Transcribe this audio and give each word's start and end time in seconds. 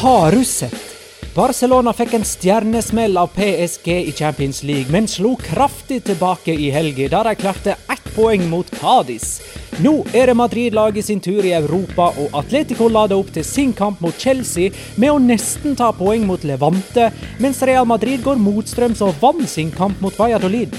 Har 0.00 0.32
du 0.32 0.44
sett? 0.44 0.96
Barcelona 1.34 1.92
fikk 1.92 2.14
en 2.16 2.22
stjernesmell 2.24 3.18
av 3.20 3.34
PSG 3.34 3.88
i 4.08 4.12
Champions 4.16 4.62
League, 4.64 4.88
men 4.88 5.04
slo 5.08 5.34
kraftig 5.36 5.98
tilbake 6.06 6.54
i 6.56 6.70
helga, 6.72 7.08
da 7.12 7.18
de 7.26 7.34
klarte 7.36 7.74
ett 7.92 8.06
poeng 8.14 8.46
mot 8.48 8.70
Cádiz. 8.80 9.42
Nå 9.84 9.92
er 10.16 10.30
det 10.30 10.36
Madrid-laget 10.40 11.04
sin 11.04 11.20
tur 11.20 11.44
i 11.44 11.52
Europa, 11.52 12.06
og 12.16 12.32
Atletico 12.40 12.88
lader 12.88 13.20
opp 13.20 13.28
til 13.34 13.44
sin 13.44 13.74
kamp 13.76 14.00
mot 14.00 14.16
Chelsea 14.16 14.72
med 14.96 15.12
å 15.12 15.18
nesten 15.20 15.76
ta 15.76 15.90
poeng 15.92 16.24
mot 16.24 16.48
Levante, 16.48 17.10
mens 17.36 17.60
Real 17.68 17.84
Madrid 17.84 18.24
går 18.24 18.40
motstrøms 18.40 19.04
og 19.04 19.20
vant 19.20 19.44
sin 19.52 19.68
kamp 19.76 20.00
mot 20.00 20.16
Valladolid. 20.16 20.72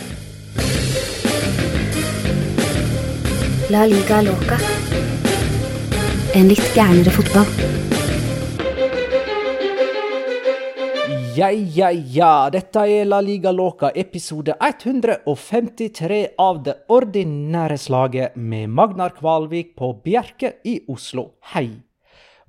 La 3.70 3.86
liga 3.86 4.24
loca. 4.26 4.58
En 6.34 6.50
litt 6.50 6.74
gærnere 6.74 7.14
fotball. 7.14 7.81
Ja, 11.36 11.48
ja, 11.52 11.92
ja. 11.92 12.50
Dette 12.52 12.82
er 12.90 13.06
La 13.06 13.22
Liga 13.24 13.52
Loca, 13.56 13.92
episode 13.96 14.52
153 14.60 16.18
av 16.42 16.58
det 16.66 16.74
ordinære 16.92 17.78
slaget 17.80 18.36
med 18.36 18.74
Magnar 18.76 19.14
Kvalvik 19.16 19.72
på 19.80 19.94
Bjerke 20.04 20.58
i 20.68 20.82
Oslo. 20.92 21.30
Hei. 21.54 21.70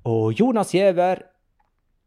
Og 0.03 0.33
Jonas 0.35 0.73
Giæver 0.75 1.21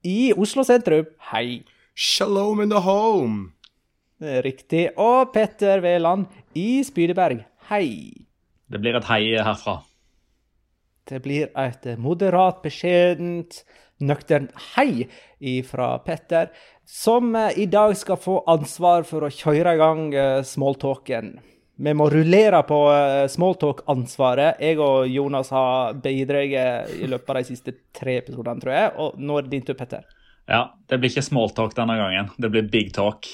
i 0.05 0.35
Oslo 0.37 0.67
sentrum. 0.69 1.09
Hei. 1.31 1.63
Shalom 1.95 2.61
in 2.61 2.75
the 2.75 2.83
home! 2.85 3.53
Riktig. 4.21 4.91
Og 5.01 5.33
Petter 5.33 5.81
Veland 5.81 6.27
i 6.53 6.83
Spydeberg. 6.85 7.47
Hei. 7.71 8.13
Det 8.69 8.83
blir 8.83 9.01
et 9.01 9.09
hei 9.09 9.33
herfra. 9.39 9.79
Det 11.09 11.23
blir 11.25 11.49
et 11.57 11.93
moderat, 11.97 12.61
beskjedent, 12.65 13.63
nøkternt 14.03 14.53
hei 14.75 15.07
fra 15.67 15.99
Petter, 15.99 16.49
som 16.85 17.35
eh, 17.37 17.59
i 17.59 17.67
dag 17.67 17.97
skal 17.97 18.17
få 18.17 18.41
ansvar 18.47 19.05
for 19.09 19.27
å 19.27 19.33
kjøre 19.33 19.75
i 19.75 19.81
gang 19.81 20.03
eh, 20.15 20.41
smalltalken. 20.47 21.35
Vi 21.77 21.93
må 21.93 22.09
rullere 22.09 22.63
på 22.65 22.81
eh, 22.95 23.27
smalltalk-ansvaret. 23.29 24.63
Jeg 24.65 24.81
og 24.81 25.11
Jonas 25.13 25.53
har 25.53 25.99
bidratt 26.01 26.93
i 26.97 27.09
løpet 27.11 27.33
av 27.33 27.41
de 27.41 27.49
siste 27.51 27.77
tre 27.97 28.21
episodene, 28.23 28.63
tror 28.63 28.73
jeg. 28.73 28.93
Og 28.97 29.21
nå 29.21 29.37
er 29.37 29.47
det 29.47 29.53
din 29.59 29.67
tur, 29.67 29.77
Petter. 29.77 30.07
Ja, 30.49 30.71
det 30.89 31.01
blir 31.03 31.13
ikke 31.13 31.27
smalltalk 31.27 31.75
denne 31.77 31.99
gangen. 31.99 32.31
Det 32.39 32.53
blir 32.55 32.71
big 32.71 32.95
talk. 32.97 33.29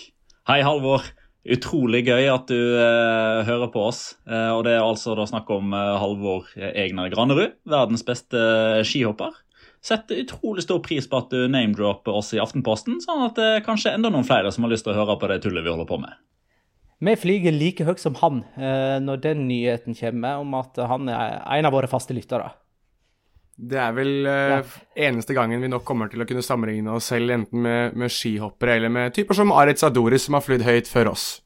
Hei, 0.48 0.62
Halvor. 0.66 1.04
Utrolig 1.42 2.04
gøy 2.06 2.28
at 2.30 2.46
du 2.50 2.58
eh, 2.78 3.40
hører 3.48 3.70
på 3.74 3.82
oss. 3.88 4.02
Eh, 4.30 4.50
og 4.54 4.62
det 4.66 4.76
er 4.76 4.84
altså 4.84 5.16
da 5.18 5.26
snakk 5.26 5.50
om 5.50 5.74
eh, 5.74 5.94
Halvor 5.98 6.46
Egner 6.56 7.10
Granerud, 7.10 7.56
verdens 7.66 8.04
beste 8.06 8.42
skihopper. 8.86 9.34
Setter 9.82 10.20
utrolig 10.22 10.62
stor 10.62 10.78
pris 10.84 11.08
på 11.10 11.18
at 11.18 11.32
du 11.34 11.48
name-dropper 11.50 12.14
oss 12.14 12.30
i 12.36 12.40
Aftenposten, 12.42 13.00
sånn 13.02 13.24
at 13.26 13.34
det 13.38 13.48
er 13.56 13.64
kanskje 13.66 13.96
enda 13.96 14.12
noen 14.14 14.26
flere 14.28 14.52
som 14.54 14.62
har 14.62 14.70
lyst 14.70 14.86
til 14.86 14.94
å 14.94 15.00
høre 15.00 15.16
på 15.18 15.26
det 15.32 15.40
tullet 15.42 15.64
vi 15.66 15.72
holder 15.74 15.88
på 15.90 15.98
med. 15.98 16.14
Vi 17.02 17.16
flyger 17.18 17.50
like 17.56 17.82
høyt 17.88 17.98
som 17.98 18.14
han 18.20 18.44
eh, 18.54 19.00
når 19.02 19.22
den 19.24 19.48
nyheten 19.48 19.96
kommer 19.98 20.38
om 20.38 20.54
at 20.54 20.78
han 20.86 21.10
er 21.10 21.40
en 21.58 21.66
av 21.66 21.74
våre 21.74 21.90
faste 21.90 22.14
lyttere. 22.14 22.52
Det 23.58 23.76
er 23.82 23.92
vel 23.98 24.26
eh, 24.26 24.54
Ja. 24.54 24.60
eneste 25.10 25.34
gangen 25.34 25.60
vi 25.60 25.68
nok 25.68 25.82
kommer 25.84 26.08
til 26.08 26.22
å 26.22 26.26
kunne 26.30 26.46
sammenligne 26.46 26.94
oss 26.94 27.10
selv 27.10 27.34
enten 27.34 27.66
med, 27.66 27.98
med 27.98 28.10
skihoppere 28.10 28.78
eller 28.78 28.88
med 28.88 29.14
typer 29.18 29.34
som 29.34 29.50
Aritz 29.52 29.82
Adoris 29.82 30.28
som 30.28 30.38
har 30.38 30.46
flydd 30.46 30.62
høyt 30.62 30.86
før 30.88 31.10
oss. 31.16 31.41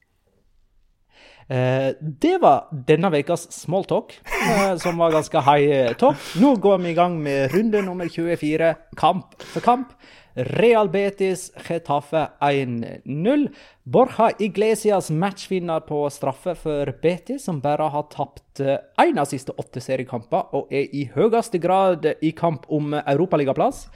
Eh, 1.48 1.94
det 2.00 2.38
var 2.42 2.66
denne 2.70 3.10
ukas 3.14 3.46
smalltalk, 3.52 4.18
eh, 4.50 4.76
som 4.76 4.98
var 4.98 5.12
ganske 5.14 5.40
high 5.46 5.92
talk. 5.94 6.16
Nå 6.40 6.56
går 6.56 6.78
vi 6.78 6.90
i 6.90 6.94
gang 6.94 7.22
med 7.22 7.54
runde 7.54 7.82
nummer 7.82 8.08
24, 8.08 8.74
kamp 8.96 9.42
for 9.42 9.60
kamp. 9.60 9.92
Real 10.36 10.88
Betis 10.88 11.52
Getafe 11.68 12.26
1-0. 12.40 13.46
Borja 13.84 14.30
Iglesias 14.38 15.10
matchvinner 15.10 15.80
på 15.80 16.10
straffe 16.10 16.54
for 16.54 16.92
Betis, 17.02 17.44
som 17.44 17.60
bare 17.60 17.88
har 17.88 18.10
tapt 18.12 18.60
én 18.60 19.16
av 19.18 19.30
siste 19.30 19.54
åtte 19.56 19.80
seriekamper, 19.80 20.52
og 20.52 20.68
er 20.68 20.92
i 20.92 21.06
høyeste 21.14 21.62
grad 21.62 22.10
i 22.20 22.34
kamp 22.36 22.66
om 22.68 22.92
europaligaplass. 22.98 23.86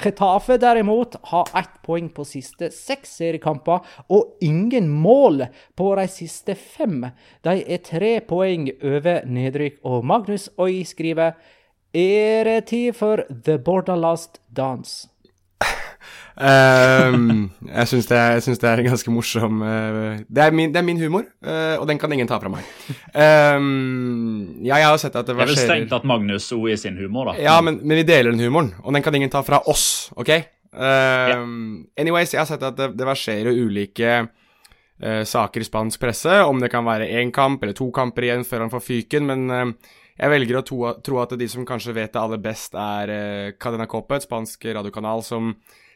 Getafe 0.00 0.56
derimot 0.60 1.16
har 1.32 1.48
ett 1.58 1.78
poeng 1.84 2.08
på 2.14 2.24
siste 2.24 2.70
seks 2.74 3.16
seriekamper, 3.20 3.84
og 4.08 4.38
ingen 4.40 4.88
mål 4.88 5.46
på 5.76 5.92
de 5.98 6.06
siste 6.10 6.56
fem. 6.58 7.06
De 7.44 7.56
er 7.62 7.84
tre 7.84 8.16
poeng 8.26 8.70
over 8.80 9.26
nedrykk, 9.28 9.80
og 9.84 10.04
Magnus 10.08 10.48
Oi 10.58 10.82
skriver 10.88 11.36
Er 11.92 12.48
det 12.48 12.66
tid 12.72 12.96
for 12.96 13.26
The 13.28 13.58
Borderlast 13.58 14.40
Dance? 14.48 15.11
Ehm, 16.40 17.50
jeg 17.68 17.88
syns 17.90 18.06
det, 18.08 18.20
det 18.62 18.68
er 18.68 18.80
en 18.80 18.88
ganske 18.88 19.12
morsom 19.12 19.60
eh, 19.66 20.22
det, 20.24 20.46
er 20.46 20.54
min, 20.56 20.70
det 20.72 20.80
er 20.80 20.86
min 20.86 21.00
humor, 21.02 21.26
eh, 21.44 21.74
og 21.76 21.84
den 21.90 22.00
kan 22.00 22.12
ingen 22.14 22.28
ta 22.30 22.38
fra 22.40 22.52
meg. 22.52 22.68
Ehm, 23.12 24.62
ja, 24.64 24.78
jeg 24.80 24.88
har 24.88 25.00
sett 25.02 25.18
at 25.18 25.28
det 25.28 25.36
Det 25.36 25.44
er 25.44 25.50
vel 25.52 25.60
strengt 25.60 25.92
at 25.92 26.06
Magnus 26.08 26.48
O 26.56 26.64
i 26.70 26.76
sin 26.80 26.96
humor, 26.96 27.32
da. 27.32 27.36
Ja, 27.42 27.58
men, 27.60 27.82
men 27.82 28.00
vi 28.00 28.06
deler 28.08 28.32
den 28.32 28.40
humoren, 28.40 28.72
og 28.80 28.96
den 28.96 29.04
kan 29.04 29.14
ingen 29.18 29.32
ta 29.32 29.44
fra 29.44 29.60
oss, 29.68 30.10
OK? 30.16 30.32
Uh, 30.72 31.42
Anyways, 32.00 32.32
jeg 32.32 32.40
har 32.40 32.48
sett 32.48 32.64
at 32.64 32.78
det, 32.78 32.94
det 32.96 33.04
verserer 33.04 33.52
ulike 33.52 34.22
uh, 34.24 35.24
saker 35.28 35.60
i 35.60 35.68
spansk 35.68 36.00
presse, 36.00 36.38
om 36.48 36.62
det 36.62 36.72
kan 36.72 36.86
være 36.88 37.10
én 37.20 37.34
kamp 37.34 37.60
eller 37.60 37.76
to 37.76 37.90
kamper 37.92 38.30
igjen 38.30 38.46
før 38.48 38.64
han 38.64 38.72
får 38.72 38.86
fyken, 38.86 39.28
men 39.28 39.76
jeg 40.16 40.32
velger 40.32 40.62
å 40.62 40.64
tro, 40.64 41.20
at 41.20 41.36
de 41.36 41.48
som 41.50 41.68
kanskje 41.68 41.92
vet 41.96 42.12
det 42.14 42.20
aller 42.20 42.40
best, 42.40 42.72
er 42.72 43.52
Cadena 43.60 43.88
Coppe, 43.90 44.16
et 44.16 44.24
spansk 44.24 44.64
radiokanal 44.78 45.24
som 45.26 45.52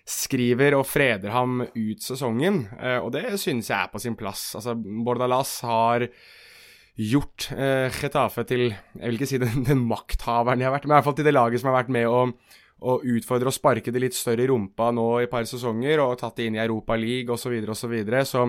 skriver 0.07 0.77
og 0.79 0.87
freder 0.87 1.33
ham 1.35 1.65
ut 1.67 2.03
sesongen, 2.05 2.61
og 3.03 3.09
det 3.11 3.25
synes 3.43 3.73
jeg 3.73 3.75
er 3.75 3.91
på 3.91 3.99
sin 3.99 4.15
plass. 4.15 4.53
Altså, 4.55 4.77
Bordalas 4.79 5.57
har 5.67 6.07
gjort 6.97 7.51
eh, 7.53 7.93
Getafe 7.93 8.45
til 8.49 8.71
Jeg 8.71 9.03
vil 9.03 9.19
ikke 9.19 9.29
si 9.29 9.41
den, 9.41 9.65
den, 9.69 9.85
makthaveren 9.89 10.61
de 10.61 10.67
har 10.67 10.75
vært, 10.75 10.89
men 10.89 10.95
i 10.95 10.99
hvert 10.99 11.09
fall 11.11 11.19
til 11.19 11.29
det 11.29 11.37
laget 11.37 11.63
som 11.63 11.71
har 11.71 11.83
vært 11.83 11.93
med 11.93 12.09
å, 12.09 12.23
å 12.81 12.97
utfordre 13.17 13.53
og 13.53 13.57
sparke 13.57 13.93
det 13.93 14.03
litt 14.03 14.17
større 14.17 14.47
i 14.47 14.51
rumpa 14.51 14.91
nå 14.97 15.07
i 15.21 15.27
et 15.27 15.33
par 15.33 15.47
sesonger, 15.49 16.03
og 16.03 16.17
tatt 16.21 16.41
det 16.41 16.49
inn 16.49 16.59
i 16.59 16.65
Europa 16.65 16.97
League 16.99 17.33
osv. 17.33 17.59
osv. 17.61 17.75
Så, 17.77 17.93
videre, 17.93 18.25
så 18.29 18.47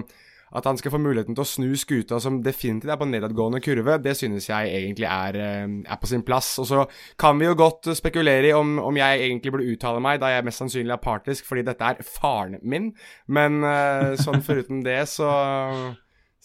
at 0.55 0.65
han 0.65 0.77
skal 0.79 0.93
få 0.93 1.01
muligheten 1.01 1.35
til 1.35 1.43
å 1.43 1.49
snu 1.49 1.67
skuta, 1.79 2.21
som 2.23 2.39
definitivt 2.43 2.93
er 2.93 2.99
på 2.99 3.07
nedadgående 3.09 3.59
kurve, 3.63 3.97
det 4.03 4.15
synes 4.19 4.47
jeg 4.47 4.71
egentlig 4.79 5.07
er, 5.09 5.35
eh, 5.35 5.65
er, 5.83 5.99
på 5.99 6.07
sin 6.07 6.23
plass. 6.23 6.53
Og 6.63 6.69
så 6.69 6.85
kan 7.19 7.39
vi 7.39 7.49
jo 7.49 7.57
godt 7.59 7.91
spekulere 7.97 8.51
i 8.51 8.55
om, 8.55 8.77
om, 8.79 8.97
jeg 8.97 9.27
egentlig 9.27 9.51
burde 9.51 9.69
uttale 9.73 10.01
meg, 10.03 10.21
da 10.21 10.31
jeg 10.31 10.47
mest 10.47 10.63
sannsynlig 10.63 10.95
er 10.95 11.03
partisk, 11.03 11.45
fordi 11.45 11.67
dette 11.67 11.83
er 11.83 12.03
faren 12.07 12.59
min. 12.63 12.93
Men 13.27 13.61
uh, 13.65 14.15
sånn 14.19 14.43
foruten 14.45 14.83
det, 14.85 15.01
så 15.11 15.31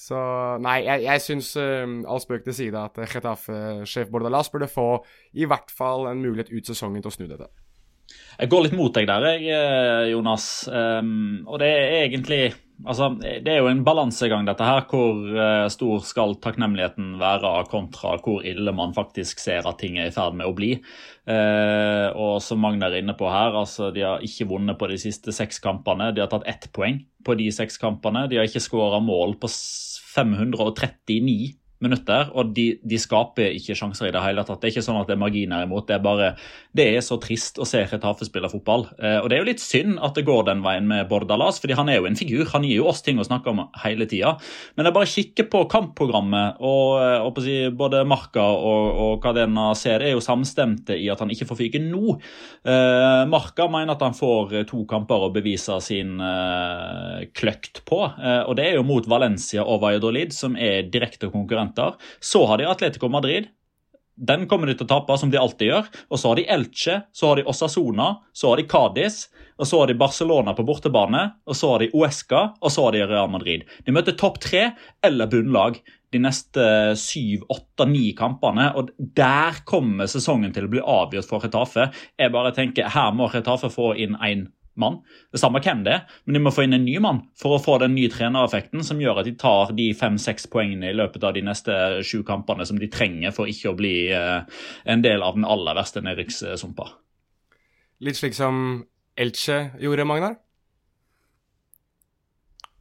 så 0.02 0.18
nei, 0.58 0.80
jeg, 0.82 1.04
jeg 1.04 1.22
syns 1.22 1.52
uh, 1.60 1.86
all 2.10 2.22
spøk 2.22 2.46
til 2.46 2.56
side 2.56 2.80
at 2.80 2.96
Getafe-sjef 3.12 4.10
Bordalas 4.10 4.50
burde 4.50 4.70
få 4.70 4.86
i 5.38 5.46
hvert 5.46 5.70
fall 5.70 6.08
en 6.10 6.24
mulighet 6.24 6.50
ut 6.50 6.72
sesongen 6.72 7.04
til 7.04 7.12
å 7.12 7.14
snu 7.14 7.28
dette. 7.28 7.52
Jeg 8.40 8.50
går 8.50 8.66
litt 8.66 8.76
mot 8.76 8.94
deg 8.96 9.06
der, 9.08 9.26
jeg, 9.34 9.46
eh, 9.52 10.10
Jonas. 10.12 10.46
Um, 10.68 11.44
og 11.46 11.60
det 11.62 11.68
er 11.70 11.96
egentlig 12.02 12.42
Altså, 12.82 13.08
det 13.20 13.46
er 13.48 13.60
jo 13.60 13.68
en 13.70 13.84
balansegang, 13.86 14.46
dette 14.48 14.66
her. 14.66 14.82
Hvor 14.90 15.20
uh, 15.36 15.68
stor 15.72 16.02
skal 16.06 16.36
takknemligheten 16.42 17.14
være 17.20 17.52
kontra 17.70 18.16
hvor 18.22 18.42
ille 18.46 18.74
man 18.74 18.94
faktisk 18.96 19.42
ser 19.42 19.68
at 19.68 19.78
ting 19.82 19.98
er 20.00 20.10
i 20.10 20.14
ferd 20.14 20.36
med 20.38 20.48
å 20.48 20.54
bli. 20.56 20.74
Uh, 21.28 22.08
og 22.18 22.36
som 22.42 22.62
Magna 22.62 22.90
er 22.90 23.00
inne 23.02 23.14
på 23.18 23.30
her, 23.30 23.54
altså, 23.62 23.92
de 23.94 24.04
har 24.06 24.26
ikke 24.26 24.48
vunnet 24.50 24.78
på 24.80 24.90
de 24.90 24.98
siste 25.00 25.34
seks 25.34 25.62
kampene. 25.62 26.10
De 26.14 26.24
har 26.24 26.30
tatt 26.32 26.48
ett 26.50 26.70
poeng 26.74 27.00
på 27.22 27.38
de 27.38 27.50
seks 27.54 27.78
kampene. 27.82 28.26
De 28.30 28.40
har 28.40 28.50
ikke 28.50 28.64
skåra 28.64 29.02
mål 29.04 29.38
på 29.42 29.50
539 30.12 31.61
minutter, 31.84 32.30
og 32.34 32.52
de, 32.56 32.66
de, 32.82 32.98
skaper 33.00 33.54
ikke 33.58 33.76
sjanser 33.78 34.08
i 34.08 34.12
det 34.14 34.22
hele 34.22 34.44
tatt. 34.46 34.60
Det 34.62 34.70
er 34.70 34.74
ikke 34.76 34.84
sånn 34.86 35.00
at 35.00 35.10
det 35.10 35.16
er 35.16 35.22
marginer 35.22 35.66
imot. 35.66 35.88
Det 35.88 35.96
er 35.96 36.04
bare, 36.04 36.28
det 36.76 36.86
er 36.94 37.04
så 37.04 37.18
trist 37.22 37.60
å 37.62 37.66
se 37.68 37.82
Retafe 37.90 38.28
spille 38.28 38.50
fotball. 38.52 38.86
Eh, 38.98 39.18
og 39.20 39.28
Det 39.30 39.36
er 39.36 39.42
jo 39.42 39.48
litt 39.50 39.62
synd 39.62 39.98
at 40.04 40.16
det 40.18 40.26
går 40.28 40.46
den 40.48 40.62
veien 40.64 40.88
med 40.88 41.08
Bordalas, 41.10 41.60
fordi 41.62 41.76
han 41.78 41.90
er 41.90 42.00
jo 42.00 42.08
en 42.08 42.18
figur. 42.18 42.46
Han 42.54 42.66
gir 42.66 42.80
jo 42.80 42.88
oss 42.92 43.02
ting 43.04 43.20
å 43.20 43.26
snakke 43.26 43.52
om 43.52 43.64
hele 43.82 44.06
tida. 44.10 44.36
Men 44.76 44.88
jeg 44.88 44.96
bare 44.96 45.10
kikker 45.12 45.50
på 45.52 45.64
kampprogrammet, 45.72 46.62
og, 46.62 46.86
eh, 47.02 47.18
og 47.26 47.42
si, 47.42 47.58
både 47.74 48.04
Marka 48.08 48.44
og, 48.44 49.02
og 49.06 49.14
Cadena 49.24 49.70
ser 49.78 50.04
er 50.06 50.14
jo 50.14 50.24
samstemte 50.24 50.96
i 50.98 51.10
at 51.12 51.22
han 51.22 51.32
ikke 51.32 51.48
får 51.50 51.60
fyke 51.64 51.82
nå. 51.82 52.16
Eh, 52.62 53.22
Marka 53.30 53.68
mener 53.72 53.96
at 53.96 54.04
han 54.04 54.16
får 54.16 54.62
to 54.70 54.84
kamper 54.88 55.26
å 55.26 55.32
bevise 55.34 55.78
sin 55.84 56.18
eh, 56.22 57.26
kløkt 57.36 57.82
på, 57.88 58.00
eh, 58.06 58.42
og 58.46 58.56
det 58.58 58.68
er 58.68 58.78
jo 58.78 58.86
mot 58.86 59.06
Valencia 59.08 59.64
og 59.64 59.82
Valladolid, 59.82 60.34
som 60.36 60.56
er 60.56 60.86
direkte 60.92 61.30
konkurrenter 61.32 61.71
konkurrenter. 61.72 61.98
Så 62.20 62.46
har 62.46 62.58
de 62.58 62.66
Atletico 62.66 63.08
Madrid. 63.08 63.46
Den 64.16 64.46
kommer 64.46 64.66
de 64.66 64.74
til 64.74 64.84
å 64.86 64.88
tape, 64.88 65.16
som 65.18 65.30
de 65.30 65.38
alltid 65.38 65.68
gjør. 65.68 65.86
Og 66.10 66.18
så 66.18 66.28
har 66.28 66.36
de 66.36 66.46
Elche, 66.46 67.02
så 67.12 67.28
har 67.28 67.36
de 67.36 67.46
Osasona, 67.48 68.20
så 68.32 68.50
har 68.50 68.56
de 68.56 68.68
Cádiz, 68.68 69.28
og 69.58 69.66
så 69.66 69.80
har 69.80 69.86
de 69.88 69.94
Barcelona 69.94 70.54
på 70.54 70.64
bortebane, 70.64 71.32
og 71.46 71.56
så 71.56 71.72
har 71.72 71.80
de 71.80 71.90
Uesca, 71.94 72.52
og 72.60 72.70
så 72.70 72.84
har 72.84 72.92
de 72.92 73.06
Real 73.06 73.30
Madrid. 73.30 73.64
De 73.86 73.92
møter 73.92 74.12
topp 74.12 74.38
tre 74.40 74.72
eller 75.02 75.26
bunnlag 75.26 75.80
de 76.12 76.20
neste 76.20 76.62
syv, 77.00 77.46
åtte, 77.48 77.86
ni 77.88 78.12
kampene. 78.12 78.68
Og 78.76 78.92
der 79.16 79.62
kommer 79.64 80.06
sesongen 80.06 80.52
til 80.52 80.68
å 80.68 80.72
bli 80.72 80.82
avgjort 80.84 81.30
for 81.30 81.40
Retafe. 81.40 81.88
Jeg 82.20 82.34
bare 82.34 82.52
tenker, 82.52 82.92
Her 82.92 83.14
må 83.16 83.30
Retafe 83.32 83.72
få 83.72 83.94
inn 83.96 84.18
én 84.20 84.50
mann. 84.80 85.00
Det 85.32 85.40
samme 85.40 85.60
hvem 85.62 85.82
det 85.86 85.94
er, 85.96 86.04
men 86.24 86.36
de 86.36 86.42
må 86.44 86.52
få 86.54 86.66
inn 86.66 86.76
en 86.76 86.84
ny 86.86 86.96
mann 87.02 87.22
for 87.38 87.56
å 87.56 87.62
få 87.62 87.78
den 87.82 87.94
nye 87.96 88.10
trenereffekten 88.12 88.84
som 88.86 89.00
gjør 89.02 89.22
at 89.22 89.28
de 89.28 89.34
tar 89.38 89.74
de 89.76 89.90
fem-seks 89.96 90.48
poengene 90.52 90.92
i 90.92 90.96
løpet 90.96 91.24
av 91.26 91.36
de 91.36 91.44
neste 91.46 91.76
sju 92.06 92.22
kampene 92.28 92.66
som 92.68 92.80
de 92.80 92.90
trenger 92.92 93.34
for 93.36 93.50
ikke 93.50 93.72
å 93.72 93.78
bli 93.78 93.96
eh, 94.14 94.62
en 94.84 95.04
del 95.04 95.24
av 95.24 95.36
den 95.38 95.48
aller 95.48 95.76
verste 95.78 96.04
nedrykkssumpa. 96.04 96.88
Litt 98.02 98.18
slik 98.18 98.34
som 98.34 98.82
Elche 99.18 99.68
gjorde, 99.82 100.08
Magnar? 100.08 100.38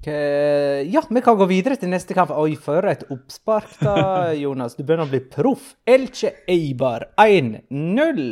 Ja, 0.08 1.04
vi 1.10 1.22
kan 1.22 1.38
gå 1.38 1.46
videre 1.46 1.76
til 1.78 1.92
neste 1.92 2.16
kamp. 2.18 2.32
Oi, 2.34 2.56
for 2.58 2.88
et 2.90 3.04
oppspark, 3.14 3.76
da, 3.84 3.96
Jonas. 4.44 4.74
Du 4.74 4.82
begynner 4.82 5.06
å 5.06 5.12
bli 5.12 5.22
proff. 5.22 5.76
Elche 5.86 6.32
Eibar 6.50 7.12
1-0. 7.22 8.24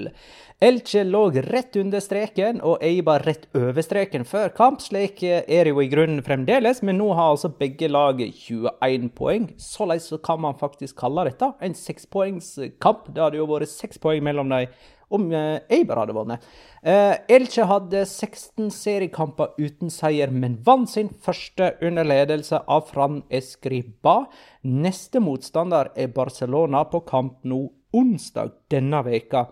Elche 0.60 1.06
lå 1.07 1.21
rett 1.45 1.77
under 1.80 2.01
streken 2.04 2.57
og 2.68 2.81
Eibar 2.83 3.24
rett 3.24 3.45
over 3.56 3.86
streken 3.86 4.25
før 4.27 4.50
kamp. 4.57 4.81
Slik 4.83 5.21
er 5.24 5.45
det 5.45 5.71
jo 5.71 5.80
i 5.80 5.92
grunnen 5.92 6.19
fremdeles, 6.25 6.81
men 6.83 6.98
nå 7.00 7.13
har 7.13 7.36
altså 7.36 7.54
begge 7.62 7.88
lag 7.88 8.19
21 8.19 9.07
poeng. 9.15 9.51
Såleis 9.62 10.10
kan 10.25 10.42
man 10.44 10.57
faktisk 10.60 10.98
kalle 11.00 11.30
dette 11.30 11.54
en 11.63 11.77
sekspoengskamp. 11.77 13.13
Det 13.13 13.24
hadde 13.24 13.39
jo 13.39 13.48
vært 13.48 13.72
seks 13.72 14.01
poeng 14.01 14.25
mellom 14.25 14.51
dem 14.51 14.74
om 15.09 15.29
Eiber 15.31 15.61
Eibar 15.73 16.01
hadde 16.03 16.15
vunnet. 16.15 16.44
Eh, 16.83 17.15
Elche 17.27 17.65
hadde 17.67 18.06
16 18.06 18.69
seriekamper 18.71 19.56
uten 19.59 19.91
seier, 19.91 20.31
men 20.31 20.57
vant 20.65 20.89
sin 20.89 21.09
første 21.09 21.73
under 21.85 22.07
ledelse 22.07 22.61
av 22.67 22.85
Fran 22.91 23.21
Escriba. 23.29 24.21
Neste 24.63 25.21
motstander 25.23 25.91
er 25.95 26.13
Barcelona 26.15 26.85
på 26.89 27.01
kamp 27.07 27.41
nå 27.44 27.65
onsdag 27.95 28.53
denne 28.71 29.01
veka. 29.07 29.47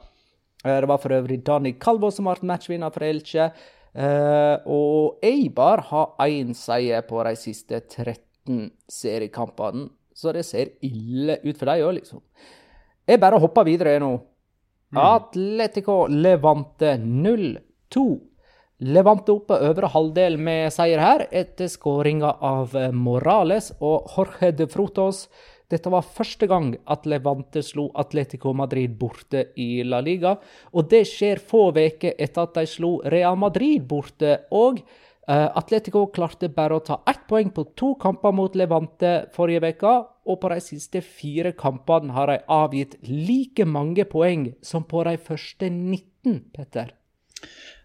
Eh, 0.63 0.77
det 0.79 0.89
var 0.89 1.01
for 1.03 1.17
øvrig 1.17 1.41
Dani 1.45 1.75
Calvo 1.79 2.11
som 2.11 2.29
ble 2.29 2.47
matchvinner 2.53 2.93
for 2.93 3.07
Elche. 3.07 3.51
Og 3.97 5.23
Eibar 5.25 5.81
har 5.89 6.27
én 6.29 6.51
seier 6.53 7.01
på 7.01 7.17
de 7.25 7.31
siste 7.39 7.79
13 7.81 8.67
seriekampene, 8.85 9.87
så 10.13 10.29
det 10.35 10.43
ser 10.45 10.75
ille 10.85 11.39
ut 11.41 11.57
for 11.57 11.65
dem 11.65 11.81
òg, 11.81 11.95
liksom. 11.95 12.21
Jeg 13.07 13.21
bare 13.23 13.39
hopper 13.41 13.65
videre 13.65 13.97
nå. 14.03 14.11
Mm. 14.93 15.01
Atletico 15.03 16.07
Levante 16.07 16.95
0-2. 16.97 18.05
Levante 18.87 19.33
oppe 19.33 19.57
øvre 19.65 19.89
halvdel 19.89 20.37
med 20.39 20.69
seier 20.71 21.01
her, 21.01 21.25
etter 21.33 21.67
skåringa 21.71 22.35
av 22.45 22.75
Morales 22.93 23.71
og 23.81 24.11
Jorge 24.13 24.51
de 24.55 24.67
Frutos. 24.69 25.25
Dette 25.67 25.91
var 25.91 26.05
første 26.05 26.47
gang 26.47 26.69
at 26.87 27.07
Levante 27.09 27.59
slo 27.65 27.89
Atletico 27.99 28.53
Madrid 28.55 28.93
borte 28.99 29.49
i 29.59 29.83
La 29.83 29.99
Liga. 29.99 30.37
Og 30.71 30.87
det 30.87 31.03
skjer 31.09 31.41
få 31.43 31.65
uker 31.75 32.15
etter 32.15 32.45
at 32.45 32.55
de 32.55 32.63
slo 32.69 32.93
Real 33.03 33.35
Madrid 33.35 33.83
borte. 33.89 34.37
Og 34.55 34.79
Atletico 35.27 36.05
klarte 36.15 36.47
bare 36.47 36.77
å 36.77 36.83
ta 36.87 37.01
ett 37.09 37.25
poeng 37.27 37.49
på 37.51 37.65
to 37.75 37.89
kamper 37.99 38.31
mot 38.31 38.53
Levante 38.55 39.25
forrige 39.35 39.73
uke. 39.75 39.95
Og 40.27 40.39
på 40.39 40.51
de 40.53 40.59
siste 40.63 41.01
fire 41.03 41.51
kampene 41.55 42.15
har 42.15 42.31
de 42.31 42.37
avgitt 42.51 42.95
like 43.03 43.65
mange 43.67 44.05
poeng 44.07 44.53
som 44.63 44.85
på 44.87 45.03
de 45.07 45.17
første 45.19 45.67
19, 45.67 46.39
Petter. 46.55 46.95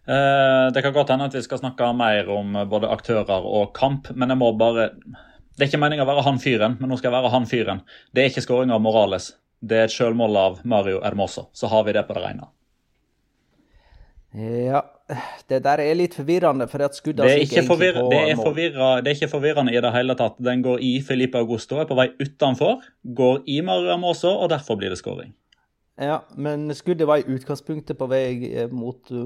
Uh, 0.07 0.71
det 0.75 0.83
kan 0.83 0.95
godt 0.95 1.13
hende 1.15 1.29
at 1.31 1.35
vi 1.35 1.43
skal 1.43 1.61
snakke 1.61 1.91
mer 1.95 2.31
om 2.35 2.57
både 2.71 2.91
aktører 2.91 3.47
og 3.47 3.71
kamp, 3.75 4.11
men 4.15 4.35
jeg 4.35 4.41
må 4.41 4.51
bare 4.59 4.89
det 5.53 5.67
er 5.67 5.69
ikke 5.69 5.83
meningen 5.83 6.07
å 6.07 6.09
være 6.09 6.25
han 6.25 6.39
fyren, 6.41 6.77
men 6.81 6.89
nå 6.89 6.97
skal 6.97 7.11
jeg 7.11 7.19
være 7.19 7.31
han 7.35 7.47
fyren. 7.47 7.81
Det 8.11 8.23
er 8.23 8.31
ikke 8.31 8.45
skåring 8.47 8.73
av 8.73 8.81
Morales. 8.81 9.35
Det 9.61 9.77
er 9.79 9.85
et 9.87 9.95
sjølmål 9.95 10.39
av 10.41 10.55
Mario 10.67 11.03
Hermoso. 11.05 11.51
Så 11.53 11.69
har 11.69 11.85
vi 11.85 11.93
det 11.95 12.07
på 12.09 12.17
det 12.17 12.23
rene. 12.25 12.49
Ja, 14.33 14.81
det 15.51 15.59
der 15.67 15.83
er 15.85 15.97
litt 15.99 16.15
forvirrende. 16.17 16.67
for 16.71 16.81
at 16.85 16.97
skuddet 16.97 17.27
det 17.27 17.33
er, 17.35 17.43
ikke 17.45 17.67
forvirra, 17.69 18.05
det, 18.09 18.21
er 18.31 18.39
forvirra, 18.41 18.89
det 19.01 19.11
er 19.11 19.19
ikke 19.19 19.29
forvirrende 19.29 19.75
i 19.75 19.81
det 19.85 19.93
hele 19.93 20.17
tatt. 20.17 20.39
Den 20.41 20.63
går 20.65 20.81
i 20.81 20.93
Felipe 21.05 21.39
Augusto, 21.39 21.77
er 21.77 21.89
på 21.91 21.99
vei 21.99 22.09
utenfor. 22.17 22.81
Går 23.03 23.43
i 23.47 23.61
Mario 23.61 23.93
Hermoso, 23.93 24.33
og 24.33 24.49
derfor 24.55 24.81
blir 24.81 24.95
det 24.95 25.03
skåring. 25.03 25.35
Ja, 26.03 26.19
men 26.35 26.75
skuddet 26.75 27.07
var 27.07 27.21
i 27.21 27.35
utgangspunktet 27.37 27.99
på 27.99 28.07
vei 28.11 28.51
eh, 28.51 28.71
mot 28.73 29.11
eh, 29.13 29.17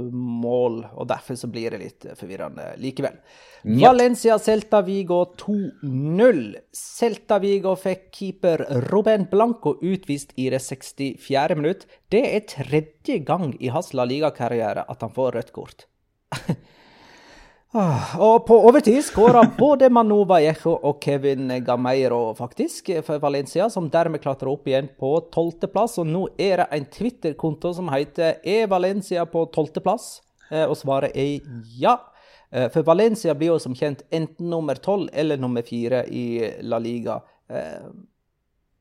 mål, 0.43 0.83
og 0.93 1.09
derfor 1.09 1.39
så 1.41 1.49
blir 1.49 1.73
det 1.73 1.81
litt 1.81 2.05
eh, 2.05 2.17
forvirrende 2.19 2.67
likevel. 2.83 3.17
Ja. 3.65 3.89
Valencia 3.89 4.37
Celta 4.43 4.83
Vigo 4.85 5.23
2-0. 5.41 6.43
Celta 6.77 7.41
Vigo 7.43 7.73
fikk 7.81 8.11
keeper 8.15 8.67
Ruben 8.91 9.27
Blanco 9.31 9.77
utvist 9.81 10.37
i 10.37 10.51
det 10.53 10.61
64. 10.63 11.57
minutt. 11.59 11.87
Det 12.13 12.23
er 12.29 12.47
tredje 12.51 13.21
gang 13.27 13.55
i 13.57 13.73
hans 13.73 13.95
La 13.97 14.05
Liga-karriere 14.05 14.85
at 14.87 15.07
han 15.07 15.15
får 15.17 15.39
rødt 15.39 15.55
kort. 15.57 15.89
Ah, 17.77 18.15
og 18.17 18.47
på 18.49 18.57
overtid 18.65 19.03
skåra 19.05 19.43
både 19.59 19.91
Manu 19.93 20.23
Vallejo 20.25 20.79
og 20.89 21.03
Kevin 21.05 21.51
Gameiro 21.61 22.31
faktisk 22.39 22.87
for 23.05 23.21
Valencia, 23.21 23.67
som 23.69 23.91
dermed 23.93 24.23
klatrer 24.25 24.49
opp 24.49 24.65
igjen 24.71 24.89
på 24.97 25.11
tolvteplass. 25.35 25.99
Og 26.01 26.09
nå 26.09 26.23
er 26.41 26.63
det 26.63 26.67
en 26.73 26.87
Twitter-konto 26.95 27.75
som 27.77 27.91
heter 27.93 28.39
Er 28.41 28.71
Valencia 28.73 29.27
på 29.29 29.45
tolvteplass? 29.53 30.07
Eh, 30.49 30.65
og 30.65 30.73
svaret 30.81 31.13
er 31.21 31.45
ja. 31.77 31.99
Eh, 32.49 32.71
for 32.73 32.87
Valencia 32.89 33.35
blir 33.37 33.53
jo 33.53 33.59
som 33.61 33.77
kjent 33.77 34.07
enten 34.09 34.49
nummer 34.49 34.81
tolv 34.81 35.13
eller 35.13 35.37
nummer 35.37 35.67
fire 35.67 36.07
i 36.09 36.49
La 36.65 36.81
Liga. 36.81 37.19
Eh, 37.51 37.93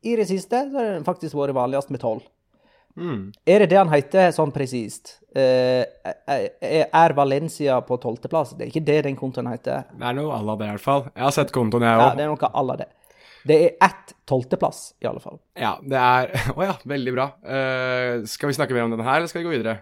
I 0.07 0.15
det 0.21 0.29
siste 0.31 0.69
har 0.71 0.93
den 0.93 1.03
faktisk 1.03 1.35
vært 1.35 1.57
vanligst 1.59 1.91
med 1.91 1.99
tolv. 2.05 2.23
Mm. 2.95 3.31
Er 3.43 3.59
det 3.63 3.69
det 3.73 3.77
han 3.77 3.91
heter 3.91 4.29
sånn 4.35 4.53
presist? 4.55 5.17
Uh, 5.35 5.83
er 6.31 7.15
Valencia 7.15 7.81
på 7.83 7.97
tolvteplass? 7.99 8.53
Det 8.55 8.65
er 8.67 8.71
ikke 8.71 8.85
det 8.87 8.99
den 9.09 9.17
kontoen 9.19 9.49
heter. 9.51 9.89
Det 9.91 10.05
er 10.07 10.15
noe 10.15 10.35
à 10.35 10.43
la 10.45 10.55
det, 10.59 10.69
i 10.69 10.75
hvert 10.77 10.85
fall. 10.85 11.09
Jeg 11.11 11.25
har 11.27 11.33
sett 11.35 11.51
kontoen, 11.55 11.83
jeg 11.83 11.99
Ja, 11.99 12.13
det 12.15 12.23
er 12.23 12.31
noe 12.31 12.51
à 12.51 12.63
la 12.69 12.77
det. 12.83 12.87
Det 13.45 13.57
er 13.61 13.75
ett 13.85 14.15
tolvteplass, 14.25 14.85
i 15.03 15.09
alle 15.09 15.21
fall. 15.21 15.41
Ja, 15.59 15.75
det 15.83 15.99
er 15.99 16.31
Å 16.57 16.69
ja, 16.69 16.77
veldig 16.87 17.17
bra. 17.17 17.27
Uh, 17.43 18.23
skal 18.31 18.49
vi 18.49 18.57
snakke 18.57 18.77
mer 18.77 18.87
om 18.87 18.95
denne 18.95 19.05
her, 19.07 19.19
eller 19.19 19.31
skal 19.31 19.43
vi 19.43 19.49
gå 19.49 19.57
videre? 19.57 19.81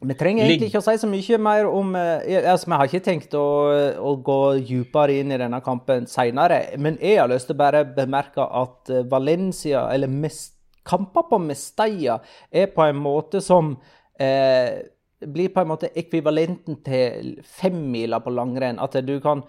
Vi 0.00 0.14
trenger 0.16 0.46
egentlig 0.46 0.70
ikke 0.70 0.80
å 0.80 0.84
si 0.86 0.94
så 0.96 1.08
mye 1.10 1.36
mer 1.44 1.66
om 1.68 1.90
altså, 1.92 2.70
Vi 2.70 2.72
har 2.72 2.86
ikke 2.88 3.02
tenkt 3.04 3.34
å, 3.36 3.48
å 4.00 4.14
gå 4.24 4.38
dypere 4.64 5.18
inn 5.20 5.34
i 5.34 5.36
denne 5.40 5.58
kampen 5.60 6.06
senere, 6.08 6.62
men 6.80 6.96
jeg 7.04 7.18
har 7.20 7.28
lyst 7.28 7.50
til 7.50 7.58
å 7.58 7.60
bare 7.60 7.82
bemerke 7.84 8.46
at 8.62 8.88
Valencia, 9.12 9.82
eller 9.92 10.08
Mes- 10.08 10.54
kamper 10.90 11.28
på 11.30 11.40
Mestalla, 11.46 12.18
er 12.50 12.72
på 12.74 12.84
en 12.90 13.00
måte 13.00 13.42
som 13.44 13.76
eh, 14.18 14.82
blir 15.20 15.52
på 15.52 15.64
en 15.64 15.72
måte 15.74 15.90
ekvivalenten 16.00 16.78
til 16.84 17.34
femmila 17.44 18.22
på 18.24 18.32
langrenn. 18.32 18.80
At 18.80 18.96
du 19.04 19.18
kan, 19.20 19.42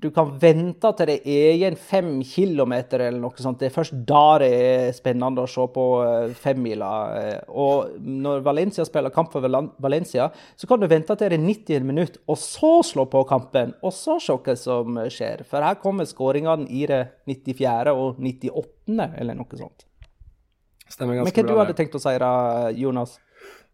du 0.00 0.06
kan 0.14 0.30
vente 0.40 0.92
til 0.96 1.10
det 1.10 1.16
er 1.26 1.56
igjen 1.56 1.76
fem 1.76 2.12
kilometer 2.24 3.02
eller 3.08 3.18
noe 3.20 3.42
sånt. 3.42 3.58
Det 3.60 3.68
er 3.68 3.74
først 3.74 3.98
da 4.06 4.38
det 4.38 4.50
er 4.54 4.94
spennende 4.96 5.42
å 5.44 5.50
se 5.50 5.66
på 5.74 5.86
eh, 6.04 6.36
femmila. 6.38 6.92
eh, 7.18 7.42
Og 7.50 7.98
når 7.98 8.46
Valencia 8.46 8.86
spiller 8.86 9.12
kamp 9.14 9.34
for 9.34 9.44
Valencia, 9.82 10.30
så 10.54 10.70
kan 10.70 10.80
du 10.80 10.88
vente 10.90 11.16
til 11.18 11.34
det 11.34 11.40
er 11.40 11.46
90 11.48 11.90
minutt, 11.90 12.22
og 12.30 12.38
så 12.38 12.78
slå 12.86 13.08
på 13.10 13.26
kampen, 13.28 13.74
og 13.82 13.94
så 13.96 14.20
se 14.22 14.38
hva 14.38 14.56
som 14.56 15.02
skjer. 15.10 15.42
For 15.50 15.66
her 15.66 15.82
kommer 15.82 16.08
skåringene 16.08 16.70
i 16.70 16.86
det 16.88 17.04
94. 17.26 17.94
og 17.98 18.22
98., 18.22 19.10
eller 19.18 19.42
noe 19.42 19.58
sånt. 19.58 19.89
Stemmer 20.90 21.20
Men 21.20 21.26
hva 21.26 21.32
bra, 21.32 21.42
du 21.42 21.52
hadde 21.54 21.66
hadde 21.68 21.78
tenkt 21.78 21.98
å 21.98 22.02
si 22.02 22.14
da, 22.20 22.32
Jonas? 22.74 23.18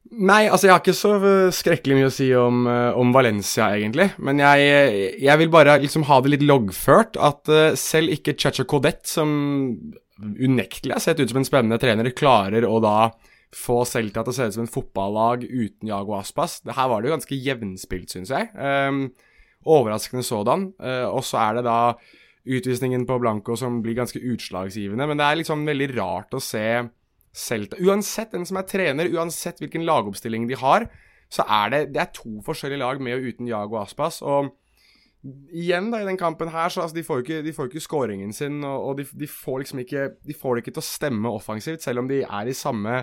Nei, 0.06 0.44
altså 0.46 0.68
jeg 0.68 0.75
har 0.75 0.82
ikke 0.85 0.94
så 0.94 1.12
skrekkelig 1.54 1.96
mye 1.99 2.08
å 2.11 2.14
si 2.14 2.28
om, 2.38 2.66
uh, 2.70 2.99
om 2.99 3.11
Valencia, 3.14 3.73
egentlig. 3.75 4.12
Men 4.23 4.38
jeg, 4.42 5.14
jeg 5.25 5.40
vil 5.40 5.50
bare 5.50 5.78
liksom 5.82 6.06
ha 6.06 6.20
det 6.23 6.37
litt 6.37 6.44
loggført 6.46 7.18
at 7.18 7.50
uh, 7.50 7.73
selv 7.80 8.14
ikke 8.14 8.37
Chacha 8.38 8.66
Codet, 8.68 9.00
som 9.11 9.32
unektelig 10.16 10.94
har 10.94 11.02
sett 11.02 11.20
ut 11.20 11.32
som 11.32 11.40
en 11.40 11.49
spennende 11.49 11.80
trener, 11.82 12.12
klarer 12.16 12.68
å 12.68 12.78
da 12.85 13.11
få 13.56 13.80
selv 13.88 14.12
til 14.12 14.23
at 14.23 14.28
det 14.28 14.35
ser 14.37 14.50
ut 14.50 14.56
som 14.56 14.66
en 14.66 14.73
fotballag 14.73 15.46
uten 15.46 15.90
Jago 15.90 16.16
Aspas. 16.18 16.61
Det 16.64 16.76
her 16.76 16.90
var 16.92 17.02
det 17.02 17.11
jo 17.11 17.16
ganske 17.16 17.40
jevnspilt, 17.49 18.12
syns 18.12 18.32
jeg. 18.35 18.50
Um, 18.54 19.08
overraskende 19.66 20.25
sådan. 20.26 20.70
Uh, 20.82 21.08
og 21.11 21.25
så 21.26 21.40
er 21.49 21.58
det 21.58 21.66
da 21.66 21.80
utvisningen 22.46 23.06
på 23.08 23.18
Blanco 23.18 23.56
som 23.58 23.80
blir 23.82 23.96
ganske 23.99 24.23
utslagsgivende. 24.23 25.08
Men 25.11 25.18
det 25.18 25.26
er 25.26 25.40
liksom 25.42 25.66
veldig 25.66 25.90
rart 25.96 26.37
å 26.37 26.42
se 26.42 26.66
Celta 27.36 27.78
Uansett 27.84 28.32
hvem 28.32 28.46
som 28.48 28.58
er 28.60 28.68
trener, 28.68 29.10
uansett 29.12 29.60
hvilken 29.60 29.84
lagoppstilling 29.84 30.46
de 30.48 30.56
har, 30.56 30.86
så 31.32 31.44
er 31.44 31.72
det, 31.72 31.80
det 31.94 32.00
er 32.00 32.14
to 32.14 32.38
forskjellige 32.46 32.80
lag 32.80 33.02
med 33.02 33.18
og 33.18 33.26
uten 33.28 33.50
Jago 33.50 33.80
Aspas. 33.80 34.22
Og 34.22 34.54
igjen 35.52 35.90
da 35.92 36.00
i 36.00 36.06
den 36.06 36.18
kampen 36.20 36.52
her, 36.54 36.70
så 36.70 36.84
altså, 36.84 36.96
de 36.96 37.04
får 37.04 37.20
jo 37.20 37.26
ikke, 37.26 37.42
de 37.44 37.54
ikke 37.66 37.82
scoringen 37.82 38.32
sin, 38.32 38.62
og, 38.64 38.88
og 38.88 38.98
de, 39.00 39.06
de 39.18 39.28
får 39.28 39.64
liksom 39.64 39.82
ikke 39.82 40.08
De 40.26 40.34
får 40.34 40.54
det 40.54 40.64
ikke 40.64 40.76
til 40.78 40.84
å 40.84 40.88
stemme 40.88 41.32
offensivt, 41.34 41.82
selv 41.84 42.04
om 42.04 42.08
de 42.10 42.22
er 42.22 42.48
i 42.48 42.56
samme 42.56 43.02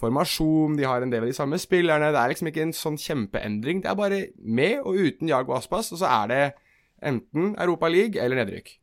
formasjon, 0.00 0.76
de 0.76 0.84
har 0.84 1.02
en 1.02 1.12
del 1.12 1.24
av 1.24 1.30
de 1.30 1.36
samme 1.36 1.58
spillerne. 1.58 2.12
Det 2.12 2.20
er 2.20 2.32
liksom 2.32 2.50
ikke 2.50 2.64
en 2.66 2.74
sånn 2.76 2.98
kjempeendring. 3.00 3.82
Det 3.82 3.90
er 3.90 3.98
bare 3.98 4.24
med 4.44 4.82
og 4.84 4.98
uten 5.00 5.30
Jago 5.30 5.56
Aspas, 5.56 5.92
og 5.92 6.02
så 6.02 6.10
er 6.22 6.32
det 6.32 6.42
enten 7.04 7.54
Europa 7.56 7.88
League 7.92 8.20
eller 8.20 8.44
nedrykk. 8.44 8.76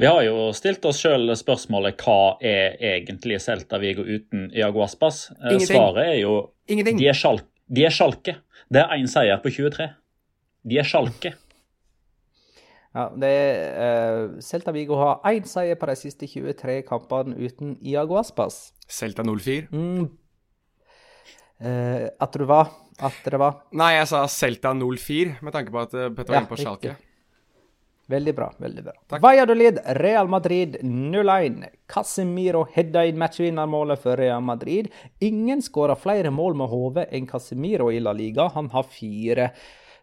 Vi 0.00 0.08
har 0.08 0.22
jo 0.24 0.46
stilt 0.56 0.84
oss 0.88 1.00
sjøl 1.02 1.28
spørsmålet 1.36 2.00
hva 2.00 2.36
er 2.40 2.78
egentlig 2.94 3.36
Celta 3.44 3.76
Vigo 3.82 4.00
uten 4.06 4.46
Iago 4.56 4.80
Aspas? 4.86 5.26
Eh, 5.34 5.52
Ingenting. 5.52 5.76
Svaret 5.76 6.06
er 6.06 6.18
jo 6.22 6.34
Ingenting. 6.72 6.98
de 7.02 7.08
er, 7.10 7.18
sjalk, 7.18 7.44
de 7.68 7.84
er 7.84 7.92
sjalke. 7.92 8.36
Det 8.72 8.80
er 8.80 8.94
én 8.96 9.10
seier 9.10 9.40
på 9.42 9.52
23. 9.52 9.90
De 10.70 10.78
er 10.80 10.88
sjalke. 10.88 11.34
Ja, 12.90 13.04
det 13.14 13.28
er, 13.30 14.24
uh, 14.26 14.40
Celta 14.42 14.72
Vigo 14.74 14.96
har 14.98 15.20
én 15.30 15.44
seier 15.46 15.76
på 15.78 15.86
de 15.86 15.94
siste 15.94 16.26
23 16.26 16.80
kampene 16.88 17.36
uten 17.38 17.76
Iago 17.86 18.16
Aspas. 18.18 18.72
Celta 18.90 19.22
04. 19.22 19.68
Mm. 19.70 20.08
Uh, 21.62 22.08
at 22.18 22.34
du 22.34 22.42
var 22.48 22.72
At 22.98 23.14
det 23.22 23.38
var 23.38 23.60
Nei, 23.76 23.92
jeg 23.94 24.08
sa 24.10 24.24
Celta 24.26 24.72
04, 24.74 25.36
med 25.44 25.54
tanke 25.54 25.70
på 25.70 25.78
at 25.84 25.94
eh, 25.94 26.08
Petter 26.10 26.32
var 26.32 26.40
Ja, 26.40 26.40
inne 26.42 26.50
på 26.50 26.58
riktig. 26.58 26.66
Schalke. 26.66 26.96
Veldig 28.10 28.34
bra. 28.34 28.48
veldig 28.58 28.82
bra. 28.84 28.92
Takk. 29.08 29.22
Valladolid, 29.22 29.78
Real 30.00 30.28
Madrid 30.28 30.78
0-1. 30.82 31.64
Casemiro 31.90 32.64
hedda 32.74 33.04
inn 33.06 33.18
matchvinnermålet 33.20 34.02
for 34.02 34.16
Real 34.18 34.42
Madrid. 34.42 34.88
Ingen 35.20 35.62
skåra 35.62 35.94
flere 35.96 36.30
mål 36.34 36.56
med 36.58 36.68
hodet 36.72 37.06
enn 37.14 37.28
Casemiro 37.30 37.90
i 37.92 38.00
La 38.02 38.12
Liga. 38.12 38.48
Han 38.54 38.70
har 38.74 38.82
fire. 38.90 39.50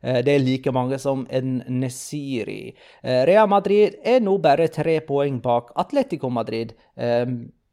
Eh, 0.02 0.22
Det 0.24 0.36
er 0.36 0.40
like 0.40 0.72
mange 0.72 1.00
som 1.00 1.26
en 1.30 1.64
Nesiri. 1.68 2.74
Eh, 3.04 3.26
Real 3.26 3.48
Madrid 3.50 3.96
er 4.06 4.20
nå 4.22 4.38
bare 4.42 4.68
tre 4.70 5.00
poeng 5.02 5.42
bak 5.42 5.72
Atletico 5.76 6.30
Madrid, 6.30 6.74
eh, 6.96 7.26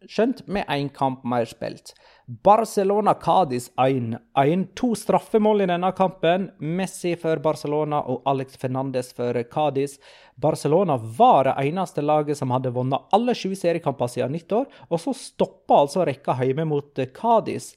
skjønt 0.08 0.46
med 0.48 0.66
én 0.68 0.90
kamp 0.92 1.24
mer 1.24 1.44
spilt. 1.44 1.94
Barcelona-Cádiz 2.26 3.70
1-1. 3.76 4.66
To 4.74 4.94
straffemål 4.94 5.60
i 5.60 5.66
denne 5.68 5.90
kampen. 5.92 6.46
Messi 6.58 7.16
for 7.20 7.36
Barcelona 7.44 7.98
og 8.00 8.22
Alex 8.24 8.56
Fernandes 8.56 9.12
for 9.12 9.36
Cádiz. 9.52 9.98
Barcelona 10.40 10.96
var 10.96 11.44
det 11.44 11.68
eneste 11.68 12.00
laget 12.00 12.38
som 12.38 12.54
hadde 12.54 12.72
vunnet 12.72 13.12
alle 13.12 13.34
sju 13.36 13.52
seriekamper 13.54 14.08
siden 14.08 14.32
nyttår, 14.32 14.64
og 14.88 15.02
så 15.02 15.12
stoppa 15.12 15.82
altså 15.82 16.06
rekka 16.08 16.38
hjemme 16.40 16.64
mot 16.70 16.96
Cádiz. 17.12 17.74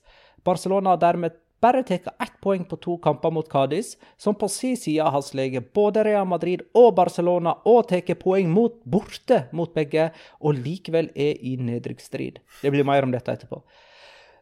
Barcelona 0.48 0.96
har 0.96 1.01
dermed 1.01 1.36
bare 1.60 1.84
tatt 1.84 2.08
ett 2.08 2.39
poeng 2.39 2.63
på 2.70 2.80
to 2.80 2.96
kamper 3.04 3.34
mot 3.36 3.50
Cádiz, 3.51 3.98
som 4.18 4.36
på 4.36 4.48
sin 4.48 4.77
side 4.77 5.04
har 5.04 5.22
sleget 5.27 5.74
både 5.74 6.06
Real 6.08 6.27
Madrid 6.27 6.63
og 6.74 6.96
Barcelona 6.96 7.58
og 7.66 7.89
tatt 7.92 8.13
poeng 8.24 8.48
mot, 8.48 8.80
borte 8.86 9.44
mot 9.51 9.75
begge, 9.75 10.08
og 10.39 10.56
likevel 10.56 11.12
er 11.16 11.36
i 11.36 11.58
nedrykksstrid. 11.60 12.39
Det 12.62 12.72
blir 12.72 12.88
mer 12.88 13.04
om 13.04 13.12
dette 13.12 13.36
etterpå. 13.36 13.60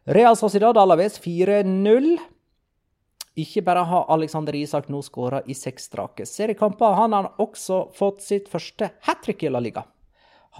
Real 0.08 0.36
Sociedad 0.36 0.78
Alaves 0.78 1.20
4-0. 1.20 2.18
Ikke 3.34 3.62
bare 3.66 3.80
har 3.90 4.04
Alexander 4.14 4.54
Isak 4.54 4.86
nå 4.86 5.00
skåra 5.02 5.40
i 5.50 5.54
seks 5.58 5.88
strake 5.90 6.22
seriekamper, 6.30 6.94
han 6.94 7.16
har 7.16 7.32
også 7.42 7.80
fått 7.90 8.22
sitt 8.22 8.46
første 8.46 8.92
hat 9.02 9.24
trick 9.26 9.42
i 9.42 9.50
La 9.50 9.58
Liga. 9.58 9.82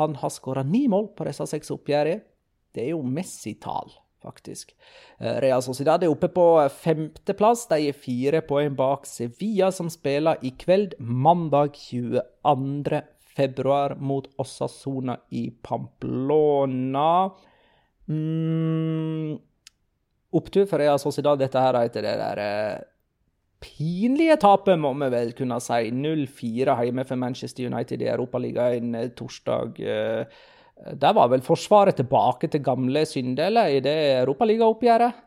Han 0.00 0.18
har 0.18 0.34
skåra 0.34 0.66
ni 0.66 0.88
mål 0.90 1.12
på 1.14 1.28
disse 1.30 1.46
seks 1.46 1.70
oppgjørene. 1.76 2.24
Det 2.74 2.88
er 2.88 2.90
jo 2.96 3.06
Messi-tall, 3.06 3.94
faktisk. 4.18 4.74
Eh, 5.20 5.38
Real 5.46 5.62
Sociedad 5.62 6.02
er 6.02 6.10
oppe 6.10 6.26
på 6.26 6.50
femteplass. 6.82 7.68
De 7.70 7.86
er 7.86 8.02
fire 8.02 8.42
poeng 8.42 8.74
bak 8.74 9.06
Sevilla, 9.06 9.70
som 9.70 9.86
spiller 9.94 10.42
i 10.42 10.56
kveld, 10.58 10.98
mandag 10.98 11.78
22. 11.86 13.04
februar, 13.38 13.94
mot 13.94 14.26
Osasona 14.42 15.20
i 15.30 15.52
Pamplona. 15.62 17.12
Mm, 18.06 19.38
opptur 20.30 20.66
for 20.66 20.78
Real 20.78 20.98
Sociedad. 21.02 21.38
Dette 21.40 21.62
her 21.62 21.80
etter 21.80 22.06
det 22.06 22.14
der 22.20 22.42
eh, 22.42 22.84
pinlige 23.62 24.36
tapet, 24.42 24.78
må 24.78 24.92
vi 25.00 25.10
vel 25.12 25.32
kunne 25.36 25.60
si. 25.62 25.90
0-4 25.90 26.76
hjemme 26.84 27.06
for 27.08 27.20
Manchester 27.20 27.70
United 27.70 28.04
i 28.04 28.10
Europaligaen 28.12 28.94
eh, 28.94 29.10
torsdag. 29.16 29.80
Eh, 29.80 30.42
der 30.92 31.14
var 31.16 31.30
vel 31.32 31.44
Forsvaret 31.44 31.96
tilbake 31.96 32.50
til 32.52 32.62
gamle 32.62 33.06
synder, 33.08 33.62
i 33.72 33.80
det 33.80 33.96
europaligaoppgjøret? 34.20 35.25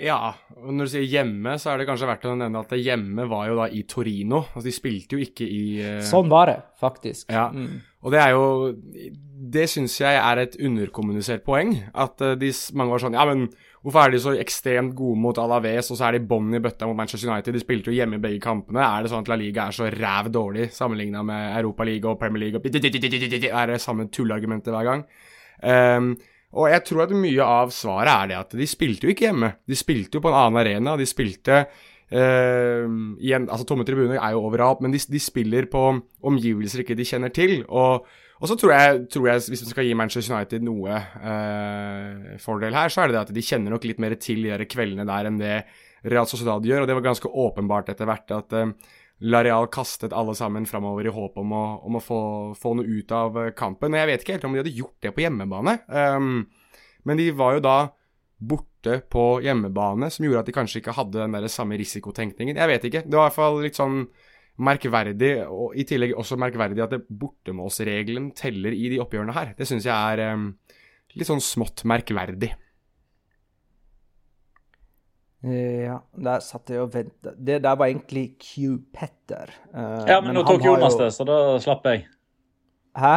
Ja, 0.00 0.30
og 0.56 0.70
når 0.72 0.86
du 0.86 0.90
sier 0.94 1.04
hjemme, 1.04 1.56
så 1.60 1.72
er 1.72 1.80
det 1.80 1.86
kanskje 1.90 2.06
verdt 2.08 2.24
å 2.30 2.36
nevne 2.38 2.60
at 2.62 2.70
hjemme 2.78 3.26
var 3.28 3.48
jo 3.50 3.56
da 3.58 3.66
i 3.68 3.82
Torino. 3.90 4.44
Altså, 4.54 4.68
de 4.70 4.72
spilte 4.72 5.16
jo 5.18 5.24
ikke 5.24 5.44
i 5.44 5.62
uh... 5.82 5.98
Sånn 6.06 6.30
var 6.30 6.48
det, 6.48 6.58
faktisk. 6.80 7.26
Ja, 7.28 7.50
Mm. 7.52 7.80
og 8.00 8.12
det 8.14 8.20
er 8.22 8.30
jo 8.32 8.44
Det 9.50 9.66
syns 9.68 9.98
jeg 10.00 10.16
er 10.16 10.38
et 10.38 10.56
underkommunisert 10.56 11.44
poeng. 11.44 11.74
At 11.92 12.20
uh, 12.22 12.32
de, 12.38 12.52
mange 12.78 12.94
var 12.94 13.02
sånn 13.02 13.18
Ja, 13.18 13.26
men 13.28 13.50
hvorfor 13.82 14.06
er 14.06 14.14
de 14.14 14.22
så 14.22 14.34
ekstremt 14.40 14.94
gode 14.96 15.20
mot 15.20 15.36
Alaves, 15.40 15.90
og 15.90 15.98
så 16.00 16.08
er 16.08 16.16
de 16.16 16.24
bånn 16.32 16.54
i 16.56 16.62
bøtta 16.64 16.86
mot 16.88 16.96
Manchester 16.96 17.28
United? 17.32 17.52
De 17.56 17.60
spilte 17.60 17.90
jo 17.92 17.96
hjemme 17.98 18.16
i 18.16 18.24
begge 18.24 18.40
kampene. 18.44 18.80
Er 18.80 19.02
det 19.04 19.12
sånn 19.12 19.24
at 19.26 19.28
La 19.32 19.36
Liga 19.40 19.66
er 19.68 19.76
så 19.76 19.90
ræv 19.92 20.30
dårlig 20.32 20.70
sammenligna 20.76 21.22
med 21.26 21.58
Europaliga 21.60 22.08
og 22.14 22.18
Premier 22.20 22.46
League? 22.46 22.60
Og 22.60 23.52
er 23.52 23.72
det 23.74 23.80
samme 23.84 24.08
tulleargumentet 24.08 24.72
hver 24.72 24.84
gang? 24.88 25.04
Ehm, 25.62 26.14
og 26.50 26.66
jeg 26.72 26.82
tror 26.88 27.04
at 27.04 27.14
mye 27.14 27.44
av 27.46 27.70
svaret 27.74 28.10
er 28.10 28.30
det 28.32 28.38
at 28.40 28.56
de 28.58 28.66
spilte 28.66 29.06
jo 29.06 29.12
ikke 29.14 29.28
hjemme. 29.28 29.52
De 29.70 29.76
spilte 29.78 30.18
jo 30.18 30.24
på 30.24 30.32
en 30.32 30.38
annen 30.40 30.58
arena. 30.62 30.96
De 30.98 31.06
spilte 31.06 31.60
eh, 32.10 32.86
igjen, 33.22 33.46
altså 33.46 33.68
Tomme 33.68 33.86
tribuner 33.86 34.18
er 34.18 34.34
jo 34.34 34.42
overalt, 34.48 34.82
men 34.82 34.90
de, 34.94 34.98
de 34.98 35.20
spiller 35.22 35.68
på 35.70 35.84
omgivelser 36.26 36.82
ikke 36.82 36.98
de 36.98 37.06
kjenner 37.06 37.30
til. 37.34 37.60
Og, 37.68 38.08
Og 38.40 38.48
så 38.48 38.56
tror 38.56 38.72
jeg, 38.72 39.00
tror 39.12 39.26
jeg, 39.28 39.42
hvis 39.52 39.62
vi 39.66 39.68
skal 39.68 39.84
gi 39.84 39.94
Manchester 39.94 40.34
United 40.34 40.62
noe 40.64 40.96
eh, 40.96 42.38
fordel 42.40 42.72
her, 42.74 42.88
så 42.88 43.02
er 43.02 43.10
det 43.10 43.18
det 43.18 43.22
at 43.26 43.34
de 43.36 43.42
kjenner 43.44 43.74
nok 43.74 43.84
litt 43.84 44.00
mer 44.00 44.14
til 44.16 44.46
de 44.48 44.66
kveldene 44.66 45.04
der 45.04 45.28
enn 45.28 45.36
det 45.38 45.58
Real 46.08 46.24
Sociedad 46.26 46.64
gjør. 46.64 46.82
Og 46.82 46.88
det 46.88 46.96
var 46.96 47.04
ganske 47.04 47.28
åpenbart 47.28 47.92
etter 47.92 48.08
hvert 48.08 48.32
at 48.32 48.56
eh, 48.56 48.72
Lareal 49.20 49.68
kastet 49.72 50.14
alle 50.16 50.32
sammen 50.34 50.64
framover 50.66 51.04
i 51.04 51.12
håp 51.12 51.36
om 51.42 51.52
å, 51.52 51.64
om 51.84 51.98
å 51.98 52.00
få, 52.00 52.20
få, 52.56 52.72
noe 52.78 52.88
ut 52.88 53.12
av 53.12 53.36
eh, 53.36 53.52
kampen. 53.56 53.92
Og 53.92 54.00
jeg 54.00 54.08
vet 54.08 54.24
ikke 54.24 54.36
helt 54.38 54.46
om 54.48 54.56
de 54.56 54.62
hadde 54.62 54.76
gjort 54.78 54.96
det 55.04 55.12
på 55.16 55.24
hjemmebane. 55.26 55.76
Um, 55.92 56.46
men 57.08 57.20
de 57.20 57.28
var 57.36 57.58
jo 57.58 57.64
da 57.64 57.76
borte 58.40 59.02
på 59.12 59.24
hjemmebane, 59.44 60.08
som 60.08 60.24
gjorde 60.24 60.44
at 60.44 60.48
de 60.48 60.56
kanskje 60.56 60.80
ikke 60.80 60.96
hadde 60.96 61.20
den 61.20 61.36
der 61.36 61.48
samme 61.52 61.76
risikotenkningen. 61.76 62.56
Jeg 62.56 62.72
vet 62.72 62.86
ikke. 62.88 63.04
Det 63.04 63.18
var 63.18 63.26
i 63.26 63.28
hvert 63.28 63.40
fall 63.42 63.60
litt 63.66 63.76
sånn 63.76 64.02
merkverdig, 64.60 65.34
og 65.52 65.76
i 65.76 65.84
tillegg 65.88 66.16
også 66.16 66.40
merkverdig 66.40 66.84
at 66.84 66.96
bortemålsregelen 67.08 68.32
teller 68.36 68.72
i 68.76 68.88
de 68.92 69.00
oppgjørene 69.04 69.36
her. 69.36 69.52
Det 69.56 69.68
syns 69.68 69.88
jeg 69.88 70.16
er 70.16 70.32
um, 70.32 70.52
litt 71.12 71.28
sånn 71.28 71.44
smått 71.44 71.84
merkverdig. 71.88 72.54
Ja, 75.40 76.02
der 76.20 76.42
satt 76.44 76.68
jeg 76.68 76.82
og 76.82 76.90
venta. 76.92 77.32
Det 77.32 77.62
der 77.64 77.76
var 77.80 77.88
egentlig 77.88 78.34
Q 78.42 78.76
Petter. 78.92 79.52
Uh, 79.72 80.04
ja, 80.04 80.18
men, 80.20 80.34
men 80.34 80.40
nå 80.40 80.44
tok 80.44 80.64
Jonas 80.66 80.98
jo... 80.98 81.04
det, 81.04 81.12
så 81.16 81.24
da 81.28 81.36
slapp 81.64 81.86
jeg. 81.88 82.04
Hæ? 83.00 83.14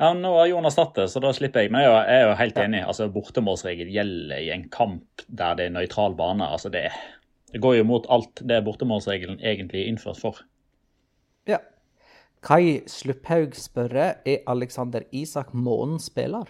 Ja, 0.00 0.14
Nå 0.16 0.32
har 0.32 0.48
Jonas 0.48 0.78
tatt 0.78 0.94
det, 0.96 1.10
så 1.12 1.20
da 1.20 1.28
slipper 1.36 1.66
jeg. 1.66 1.70
Men 1.74 1.84
jeg 1.84 2.04
er 2.08 2.22
jo 2.24 2.36
helt 2.38 2.58
enig. 2.62 2.78
altså 2.88 3.10
Bortemålsregel 3.12 3.90
gjelder 3.92 4.40
i 4.40 4.48
en 4.54 4.64
kamp 4.72 5.26
der 5.28 5.58
det 5.58 5.66
er 5.68 5.74
nøytral 5.74 6.16
bane. 6.16 6.46
altså 6.46 6.72
det, 6.72 6.86
det 7.52 7.60
går 7.60 7.76
jo 7.76 7.84
mot 7.84 8.08
alt 8.08 8.40
det 8.48 8.62
bortemålsregelen 8.64 9.36
egentlig 9.44 9.82
er 9.82 9.90
innført 9.92 10.16
for. 10.22 10.40
Ja. 11.46 11.60
Kai 12.40 12.80
Slupphaug 12.88 13.52
spørre 13.60 14.14
er 14.24 14.40
Alexander 14.48 15.04
Isak 15.12 15.52
månens 15.52 16.08
spiller. 16.08 16.48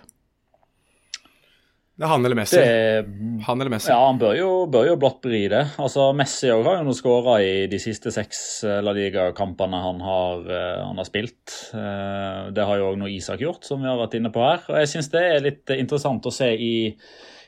Det 2.00 2.06
er 2.06 2.12
han 2.14 2.24
eller 2.24 2.38
Messi. 2.38 2.56
Det, 2.56 3.42
han 3.44 3.60
eller 3.60 3.72
Messi. 3.74 3.90
Ja, 3.92 3.98
han 4.06 4.16
bør 4.16 4.32
jo, 4.32 4.48
bør 4.72 4.86
jo 4.88 4.94
blått 5.02 5.18
bli 5.26 5.42
det. 5.52 5.66
Altså, 5.84 6.06
Messi 6.16 6.48
har 6.48 6.64
jo 6.64 6.86
nå 6.86 6.94
skåra 6.96 7.34
i 7.44 7.66
de 7.68 7.76
siste 7.82 8.08
seks 8.14 8.38
eh, 8.64 8.78
La 8.80 8.94
Liga-kampene 8.96 9.82
han, 9.84 10.00
eh, 10.00 10.78
han, 10.80 10.96
har 10.96 11.08
spilt. 11.08 11.58
Eh, 11.76 12.46
det 12.56 12.64
har 12.64 12.80
jo 12.80 12.94
òg 12.94 12.96
nå 13.02 13.10
Isak 13.12 13.44
gjort, 13.44 13.68
som 13.68 13.84
vi 13.84 13.90
har 13.90 14.00
vært 14.00 14.16
inne 14.16 14.32
på 14.32 14.40
her. 14.46 14.64
Og 14.70 14.80
jeg 14.80 14.94
syns 14.94 15.12
det 15.12 15.26
er 15.26 15.44
litt 15.44 15.74
interessant 15.76 16.24
å 16.24 16.32
se 16.32 16.48
i 16.56 16.72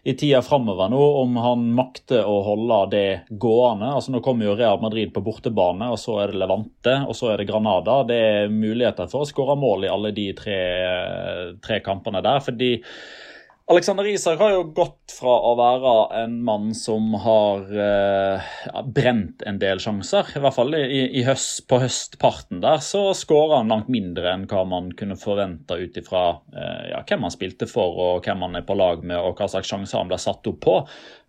i 0.03 0.17
tida 0.19 0.41
framover 0.43 0.89
nå 0.91 0.99
om 1.21 1.37
han 1.39 1.69
makter 1.79 2.27
å 2.27 2.41
holde 2.43 2.79
det 2.91 3.09
gående. 3.39 3.93
Altså 3.95 4.11
Nå 4.11 4.19
kommer 4.19 4.49
jo 4.49 4.57
Real 4.59 4.81
Madrid 4.83 5.13
på 5.15 5.23
bortebane, 5.23 5.93
og 5.95 6.01
så 6.03 6.17
er 6.25 6.33
det 6.33 6.41
Levante 6.43 6.97
og 7.07 7.15
så 7.15 7.31
er 7.31 7.39
det 7.39 7.47
Granada. 7.47 8.01
Det 8.09 8.17
er 8.19 8.51
muligheter 8.51 9.07
for 9.11 9.23
å 9.23 9.29
skåre 9.31 9.55
mål 9.55 9.87
i 9.87 9.93
alle 9.93 10.11
de 10.17 10.27
tre, 10.35 10.59
tre 11.63 11.79
kampene 11.87 12.19
der. 12.25 12.43
fordi 12.43 12.73
Alexander 13.71 14.07
Isak 14.07 14.41
har 14.41 14.51
jo 14.57 14.65
gått 14.75 15.13
fra 15.15 15.33
å 15.47 15.53
være 15.55 15.93
en 16.25 16.35
mann 16.43 16.73
som 16.75 17.13
har 17.23 17.69
eh, 17.71 18.49
brent 18.91 19.45
en 19.47 19.61
del 19.63 19.79
sjanser. 19.81 20.33
I 20.35 20.43
hvert 20.43 20.57
fall 20.57 20.75
i, 20.75 21.05
i 21.21 21.23
høst, 21.23 21.63
på 21.71 21.79
høstparten 21.79 22.59
der 22.65 22.83
så 22.83 23.05
skåra 23.15 23.61
han 23.61 23.71
langt 23.71 23.91
mindre 23.93 24.33
enn 24.35 24.49
hva 24.51 24.65
man 24.67 24.91
kunne 24.99 25.15
forvente 25.21 25.79
ut 25.79 26.01
ifra 26.01 26.25
eh, 26.51 26.91
ja, 26.91 27.05
hvem 27.07 27.29
han 27.29 27.35
spilte 27.35 27.71
for 27.71 28.03
og 28.03 28.27
hvem 28.27 28.43
han 28.49 28.59
er 28.59 28.67
på 28.67 28.77
lag 28.79 29.07
med 29.07 29.21
og 29.21 29.39
hva 29.39 29.47
slags 29.55 29.71
sjanser 29.71 30.01
han 30.01 30.11
ble 30.11 30.19
satt 30.21 30.51
opp 30.51 30.63
på. 30.67 30.79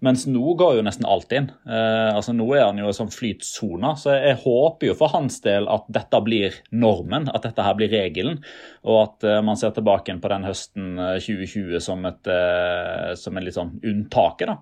Mens 0.03 0.25
nå 0.27 0.55
går 0.59 0.77
jo 0.77 0.83
nesten 0.83 1.05
alt 1.07 1.31
inn. 1.31 1.47
Eh, 1.63 2.09
altså 2.11 2.33
Nå 2.35 2.49
er 2.57 2.65
han 2.65 2.79
jo 2.81 2.89
i 2.91 2.95
sånn 2.95 3.11
flytsone. 3.13 3.93
Så 3.99 4.11
jeg 4.17 4.41
håper 4.41 4.89
jo 4.89 4.95
for 4.99 5.13
hans 5.13 5.39
del 5.45 5.69
at 5.71 5.85
dette 5.95 6.19
blir 6.25 6.57
normen, 6.75 7.29
at 7.31 7.45
dette 7.47 7.63
her 7.63 7.77
blir 7.79 7.91
regelen. 7.93 8.41
Og 8.83 8.99
at 9.05 9.27
eh, 9.29 9.39
man 9.45 9.59
ser 9.59 9.71
tilbake 9.75 10.17
på 10.19 10.31
den 10.33 10.47
høsten 10.47 10.97
2020 10.99 11.77
eh, 11.77 11.83
som, 11.83 12.03
et, 12.09 12.23
eh, 12.32 13.13
som 13.20 13.38
en 13.38 13.46
litt 13.46 13.58
sånn 13.58 13.74
unntaket. 13.84 14.50
da, 14.50 14.58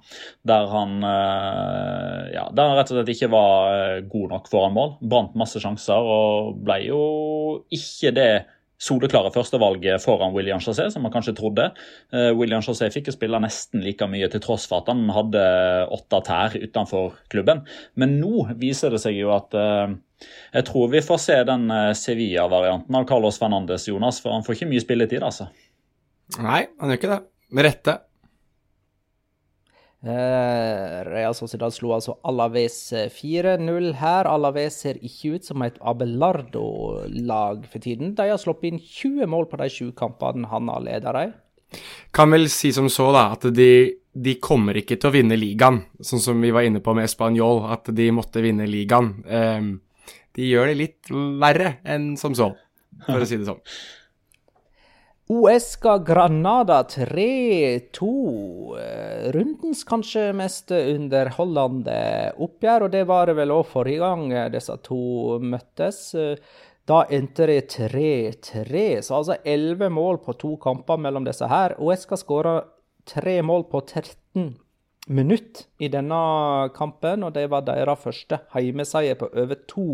Der 0.54 0.72
han, 0.72 0.98
eh, 1.04 2.32
ja, 2.36 2.48
der 2.52 2.72
han 2.72 2.78
rett 2.80 2.92
og 2.92 3.00
slett 3.00 3.14
ikke 3.16 3.32
var 3.34 3.76
eh, 3.76 4.02
god 4.08 4.34
nok 4.36 4.50
foran 4.52 4.76
mål. 4.78 4.98
Brant 5.02 5.38
masse 5.40 5.62
sjanser 5.62 5.98
og 6.00 6.58
ble 6.66 6.82
jo 6.88 7.04
ikke 7.74 8.14
det 8.16 8.32
soleklare 8.82 9.30
førstevalget 9.30 10.02
foran 10.02 10.34
William 10.34 10.58
Chassé, 10.58 10.88
som 10.90 11.04
man 11.06 11.14
kanskje 11.14 11.36
trodde. 11.38 11.68
William 12.34 12.64
Chassé 12.66 12.88
fikk 12.90 13.12
jo 13.12 13.14
spille 13.14 13.38
nesten 13.38 13.84
like 13.86 14.08
mye 14.10 14.26
til 14.34 14.42
tross 14.42 14.66
for 14.66 14.82
at 14.82 14.90
han 14.90 15.04
hadde 15.14 15.44
åtte 15.94 16.22
tær 16.26 16.56
utenfor 16.58 17.14
klubben. 17.30 17.62
Men 17.94 18.18
nå 18.18 18.48
viser 18.58 18.90
det 18.90 19.04
seg 19.04 19.20
jo 19.20 19.30
at 19.36 19.54
jeg 19.54 20.66
tror 20.66 20.90
vi 20.96 21.04
får 21.06 21.22
se 21.22 21.38
den 21.46 21.70
Sevilla-varianten 21.94 22.98
av 22.98 23.06
Carlos 23.06 23.38
Fernandes, 23.38 23.86
Jonas, 23.86 24.18
for 24.18 24.34
han 24.34 24.42
får 24.50 24.58
ikke 24.58 24.72
mye 24.74 24.82
spilletid, 24.88 25.30
altså. 25.30 25.52
Nei, 26.40 26.64
han 26.80 26.92
gjør 26.92 27.00
ikke 27.00 27.12
det. 27.12 27.22
Med 27.52 27.68
rette. 27.68 27.98
Uh, 30.02 31.04
Real 31.06 31.36
Sociedad 31.38 31.70
slo 31.76 31.92
altså 31.94 32.16
Alaves 32.26 32.78
4-0 33.14 33.60
eh, 33.62 34.00
her. 34.00 34.26
Alaves 34.26 34.80
ser 34.82 34.98
ikke 34.98 35.36
ut 35.36 35.46
som 35.46 35.62
et 35.62 35.78
Abelardo-lag 35.78 37.68
for 37.70 37.84
tiden. 37.84 38.16
De 38.18 38.32
har 38.32 38.42
sluppet 38.42 38.72
inn 38.72 38.82
20 38.82 39.30
mål 39.30 39.46
på 39.52 39.62
de 39.62 39.70
sju 39.70 39.92
kampene 39.98 40.50
han 40.50 40.74
har 40.74 40.82
ledet 40.88 41.16
dem. 41.20 41.36
Kan 42.16 42.34
vel 42.34 42.50
si 42.52 42.74
som 42.74 42.90
så, 42.92 43.12
da, 43.14 43.28
at 43.36 43.46
de, 43.54 43.70
de, 44.12 44.36
kommer 44.44 44.82
ikke 44.82 44.98
til 44.98 45.12
å 45.12 45.14
vinne 45.14 45.38
ligaen, 45.38 45.84
sånn 46.04 46.24
som 46.24 46.42
vi 46.42 46.50
var 46.52 46.66
inne 46.68 46.82
på 46.84 46.96
med 46.98 47.08
Español, 47.08 47.62
at 47.72 47.94
de 47.96 48.10
måtte 48.16 48.44
vinne 48.44 48.66
ligaen. 48.68 49.14
Um, 49.30 49.72
de 50.36 50.50
gjør 50.50 50.72
det 50.72 50.80
litt 50.82 51.14
verre 51.40 51.78
enn 51.88 52.16
som 52.20 52.36
så, 52.36 52.50
for 53.06 53.22
å 53.22 53.28
si 53.30 53.40
det 53.40 53.48
sånn. 53.48 53.62
Uesca 55.32 55.98
Granada 55.98 56.84
3-2. 56.84 58.78
Eh, 58.80 59.32
rundens 59.32 59.84
kanskje 59.88 60.26
mest 60.36 60.74
underholdende 60.76 62.34
oppgjør, 62.36 62.88
og 62.88 62.92
det 62.92 63.06
var 63.08 63.30
det 63.30 63.38
vel 63.38 63.54
òg 63.56 63.70
forrige 63.70 64.02
gang 64.04 64.26
disse 64.52 64.76
to 64.84 65.38
møttes. 65.40 66.02
Da 66.90 67.06
endte 67.16 67.48
det 67.48 67.62
3-3, 67.78 68.84
så 69.08 69.22
altså 69.22 69.38
11 69.46 69.94
mål 69.96 70.20
på 70.26 70.36
to 70.42 70.58
kamper 70.60 71.00
mellom 71.00 71.24
disse 71.24 71.48
her. 71.48 71.78
Uesca 71.80 72.20
skåra 72.20 72.58
tre 73.08 73.40
mål 73.40 73.70
på 73.72 73.86
13 73.88 74.52
minutter 75.08 75.64
i 75.80 75.88
denne 75.96 76.22
kampen, 76.76 77.24
og 77.24 77.38
det 77.40 77.48
var 77.54 77.64
deres 77.72 78.04
første 78.04 78.44
heimeseier 78.52 79.16
på 79.16 79.32
over 79.32 79.64
to 79.64 79.88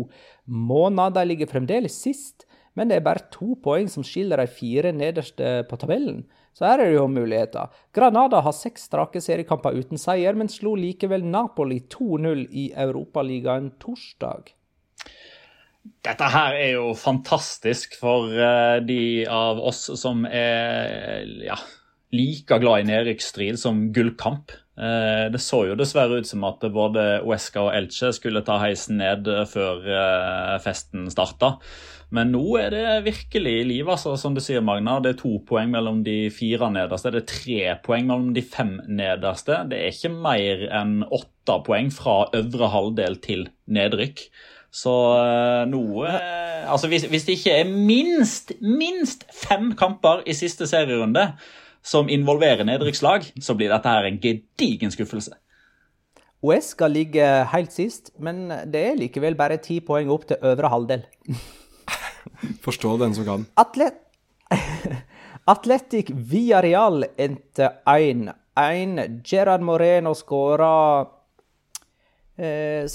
måneder. 0.50 1.14
De 1.20 1.28
ligger 1.30 1.54
fremdeles 1.54 2.02
sist 2.02 2.47
men 2.76 2.90
det 2.90 2.98
er 2.98 3.06
bare 3.06 3.28
to 3.32 3.54
poeng 3.62 3.88
som 3.90 4.04
skiller 4.06 4.42
de 4.42 4.50
fire 4.50 4.92
nederste 4.94 5.62
på 5.70 5.78
tabellen. 5.80 6.24
Så 6.56 6.66
her 6.66 6.82
er 6.82 6.90
det 6.90 6.98
jo 6.98 7.06
muligheter. 7.10 7.70
Granada 7.94 8.40
har 8.42 8.54
seks 8.56 8.88
strake 8.88 9.22
seriekamper 9.22 9.76
uten 9.78 10.00
seier, 10.00 10.34
men 10.34 10.50
slo 10.50 10.74
likevel 10.78 11.22
Napoli 11.22 11.84
2-0 11.92 12.46
i 12.50 12.68
Europaligaen 12.74 13.72
torsdag. 13.78 14.50
Dette 16.04 16.30
her 16.34 16.56
er 16.58 16.72
jo 16.76 16.92
fantastisk 16.98 17.94
for 18.00 18.32
uh, 18.34 18.78
de 18.84 19.24
av 19.30 19.60
oss 19.70 19.86
som 20.00 20.26
er 20.26 21.24
ja, 21.46 21.56
like 22.14 22.58
glad 22.60 22.84
i 22.84 22.88
nedrykksstrid 22.90 23.60
som 23.60 23.88
gullkamp. 23.94 24.52
Uh, 24.78 25.26
det 25.34 25.40
så 25.42 25.64
jo 25.66 25.76
dessverre 25.78 26.20
ut 26.20 26.28
som 26.28 26.44
at 26.46 26.62
både 26.70 27.04
Uesca 27.26 27.64
og 27.66 27.72
Elche 27.74 28.12
skulle 28.14 28.44
ta 28.46 28.60
heisen 28.62 29.00
ned 29.02 29.26
før 29.50 29.82
uh, 29.82 30.56
festen 30.62 31.08
starta. 31.10 31.56
Men 32.14 32.30
nå 32.32 32.44
er 32.56 32.72
det 32.72 32.84
virkelig 33.04 33.56
liv, 33.68 33.88
altså, 33.92 34.14
som 34.16 34.32
du 34.36 34.40
sier, 34.40 34.62
Magna. 34.64 34.96
Det 35.04 35.12
er 35.12 35.18
to 35.20 35.34
poeng 35.48 35.68
mellom 35.74 36.00
de 36.06 36.30
fire 36.32 36.70
nederste. 36.72 37.12
Det 37.12 37.20
er 37.20 37.32
tre 37.32 37.58
poeng 37.84 38.06
mellom 38.08 38.30
de 38.36 38.44
fem 38.46 38.78
nederste. 38.88 39.58
Det 39.68 39.80
er 39.82 39.92
ikke 39.92 40.14
mer 40.14 40.64
enn 40.80 41.02
åtte 41.04 41.58
poeng 41.66 41.92
fra 41.92 42.22
øvre 42.38 42.70
halvdel 42.72 43.18
til 43.24 43.44
nedrykk. 43.68 44.24
Så 44.72 44.94
noe 45.68 46.18
Altså, 46.68 46.88
hvis, 46.90 47.06
hvis, 47.08 47.24
det 47.24 47.38
ikke 47.38 47.52
er 47.62 47.68
minst, 47.68 48.52
minst 48.60 49.22
fem 49.32 49.70
kamper 49.78 50.20
i 50.28 50.34
siste 50.36 50.66
serierunde 50.68 51.22
som 51.82 52.08
involverer 52.12 52.66
nedrykkslag, 52.66 53.30
så 53.40 53.54
blir 53.56 53.72
dette 53.72 53.92
her 53.92 54.08
en 54.08 54.18
gedigen 54.22 54.92
skuffelse. 54.94 55.36
OS 56.44 56.72
skal 56.76 56.94
ligge 56.94 57.24
helt 57.50 57.74
sist, 57.74 58.12
men 58.22 58.46
det 58.70 58.82
er 58.92 58.98
likevel 58.98 59.34
bare 59.38 59.58
ti 59.62 59.80
poeng 59.82 60.10
opp 60.14 60.28
til 60.28 60.38
øvre 60.46 60.70
halvdel. 60.70 61.06
Forstå 62.66 62.94
den 63.00 63.16
som 63.16 63.26
kan. 63.26 63.46
Atlet 63.58 64.04
Atletic 65.48 66.10
Villarreal 66.12 67.06
endte 67.16 67.70
1-1. 67.88 68.34
Gerard 69.24 69.64
Moreno 69.64 70.12
skåra 70.14 71.06
eh, 72.38 72.86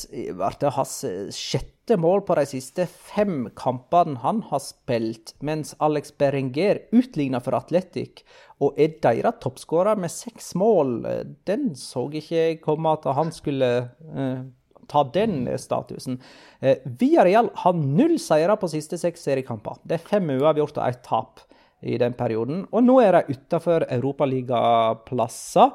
det 0.59 0.73
hans 0.77 0.95
sjette 1.35 1.97
mål 1.99 2.23
på 2.23 2.37
de 2.39 2.45
siste 2.47 2.87
fem 2.87 3.49
kampene 3.59 4.21
han 4.23 4.41
har 4.49 4.63
spilt, 4.63 5.35
mens 5.43 5.75
Alex 5.83 6.15
Berenger 6.17 6.79
utligna 6.95 7.43
for 7.43 7.59
Atletic 7.59 8.23
og 8.63 8.79
er 8.79 8.95
deres 9.03 9.39
toppskårer 9.43 9.99
med 9.99 10.11
seks 10.13 10.53
mål. 10.59 11.01
Den 11.47 11.73
så 11.79 12.07
ikke 12.15 12.59
komme 12.63 12.95
at 12.95 13.07
han 13.17 13.33
skulle 13.35 13.71
eh, 14.15 14.43
ta 14.87 15.03
den 15.15 15.47
statusen. 15.59 16.19
Eh, 16.59 16.83
Villarreal 16.99 17.49
har 17.63 17.79
null 17.79 18.17
seire 18.21 18.55
på 18.59 18.69
siste 18.71 18.99
seks 19.01 19.25
seriekamper. 19.27 19.81
Det 19.83 19.97
er 19.97 20.07
fem 20.07 20.29
uavgjort 20.37 20.79
og 20.79 20.87
ett 20.87 21.03
tap. 21.07 21.49
i 21.83 21.97
den 21.99 22.13
perioden. 22.15 22.61
Og 22.71 22.79
nå 22.79 22.93
er 23.03 23.11
de 23.11 23.33
utafor 23.35 23.83
europaligaplasser. 23.91 25.73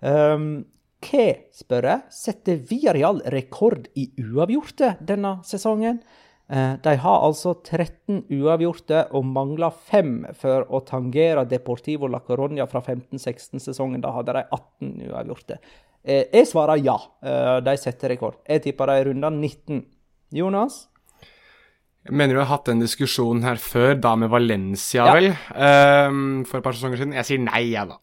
Um, 0.00 0.64
hva, 1.00 1.26
spør 1.56 1.86
jeg, 1.88 2.02
setter 2.12 2.58
Viareal 2.68 3.22
rekord 3.32 3.88
i 3.96 4.10
uavgjorte 4.20 4.96
denne 5.00 5.38
sesongen? 5.46 6.02
Eh, 6.50 6.72
de 6.82 6.96
har 6.98 7.24
altså 7.24 7.54
13 7.62 8.24
uavgjorte 8.40 9.04
og 9.14 9.24
mangler 9.24 9.70
fem 9.70 10.24
for 10.34 10.66
å 10.66 10.80
tangere 10.82 11.46
Deportivo 11.48 12.08
La 12.10 12.20
Coronia 12.26 12.66
fra 12.66 12.82
15-16-sesongen. 12.82 14.02
Da 14.02 14.10
hadde 14.16 14.34
de 14.34 14.42
18 14.50 15.06
uavgjorte. 15.12 15.60
Eh, 16.02 16.26
jeg 16.32 16.48
svarer 16.50 16.82
ja, 16.82 16.96
eh, 17.22 17.60
de 17.62 17.76
setter 17.78 18.10
rekord. 18.16 18.40
Jeg 18.48 18.64
tipper 18.66 18.90
de 18.90 19.04
runder 19.10 19.30
19. 19.30 19.84
Jonas? 20.34 20.88
Jeg 22.06 22.16
mener 22.16 22.34
du 22.34 22.40
har 22.40 22.48
hatt 22.48 22.66
den 22.70 22.80
diskusjonen 22.80 23.44
her 23.44 23.60
før, 23.60 23.94
da 24.00 24.14
med 24.16 24.30
Valencia, 24.32 25.04
Ja. 25.06 25.12
vel? 25.14 25.30
Um, 25.54 26.44
for 26.48 26.58
et 26.58 26.64
par 26.64 26.72
sesonger 26.72 26.96
siden. 26.96 27.12
Jeg 27.12 27.24
sier 27.28 27.38
nei, 27.38 27.70
jeg, 27.70 27.88
da. 27.88 27.98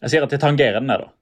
Jeg 0.00 0.10
sier 0.10 0.22
at 0.24 0.30
de 0.30 0.38
tangerer 0.38 0.80
den, 0.80 0.88
der, 0.88 1.04
da. 1.04 1.12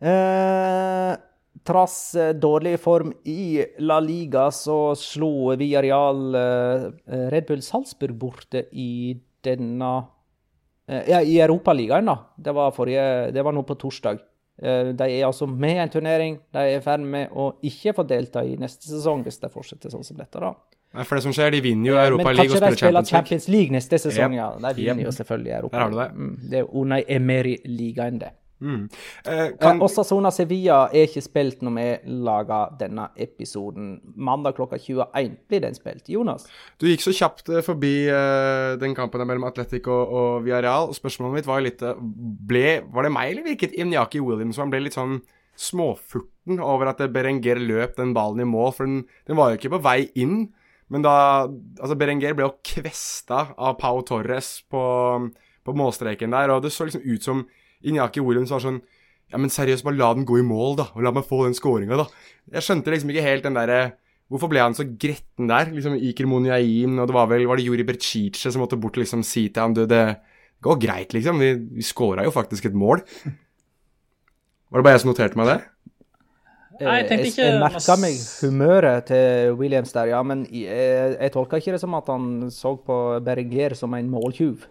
Eh, 0.00 1.16
trass 1.64 2.14
eh, 2.14 2.30
dårlig 2.32 2.78
form 2.80 3.12
i 3.28 3.64
La 3.84 3.98
Liga, 4.00 4.46
så 4.50 4.94
slo 4.96 5.52
Villarreal 5.60 6.34
eh, 6.40 6.86
Red 7.34 7.46
Bull 7.50 7.60
Salzburg 7.62 8.14
borte 8.16 8.62
i 8.72 9.12
denne 9.44 9.90
eh, 10.88 11.04
Ja, 11.10 11.20
i 11.22 11.36
Europaligaen, 11.44 12.08
da. 12.08 12.16
Det 12.36 12.54
var, 12.56 12.72
forrige, 12.76 13.30
det 13.36 13.44
var 13.44 13.52
nå 13.56 13.62
på 13.68 13.76
torsdag. 13.80 14.22
Eh, 14.62 14.90
de 14.96 15.10
er 15.18 15.26
altså 15.28 15.46
med 15.48 15.76
i 15.76 15.82
en 15.84 15.92
turnering. 15.92 16.40
De 16.52 16.64
er 16.64 16.78
i 16.78 16.82
ferd 16.84 17.04
med 17.04 17.30
å 17.36 17.50
ikke 17.64 17.94
få 18.00 18.06
delta 18.08 18.42
i 18.44 18.56
neste 18.60 18.88
sesong, 18.88 19.22
hvis 19.28 19.40
de 19.44 19.52
fortsetter 19.52 19.92
sånn 19.92 20.04
som 20.04 20.16
dette, 20.20 20.40
da. 20.40 20.54
Nei, 20.90 21.04
For 21.06 21.14
det 21.20 21.22
som 21.22 21.32
skjer, 21.36 21.52
de 21.54 21.60
vinner 21.62 21.86
jo 21.92 21.94
Men 21.94 22.08
Europa 22.08 22.32
League 22.34 22.50
og 22.50 22.56
kanskje 22.56 22.58
de 22.58 22.58
spiller 22.58 22.80
spiller 22.80 23.04
Champions 23.06 23.12
League. 23.12 23.20
Champions 23.20 23.48
League 23.54 23.76
neste 23.76 23.98
sesong, 24.02 24.32
Yep. 24.34 24.40
ja. 24.40 24.48
De 24.64 24.72
vinner 24.80 24.96
Yep. 25.04 25.06
jo 25.06 25.12
selvfølgelig 25.20 25.52
Europa. 25.60 25.76
Der 25.76 25.82
har 25.84 25.90
du 25.90 25.98
det. 26.00 26.08
Mm, 26.16 26.50
det 26.50 26.58
er 26.58 26.72
Unai 26.80 27.04
Emery-ligaen, 27.06 28.18
det. 28.24 28.30
Mm. 28.60 28.88
Eh, 29.24 29.40
Eh, 29.40 29.56
kan, 29.60 29.80
Osasona 29.82 30.30
Sevilla 30.34 30.80
er 30.92 31.08
ikke 31.08 31.22
spilt 31.24 31.62
når 31.64 31.74
vi 31.76 31.86
lager 32.26 32.74
denne 32.80 33.08
episoden. 33.20 33.92
Mandag 34.16 34.56
klokka 34.58 34.78
21 34.80 35.36
blir 35.48 35.64
den 35.64 35.76
spilt. 35.76 36.08
Jonas? 36.10 36.46
du 36.80 36.88
gikk 36.88 37.04
så 37.04 37.14
kjapt 37.14 37.50
eh, 37.50 37.64
forbi 37.64 37.94
eh, 38.08 38.76
den 38.80 38.94
kampen 38.96 39.24
mellom 39.26 39.48
Atletic 39.48 39.88
og, 39.90 40.14
og 40.14 40.46
Villarreal. 40.46 40.94
Spørsmålet 40.96 41.40
mitt 41.40 41.50
var 41.50 41.60
jo 41.60 41.68
litt 41.68 41.84
ble, 42.50 42.80
Var 42.90 43.06
det 43.06 43.12
meg, 43.14 43.32
eller 43.32 43.50
virket 43.50 43.76
Inyaki 43.76 44.22
Williams 44.24 44.58
som 44.58 44.66
han 44.66 44.74
ble 44.74 44.84
litt 44.86 44.98
sånn 44.98 45.20
småfurten 45.60 46.60
over 46.64 46.88
at 46.88 47.02
Berenger 47.12 47.60
løp 47.60 47.96
den 47.98 48.14
ballen 48.16 48.42
i 48.44 48.48
mål? 48.48 48.72
For 48.76 48.88
den, 48.88 49.04
den 49.28 49.38
var 49.38 49.50
jo 49.50 49.60
ikke 49.60 49.76
på 49.76 49.84
vei 49.84 50.00
inn. 50.14 50.50
Men 50.90 51.04
da 51.06 51.14
Altså, 51.46 51.94
Berenger 51.96 52.34
ble 52.34 52.48
jo 52.48 52.58
kvesta 52.66 53.50
av 53.56 53.78
Pau 53.80 54.02
Torres 54.06 54.58
på, 54.68 54.82
på 55.64 55.76
målstreken 55.76 56.34
der, 56.34 56.50
og 56.50 56.64
det 56.64 56.72
så 56.74 56.88
liksom 56.88 57.06
ut 57.06 57.24
som 57.26 57.44
Inyaki 57.84 58.20
Williams 58.24 58.50
var 58.52 58.60
sånn 58.64 58.80
Ja, 59.30 59.38
men 59.38 59.50
seriøst, 59.52 59.84
bare 59.86 59.94
la 59.96 60.08
den 60.14 60.24
gå 60.26 60.40
i 60.40 60.42
mål, 60.42 60.76
da. 60.80 60.88
Og 60.96 61.04
la 61.06 61.12
meg 61.14 61.22
få 61.28 61.44
den 61.46 61.54
scoringa, 61.54 61.96
da. 62.00 62.06
Jeg 62.56 62.62
skjønte 62.66 62.90
liksom 62.90 63.10
ikke 63.12 63.22
helt 63.28 63.44
den 63.46 63.54
derre 63.54 63.92
Hvorfor 64.30 64.50
ble 64.50 64.60
han 64.62 64.74
så 64.78 64.84
gretten 64.86 65.48
der? 65.50 65.70
Liksom 65.74 65.94
Iker 65.98 66.26
Moniaim, 66.30 66.98
og 67.02 67.08
det 67.10 67.14
var 67.14 67.26
vel 67.30 67.46
Var 67.50 67.56
det 67.58 67.64
Juri 67.66 67.82
Bercice 67.86 68.50
som 68.52 68.62
måtte 68.62 68.78
bort 68.78 68.98
og 68.98 69.02
liksom 69.04 69.22
si 69.26 69.48
til 69.48 69.62
ham 69.62 69.74
Du, 69.74 69.84
det 69.90 70.16
går 70.62 70.76
greit, 70.82 71.14
liksom. 71.16 71.38
Vi, 71.40 71.54
vi 71.78 71.82
scora 71.82 72.22
jo 72.26 72.30
faktisk 72.34 72.66
et 72.68 72.74
mål. 72.76 73.00
Var 74.70 74.78
det 74.78 74.84
bare 74.84 74.92
jeg 74.98 75.00
som 75.06 75.10
noterte 75.10 75.38
meg 75.40 75.48
det? 75.48 75.60
Nei, 76.80 76.92
jeg 77.00 77.06
tenkte 77.08 77.24
jeg, 77.24 77.32
ikke- 77.32 77.46
jeg 77.46 77.60
merka 77.60 77.96
meg 78.00 78.18
humøret 78.40 79.06
til 79.08 79.54
Williams 79.58 79.92
der, 79.92 80.06
ja. 80.12 80.20
Men 80.22 80.44
jeg, 80.52 81.16
jeg 81.20 81.32
tolka 81.32 81.56
ikke 81.60 81.72
det 81.76 81.80
som 81.82 81.94
at 81.96 82.06
han 82.12 82.50
så 82.52 82.74
på 82.86 82.98
Berger 83.24 83.74
som 83.76 83.94
en 83.96 84.08
måltyv. 84.12 84.66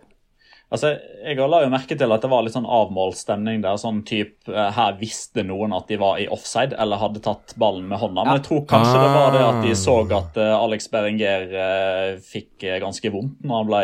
Altså, 0.70 0.92
Jeg 1.26 1.38
la 1.50 1.64
jo 1.64 1.70
merke 1.74 1.96
til 1.98 2.12
at 2.14 2.22
det 2.22 2.30
var 2.30 2.44
litt 2.46 2.54
sånn 2.54 2.68
avmålt 2.70 3.18
stemning 3.18 3.62
der. 3.64 3.78
sånn 3.82 4.04
typ, 4.06 4.36
eh, 4.48 4.70
Her 4.76 4.94
visste 5.00 5.42
noen 5.44 5.74
at 5.74 5.88
de 5.90 5.98
var 5.98 6.20
i 6.22 6.28
offside 6.30 6.76
eller 6.78 7.02
hadde 7.02 7.22
tatt 7.26 7.56
ballen 7.58 7.88
med 7.90 7.98
hånda. 7.98 8.24
Men 8.24 8.38
jeg 8.38 8.46
tror 8.46 8.62
kanskje 8.70 9.00
det 9.02 9.10
var 9.16 9.32
det 9.34 9.42
at 9.48 9.64
de 9.66 9.74
så 9.74 9.96
at 10.20 10.38
eh, 10.38 10.54
Alex 10.60 10.88
Berenger 10.94 11.48
eh, 11.64 12.20
fikk 12.22 12.68
ganske 12.86 13.12
vondt 13.12 13.42
når 13.42 13.64
han 13.64 13.72
ble, 13.72 13.82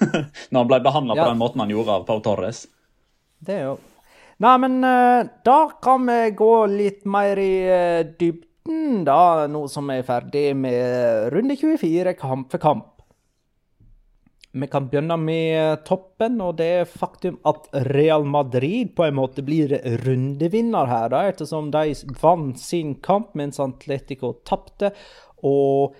når 0.52 0.58
han 0.62 0.70
ble 0.70 0.80
behandla 0.86 1.16
Ja. 1.16 1.24
på 1.24 1.30
den 1.32 1.42
måten 1.42 1.60
han 1.64 1.74
gjorde 1.74 1.98
av 1.98 2.06
Pau 2.06 2.20
Torres. 2.20 2.66
Det 3.42 3.58
er 3.58 3.62
jo 3.72 3.76
Nei, 4.38 4.52
men 4.60 4.82
da 4.82 5.54
kan 5.80 6.02
vi 6.04 6.30
gå 6.36 6.66
litt 6.68 7.06
mer 7.08 7.38
i 7.40 8.04
dybden, 8.20 8.98
da, 9.06 9.46
nå 9.48 9.62
som 9.72 9.88
vi 9.88 9.96
er 9.96 10.04
ferdig 10.04 10.50
med 10.54 11.32
runde 11.32 11.56
24, 11.56 12.12
kamp 12.20 12.50
for 12.52 12.60
kamp. 12.60 12.95
Vi 14.60 14.66
kan 14.72 14.86
begynne 14.88 15.18
med 15.20 15.82
toppen, 15.84 16.38
og 16.40 16.56
det 16.56 16.68
er 16.78 16.88
faktum 16.88 17.36
at 17.44 17.68
Real 17.92 18.24
Madrid 18.24 18.94
på 18.96 19.04
en 19.04 19.18
måte 19.18 19.44
blir 19.44 19.74
rundevinner 20.06 20.88
her, 20.88 21.10
da, 21.12 21.20
ettersom 21.28 21.68
de 21.74 21.92
vant 22.22 22.56
sin 22.60 22.94
kamp 23.04 23.34
mens 23.36 23.60
Atletico 23.60 24.32
tapte. 24.48 24.94
Og 25.44 25.92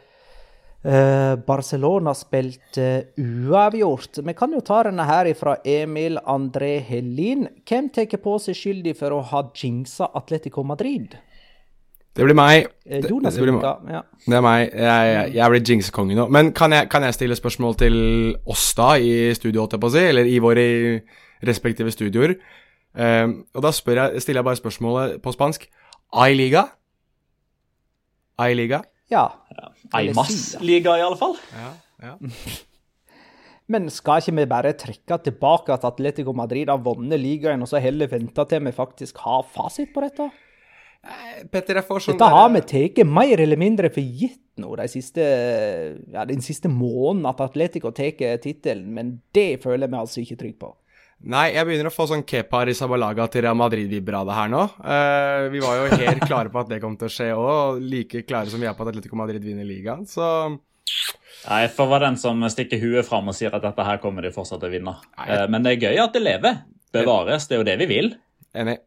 eh, 0.88 1.34
Barcelona 1.36 2.16
spilte 2.16 2.88
uavgjort. 3.20 4.22
Vi 4.24 4.36
kan 4.38 4.56
jo 4.56 4.64
ta 4.64 4.80
denne 4.88 5.04
her 5.04 5.28
fra 5.36 5.58
Emil 5.60 6.16
André 6.24 6.78
Helin. 6.88 7.44
Hvem 7.68 7.92
tar 7.92 8.08
på 8.24 8.38
seg 8.40 8.56
skyldig 8.56 8.96
for 8.96 9.18
å 9.18 9.24
ha 9.34 9.44
jinxa 9.52 10.14
Atletico 10.16 10.64
Madrid? 10.64 11.18
Det 12.16 12.24
blir 12.24 12.36
meg. 12.36 12.68
Jonas 12.88 13.34
Det, 13.34 13.42
det, 13.42 13.44
blir 13.44 13.52
meg. 13.58 13.64
ja. 13.92 14.00
det 14.24 14.36
er 14.38 14.44
meg. 14.44 14.60
Jeg, 14.72 15.08
jeg, 15.12 15.32
jeg 15.36 15.52
blir 15.52 15.64
jinx-konge 15.70 16.16
nå. 16.16 16.28
Men 16.32 16.52
kan 16.56 16.72
jeg, 16.72 16.88
kan 16.92 17.04
jeg 17.04 17.16
stille 17.16 17.36
spørsmål 17.36 17.76
til 17.82 17.96
oss 18.48 18.70
da, 18.78 18.94
i 18.96 19.34
studio, 19.36 19.64
holdt 19.64 19.76
jeg 19.76 19.82
på 19.82 19.90
å 19.90 19.94
si? 19.98 20.04
Eller 20.12 20.30
i 20.30 20.38
våre 20.40 20.66
respektive 21.44 21.92
studioer? 21.92 22.38
Um, 22.96 23.42
og 23.52 23.66
da 23.66 23.72
spør 23.76 24.00
jeg, 24.00 24.22
stiller 24.24 24.40
jeg 24.40 24.48
bare 24.48 24.60
spørsmålet 24.62 25.18
på 25.20 25.34
spansk. 25.36 25.68
I-liga? 26.24 26.64
I-liga? 28.40 28.80
ja. 29.52 29.66
Ai 29.94 30.08
mas 30.08 30.16
mass-liga, 30.16 30.96
i 30.98 31.04
alle 31.04 31.18
fall. 31.20 31.36
Men 33.72 33.90
skal 33.90 34.22
ikke 34.22 34.34
vi 34.38 34.48
bare 34.48 34.72
trekke 34.78 35.20
tilbake 35.26 35.74
at 35.74 35.84
Atletico 35.84 36.32
Madrid 36.36 36.70
har 36.70 36.80
vunnet 36.82 37.20
ligaen, 37.20 37.62
og 37.62 37.70
så 37.70 37.82
heller 37.82 38.10
vente 38.10 38.44
til 38.48 38.64
vi 38.64 38.72
faktisk 38.74 39.18
har 39.26 39.44
fasit 39.52 39.92
på 39.94 40.04
dette? 40.06 40.30
Petter, 41.52 41.78
jeg 41.80 41.86
får 41.86 42.02
sånn 42.02 42.16
Dette 42.16 42.32
har 42.32 42.48
vi 42.54 42.62
tatt 42.70 43.02
mer 43.08 43.42
eller 43.44 43.60
mindre 43.60 43.90
for 43.92 44.02
gitt 44.02 44.40
nå 44.56 44.72
de 44.78 44.86
siste, 44.88 45.20
ja, 46.14 46.24
den 46.24 46.40
siste 46.44 46.70
måneden, 46.72 47.26
at 47.28 47.42
Atletico 47.44 47.92
tar 47.92 48.38
tittelen, 48.40 48.88
men 48.96 49.10
det 49.36 49.60
føler 49.62 49.90
vi 49.92 49.98
altså 50.00 50.22
ikke 50.22 50.38
trygg 50.40 50.58
på. 50.62 50.70
Nei, 51.26 51.46
jeg 51.54 51.64
begynner 51.64 51.88
å 51.88 51.94
få 51.94 52.04
sånn 52.10 52.24
Kepa 52.28 52.62
Rizabalaga 52.68 53.24
til 53.32 53.46
Real 53.46 53.56
Madrid-vibrade 53.56 54.28
det 54.28 54.36
her 54.36 54.50
nå. 54.52 54.62
Uh, 54.84 55.46
vi 55.52 55.62
var 55.64 55.78
jo 55.80 56.00
helt 56.02 56.24
klare 56.28 56.52
på 56.52 56.60
at 56.60 56.68
det 56.72 56.80
kom 56.82 56.96
til 57.00 57.08
å 57.08 57.12
skje 57.12 57.28
òg, 57.32 57.80
like 57.80 58.24
klare 58.28 58.52
som 58.52 58.60
vi 58.60 58.68
er 58.68 58.76
på 58.76 58.84
at 58.84 58.92
Atletico 58.92 59.16
Madrid 59.18 59.44
vinner 59.44 59.66
ligaen, 59.68 60.04
så 60.08 60.28
Nei, 61.46 61.60
Jeg 61.64 61.72
får 61.76 61.88
være 61.90 62.08
den 62.08 62.16
som 62.18 62.42
stikker 62.50 62.80
huet 62.82 63.06
fram 63.06 63.28
og 63.30 63.36
sier 63.36 63.54
at 63.54 63.62
dette 63.62 63.84
her 63.86 63.98
kommer 64.02 64.24
de 64.24 64.32
fortsatt 64.34 64.60
til 64.62 64.70
å 64.70 64.72
vinne. 64.72 64.94
Nei. 65.18 65.26
Eh, 65.34 65.44
Men 65.50 65.66
det 65.66 65.74
er 65.74 65.88
gøy 65.88 66.00
at 66.02 66.14
det 66.16 66.22
lever. 66.22 66.60
Bevares. 66.94 67.46
Det 67.46 67.56
er 67.56 67.60
jo 67.60 67.66
det 67.66 67.76
vi 67.82 67.88
vil. 67.90 68.08
enig. 68.56 68.78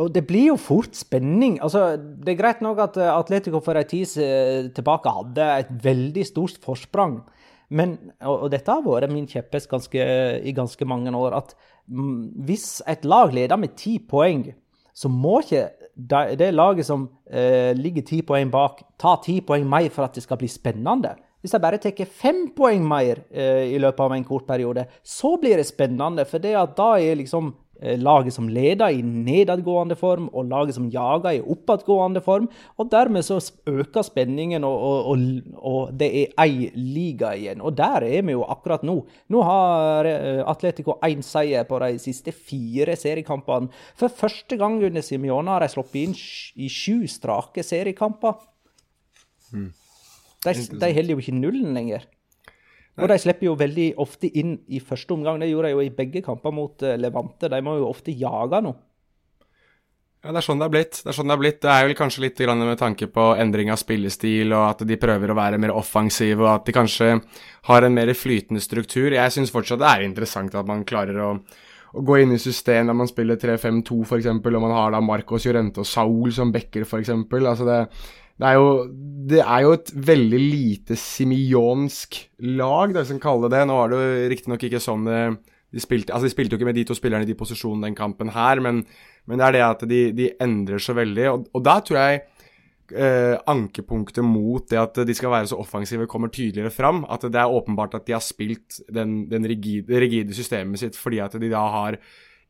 Og 0.00 0.10
det 0.14 0.24
blir 0.26 0.48
jo 0.50 0.56
fort 0.58 0.96
spenning. 0.98 1.60
Altså, 1.62 1.94
det 1.96 2.34
er 2.34 2.40
greit 2.40 2.64
nok 2.64 2.80
at 2.82 2.98
eh, 2.98 3.12
Atletico 3.12 3.60
for 3.62 3.78
en 3.78 3.86
tid 3.86 4.72
tilbake 4.74 5.12
hadde 5.20 5.46
et 5.62 5.70
veldig 5.84 6.26
stort 6.26 6.58
forsprang. 6.64 7.20
Men, 7.74 7.96
og, 8.20 8.46
og 8.46 8.50
dette 8.52 8.70
har 8.70 8.84
vært 8.84 9.12
min 9.12 9.28
kjepphest 9.30 9.94
i 9.94 10.52
ganske 10.54 10.84
mange 10.86 11.14
år, 11.16 11.38
at 11.38 11.54
mm, 11.88 12.44
hvis 12.46 12.82
et 12.90 13.06
lag 13.08 13.32
leder 13.34 13.58
med 13.58 13.76
ti 13.78 13.96
poeng, 13.98 14.46
så 14.94 15.10
må 15.10 15.40
ikke 15.42 15.68
det 15.94 16.50
laget 16.54 16.86
som 16.86 17.06
eh, 17.26 17.72
ligger 17.74 18.06
ti 18.06 18.20
poeng 18.26 18.50
bak, 18.50 18.82
ta 18.98 19.16
ti 19.22 19.40
poeng 19.46 19.66
mer 19.68 19.90
for 19.94 20.06
at 20.06 20.14
det 20.14 20.24
skal 20.24 20.38
bli 20.38 20.50
spennende. 20.50 21.14
Hvis 21.42 21.52
de 21.54 21.60
bare 21.60 21.78
tar 21.82 22.06
fem 22.08 22.46
poeng 22.56 22.86
mer 22.88 23.24
eh, 23.30 23.74
i 23.74 23.78
løpet 23.78 24.00
av 24.00 24.14
en 24.14 24.26
kort 24.26 24.46
periode, 24.46 24.86
så 25.02 25.34
blir 25.40 25.58
det 25.60 25.66
spennende. 25.68 26.24
For 26.26 26.42
det 26.42 26.54
at 26.56 26.76
da 26.78 26.94
er 26.98 27.18
liksom 27.20 27.52
laget 28.00 28.34
som 28.34 28.48
leder 28.48 28.94
i 28.94 29.02
nedadgående 29.02 29.96
form, 29.98 30.28
og 30.32 30.48
laget 30.50 30.76
som 30.76 30.88
jager 30.92 31.38
i 31.38 31.42
oppadgående 31.42 32.22
form. 32.24 32.48
Og 32.78 32.90
dermed 32.92 33.26
så 33.26 33.38
øker 33.70 34.06
spenningen, 34.06 34.64
og, 34.64 34.76
og, 34.88 35.10
og, 35.12 35.18
og 35.58 35.92
det 36.00 36.10
er 36.22 36.34
ei 36.44 36.70
liga 36.74 37.34
igjen. 37.36 37.62
Og 37.64 37.76
der 37.76 38.06
er 38.08 38.24
vi 38.24 38.36
jo 38.36 38.46
akkurat 38.48 38.84
nå. 38.86 38.96
Nå 39.32 39.44
har 39.46 40.08
eh, 40.10 40.42
Atletico 40.46 40.98
én 41.04 41.22
seier 41.24 41.66
på 41.68 41.78
de 41.82 41.98
siste 42.02 42.32
fire 42.32 42.96
seriekampene. 42.96 43.70
For 44.00 44.12
første 44.12 44.58
gang 44.60 44.80
under 44.82 45.04
Simione 45.04 45.52
har 45.54 45.64
de 45.64 45.70
sluppet 45.72 46.02
inn 46.04 46.18
i 46.56 46.70
sju 46.72 47.04
strake 47.10 47.64
seriekamper. 47.66 48.38
De, 50.44 50.52
de 50.52 50.92
holder 50.92 51.14
jo 51.14 51.22
ikke 51.22 51.36
nullen 51.38 51.72
lenger. 51.76 52.04
Og 52.94 53.10
de 53.10 53.18
slipper 53.18 53.48
jo 53.48 53.58
veldig 53.58 53.88
ofte 54.02 54.30
inn 54.38 54.58
i 54.70 54.80
første 54.82 55.16
omgang. 55.16 55.40
Det 55.42 55.50
gjorde 55.50 55.70
de 55.70 55.74
jo 55.74 55.82
i 55.82 55.94
begge 55.94 56.22
kamper 56.22 56.54
mot 56.54 56.82
eh, 56.86 56.98
Levante. 57.00 57.50
De 57.50 57.58
må 57.64 57.78
jo 57.80 57.88
ofte 57.90 58.14
jage 58.14 58.60
nå. 58.62 58.74
Ja, 60.24 60.32
Det 60.32 60.40
er 60.40 60.46
sånn 60.46 60.62
det 60.62 60.68
er 60.68 60.72
blitt. 60.72 61.00
Det 61.02 61.10
er 61.10 61.16
sånn 61.18 61.28
det 61.28 61.34
er 61.34 61.42
blitt. 61.42 61.58
Det 61.60 61.72
er 61.72 61.84
vel 61.84 61.98
kanskje 61.98 62.22
litt 62.24 62.38
med 62.56 62.78
tanke 62.80 63.10
på 63.12 63.26
endring 63.36 63.70
av 63.74 63.80
spillestil, 63.82 64.54
og 64.54 64.70
at 64.70 64.86
de 64.88 64.96
prøver 64.96 65.30
å 65.30 65.36
være 65.36 65.58
mer 65.60 65.74
offensive, 65.74 66.40
og 66.40 66.52
at 66.54 66.64
de 66.64 66.72
kanskje 66.72 67.10
har 67.68 67.82
en 67.82 67.94
mer 67.94 68.14
flytende 68.14 68.62
struktur. 68.62 69.12
Jeg 69.12 69.34
syns 69.34 69.52
fortsatt 69.52 69.82
det 69.82 69.90
er 69.90 70.06
interessant 70.06 70.54
at 70.54 70.66
man 70.66 70.86
klarer 70.88 71.18
å, 71.20 71.30
å 71.92 72.00
gå 72.00 72.22
inn 72.22 72.32
i 72.32 72.40
system 72.40 72.88
der 72.88 72.96
man 72.96 73.10
spiller 73.10 73.36
3-5-2 73.36 74.00
f.eks., 74.06 74.30
og 74.32 74.62
man 74.62 74.72
har 74.78 74.94
da 74.94 75.02
Marcos 75.04 75.44
Llorente 75.44 75.82
og 75.82 75.90
Saul 75.90 76.32
som 76.32 76.54
backer 76.54 76.86
f.eks. 76.86 77.10
Altså 77.10 77.68
det, 77.68 77.80
det, 78.40 78.50
er 78.50 78.58
jo, 78.58 78.68
det 79.30 79.40
er 79.44 79.64
jo 79.64 79.72
et 79.78 79.90
veldig 80.12 80.42
lite 80.42 80.98
simionsk 80.98 82.20
lag, 82.58 82.94
det 82.96 83.06
som 83.08 83.22
kaller 83.22 83.52
det. 83.52 83.64
Nå 83.68 83.80
var 83.80 83.92
det 83.92 84.00
jo 84.02 84.30
riktignok 84.34 84.68
ikke 84.68 84.82
sånn 84.82 85.08
de 85.74 85.82
spilte, 85.82 86.14
altså 86.14 86.28
de 86.28 86.34
spilte 86.34 86.54
jo 86.54 86.60
ikke 86.60 86.68
med 86.68 86.76
de 86.78 86.84
to 86.86 86.94
spillerne 86.94 87.26
i 87.26 87.28
de 87.30 87.34
posisjonene 87.38 87.88
den 87.88 87.98
kampen 87.98 88.30
her, 88.34 88.60
men 88.62 88.84
men 89.28 89.40
det 89.40 89.46
er 89.46 89.56
det 89.56 89.64
at 89.64 89.84
de, 89.88 90.00
de 90.16 90.30
endrer 90.42 90.82
så 90.82 90.94
veldig. 90.96 91.26
Og, 91.32 91.46
og 91.56 91.64
der 91.64 91.84
tror 91.86 92.00
jeg 92.00 92.20
eh, 92.92 93.36
ankepunktet 93.50 94.26
mot 94.26 94.66
det 94.70 94.80
at 94.80 95.00
de 95.08 95.16
skal 95.16 95.32
være 95.32 95.50
så 95.52 95.58
offensive, 95.60 96.08
kommer 96.10 96.32
tydeligere 96.32 96.72
fram. 96.74 97.04
At 97.08 97.24
det 97.24 97.40
er 97.40 97.56
åpenbart 97.56 97.96
at 97.98 98.06
de 98.08 98.16
har 98.16 98.24
spilt 98.24 98.82
den, 98.92 99.22
den 99.30 99.48
rigide, 99.48 100.00
rigide, 100.04 100.36
systemet 100.36 100.82
sitt 100.82 101.00
fordi 101.00 101.22
at 101.24 101.38
de 101.40 101.52
da 101.52 101.64
har 101.78 101.98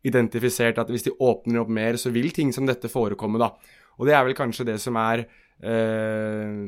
identifisert 0.04 0.78
at 0.82 0.90
hvis 0.92 1.06
de 1.06 1.14
åpner 1.22 1.62
opp 1.62 1.70
mer, 1.72 1.96
så 1.96 2.12
vil 2.12 2.28
ting 2.34 2.50
som 2.52 2.66
dette 2.68 2.90
forekomme, 2.92 3.40
da. 3.40 3.54
Og 3.98 4.08
det 4.08 4.16
er 4.16 4.24
vel 4.26 4.36
kanskje 4.38 4.66
det 4.68 4.78
som 4.82 4.98
er 5.00 5.24
eh, 5.24 6.62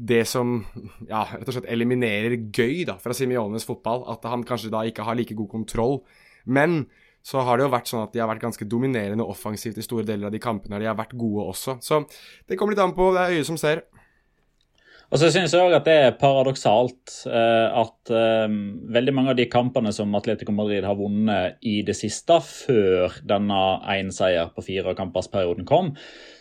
det 0.00 0.24
som 0.28 0.58
ja, 1.08 1.26
rett 1.34 1.48
og 1.48 1.56
slett 1.56 1.70
eliminerer 1.70 2.38
gøy 2.48 2.86
da, 2.88 2.96
fra 3.02 3.14
Simiones 3.16 3.66
fotball. 3.68 4.06
At 4.10 4.24
han 4.30 4.46
kanskje 4.46 4.72
da 4.72 4.82
ikke 4.88 5.06
har 5.06 5.18
like 5.18 5.36
god 5.38 5.50
kontroll. 5.52 6.00
Men 6.48 6.84
så 7.22 7.42
har 7.44 7.58
det 7.58 7.66
jo 7.66 7.74
vært 7.74 7.90
sånn 7.90 8.06
at 8.06 8.14
de 8.14 8.22
har 8.22 8.30
vært 8.30 8.46
ganske 8.46 8.66
dominerende 8.68 9.26
offensivt 9.28 9.78
i 9.78 9.84
store 9.84 10.06
deler 10.08 10.30
av 10.30 10.34
de 10.34 10.40
kampene. 10.42 10.80
De 10.80 10.88
har 10.88 10.98
vært 10.98 11.18
gode 11.20 11.50
også. 11.52 11.76
Så 11.84 12.04
det 12.48 12.56
kommer 12.56 12.74
litt 12.74 12.84
an 12.84 12.96
på. 12.96 13.10
Det 13.12 13.24
er 13.24 13.36
øyet 13.36 13.50
som 13.50 13.60
ser. 13.60 13.84
Og 15.10 15.18
så 15.18 15.26
synes 15.34 15.50
jeg 15.50 15.58
også 15.66 15.78
at 15.80 15.88
det 15.88 15.94
er 15.98 16.18
paradoksalt 16.20 17.14
eh, 17.26 17.78
at 17.82 18.12
eh, 18.14 18.52
veldig 18.94 19.14
mange 19.16 19.32
av 19.32 19.38
de 19.40 19.48
kampene 19.50 19.90
som 19.92 20.14
Atletico 20.14 20.54
Madrid 20.54 20.86
har 20.86 20.98
vunnet 20.98 21.58
i 21.66 21.80
det 21.86 21.96
siste, 21.98 22.36
før 22.46 23.16
denne 23.26 23.58
én 23.90 24.14
seier 24.14 24.52
på 24.54 24.62
fire 24.68 24.94
kampers-perioden 24.98 25.66
kom, 25.66 25.90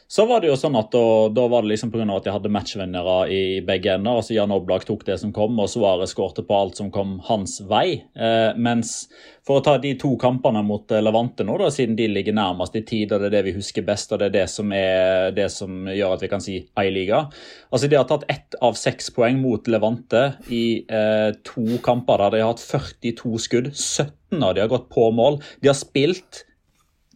så 0.09 0.23
var 0.25 0.41
det 0.41 0.49
jo 0.49 0.55
sånn 0.57 0.73
at 0.73 0.87
da, 0.89 1.29
da 1.29 1.43
var 1.51 1.61
det 1.61 1.75
liksom 1.75 1.91
pga. 1.93 2.01
at 2.15 2.25
jeg 2.25 2.33
hadde 2.33 2.49
matchvinnere 2.49 3.17
i 3.29 3.41
begge 3.61 3.91
ender. 3.93 4.17
altså 4.17 4.33
Jan 4.33 4.55
Oblak 4.55 4.87
tok 4.87 5.03
det 5.05 5.19
som 5.21 5.29
kom, 5.35 5.59
og 5.61 5.69
Suárez 5.69 6.15
skårte 6.15 6.41
på 6.47 6.57
alt 6.57 6.81
som 6.81 6.89
kom 6.89 7.19
hans 7.27 7.59
vei. 7.69 8.01
Eh, 8.17 8.57
mens 8.57 9.03
for 9.45 9.59
å 9.59 9.63
ta 9.67 9.75
de 9.77 9.93
to 10.01 10.15
kampene 10.17 10.63
mot 10.65 10.89
eh, 10.89 11.03
Levante 11.05 11.45
nå, 11.45 11.59
da, 11.61 11.69
siden 11.69 11.93
de 11.99 12.09
ligger 12.09 12.33
nærmest 12.33 12.79
i 12.81 12.83
tid, 12.89 13.13
og 13.13 13.21
det 13.21 13.29
er 13.29 13.37
det 13.37 13.43
vi 13.51 13.55
husker 13.59 13.85
best, 13.85 14.09
og 14.09 14.23
det 14.23 14.31
er 14.31 14.35
det 14.39 14.47
som, 14.49 14.73
er 14.73 15.29
det 15.37 15.51
som 15.53 15.85
gjør 15.93 16.17
at 16.17 16.25
vi 16.25 16.33
kan 16.33 16.41
si 16.41 16.57
A-liga. 16.73 17.27
Altså 17.69 17.85
De 17.85 18.01
har 18.01 18.09
tatt 18.09 18.25
ett 18.33 18.57
av 18.65 18.81
seks 18.81 19.13
poeng 19.13 19.37
mot 19.45 19.69
Levante 19.69 20.25
i 20.49 20.87
eh, 20.89 21.31
to 21.45 21.83
kamper 21.85 22.25
der 22.25 22.39
de 22.39 22.45
har 22.47 22.55
hatt 22.55 22.65
42 22.65 23.37
skudd. 23.45 23.75
17 23.77 24.41
av 24.41 24.57
de 24.57 24.65
har 24.65 24.73
gått 24.73 24.89
på 24.89 25.11
mål. 25.13 25.43
De 25.61 25.69
har 25.69 25.77
spilt 25.77 26.47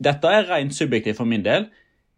Dette 0.03 0.29
er 0.29 0.45
rent 0.49 0.73
subjektivt 0.73 1.17
for 1.17 1.29
min 1.29 1.43
del 1.45 1.71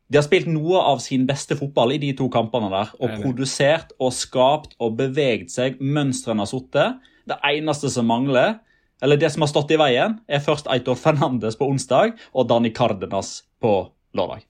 de 0.06 0.20
har 0.20 0.26
spilt 0.26 0.50
noe 0.52 0.82
av 0.86 1.00
sin 1.02 1.26
beste 1.26 1.58
fotball 1.58 1.96
i 1.96 2.02
de 2.02 2.12
to 2.18 2.28
kampene 2.34 2.70
der. 2.70 2.92
Og 3.02 3.16
produsert 3.24 3.96
og 3.98 4.14
skapt 4.14 4.76
og 4.78 5.00
beveget 5.00 5.54
seg. 5.54 5.80
Mønstrene 5.82 6.46
har 6.46 6.52
sittet. 6.52 7.00
Det 7.26 7.40
eneste 7.50 7.90
som 7.90 8.06
mangler, 8.06 8.60
eller 9.02 9.18
det 9.18 9.32
som 9.34 9.42
har 9.42 9.50
stått 9.50 9.74
i 9.74 9.80
veien, 9.82 10.20
er 10.30 10.44
først 10.46 10.70
Eitor 10.72 10.98
Fernandes 11.00 11.58
på 11.58 11.66
onsdag 11.72 12.14
og 12.34 12.46
Dani 12.52 12.70
Cardenas 12.76 13.40
på 13.62 13.74
lørdag. 14.16 14.46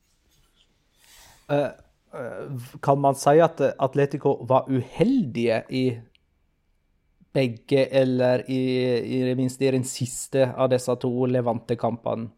Uh, 1.47 1.71
kan 2.83 2.99
man 2.99 3.15
si 3.15 3.39
at 3.43 3.61
Atletico 3.79 4.35
var 4.49 4.67
uheldige 4.67 5.61
i 5.71 5.85
begge, 7.35 7.87
eller 7.91 8.43
i, 8.47 8.59
i 9.17 9.23
det 9.23 9.35
minste 9.39 9.67
i 9.67 9.73
den 9.75 9.87
siste 9.87 10.49
av 10.51 10.69
disse 10.71 10.95
to 10.99 11.11
Levante-kampene? 11.31 12.29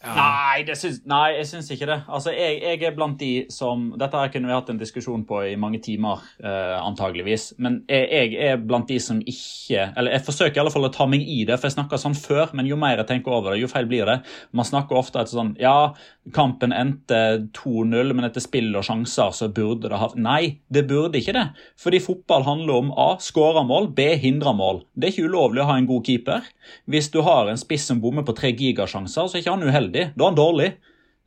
Ja. 0.00 0.14
Nei, 0.16 0.62
syns, 0.80 1.02
nei, 1.04 1.34
jeg 1.36 1.44
syns 1.50 1.66
ikke 1.74 1.84
det. 1.90 1.98
Altså, 2.08 2.32
jeg, 2.32 2.54
jeg, 2.62 2.78
er 2.88 2.94
blant 2.96 3.18
de 3.20 3.44
som 3.52 3.90
Dette 4.00 4.16
her 4.16 4.30
kunne 4.32 4.48
vi 4.48 4.54
hatt 4.56 4.70
en 4.72 4.78
diskusjon 4.80 5.26
på 5.28 5.42
i 5.44 5.58
mange 5.60 5.76
timer, 5.84 6.22
eh, 6.40 6.76
antageligvis. 6.80 7.50
Men 7.60 7.82
jeg, 7.84 8.06
jeg, 8.08 8.38
er 8.48 8.62
blant 8.64 8.88
de 8.88 8.96
som 9.02 9.20
ikke 9.20 9.90
Eller 9.90 10.16
jeg 10.16 10.24
forsøker 10.24 10.56
i 10.56 10.62
alle 10.62 10.72
fall 10.72 10.88
å 10.88 10.92
ta 10.94 11.04
meg 11.10 11.26
i 11.28 11.42
det, 11.44 11.58
for 11.58 11.68
jeg 11.68 11.76
snakka 11.76 12.00
sånn 12.00 12.16
før, 12.16 12.54
men 12.56 12.70
jo 12.70 12.78
mer 12.80 12.96
jeg 13.02 13.10
tenker 13.10 13.36
over 13.36 13.52
det, 13.52 13.60
jo 13.60 13.68
feil 13.68 13.90
blir 13.90 14.08
det. 14.08 14.16
Man 14.56 14.68
snakker 14.68 14.96
ofte 14.96 15.20
etter 15.20 15.36
sånn 15.36 15.52
Ja, 15.60 15.92
kampen 16.32 16.72
endte 16.72 17.20
2-0, 17.60 18.14
men 18.16 18.24
etter 18.30 18.44
spill 18.44 18.72
og 18.72 18.88
sjanser 18.88 19.36
så 19.36 19.50
burde 19.52 19.92
det 19.92 20.00
ha 20.00 20.08
Nei, 20.16 20.62
det 20.72 20.86
burde 20.88 21.20
ikke 21.20 21.36
det. 21.36 21.44
Fordi 21.80 22.00
fotball 22.00 22.48
handler 22.48 22.80
om 22.80 22.94
A. 22.96 23.10
Skåre 23.20 23.66
mål, 23.68 23.92
B. 23.96 24.08
Hindre 24.24 24.56
mål. 24.56 24.80
Det 24.96 25.10
er 25.10 25.14
ikke 25.14 25.28
ulovlig 25.28 25.60
å 25.66 25.68
ha 25.74 25.76
en 25.76 25.92
god 25.92 26.08
keeper. 26.08 26.48
Hvis 26.88 27.12
du 27.12 27.20
har 27.26 27.52
en 27.52 27.60
spiss 27.60 27.84
som 27.90 28.00
bommer 28.00 28.24
på 28.24 28.32
tre 28.38 28.54
gigasjanser, 28.56 29.28
så 29.28 29.36
er 29.36 29.44
ikke 29.44 29.58
han 29.58 29.68
uheldig 29.68 29.89
uheldig. 29.90 30.14
Da 30.16 30.24
er 30.24 30.30
han 30.30 30.38
dårlig. 30.38 30.70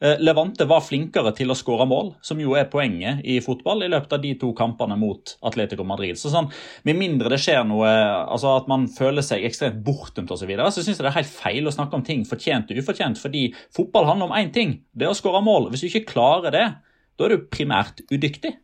Eh, 0.03 0.19
Levante 0.19 0.65
var 0.67 0.81
flinkere 0.83 1.31
til 1.35 1.51
å 1.51 1.55
skåre 1.55 1.85
mål, 1.87 2.15
som 2.21 2.39
jo 2.41 2.57
er 2.59 2.65
poenget 2.67 3.21
i 3.23 3.37
fotball, 3.39 3.85
i 3.85 3.91
løpet 3.91 4.11
av 4.11 4.21
de 4.21 4.33
to 4.35 4.49
kampene 4.53 4.97
mot 4.99 5.37
Atletico 5.47 5.85
Madrid. 5.87 6.17
Så 6.19 6.31
sånn, 6.33 6.49
Med 6.83 6.97
mindre 6.97 7.29
det 7.29 7.39
skjer 7.39 7.63
noe, 7.63 7.87
altså 8.27 8.57
at 8.57 8.67
man 8.67 8.87
føler 8.87 9.23
seg 9.23 9.45
ekstremt 9.45 9.83
bortdømt 9.83 10.31
osv., 10.31 10.43
så, 10.43 10.49
videre, 10.49 10.71
så 10.71 10.83
syns 10.83 10.99
jeg 10.99 11.05
det 11.05 11.11
er 11.13 11.21
helt 11.21 11.31
feil 11.31 11.67
å 11.67 11.71
snakke 11.71 11.95
om 11.95 12.03
ting 12.03 12.25
fortjent 12.27 12.71
og 12.71 12.81
ufortjent. 12.83 13.21
Fordi 13.21 13.53
fotball 13.71 14.09
handler 14.09 14.27
om 14.27 14.35
én 14.35 14.51
ting, 14.51 14.81
det 14.91 15.07
er 15.07 15.13
å 15.13 15.15
skåre 15.15 15.43
mål. 15.43 15.69
Hvis 15.71 15.85
du 15.85 15.87
ikke 15.87 16.11
klarer 16.11 16.51
det, 16.51 16.67
da 17.15 17.25
er 17.25 17.37
du 17.37 17.47
primært 17.47 18.03
udyktig. 18.11 18.57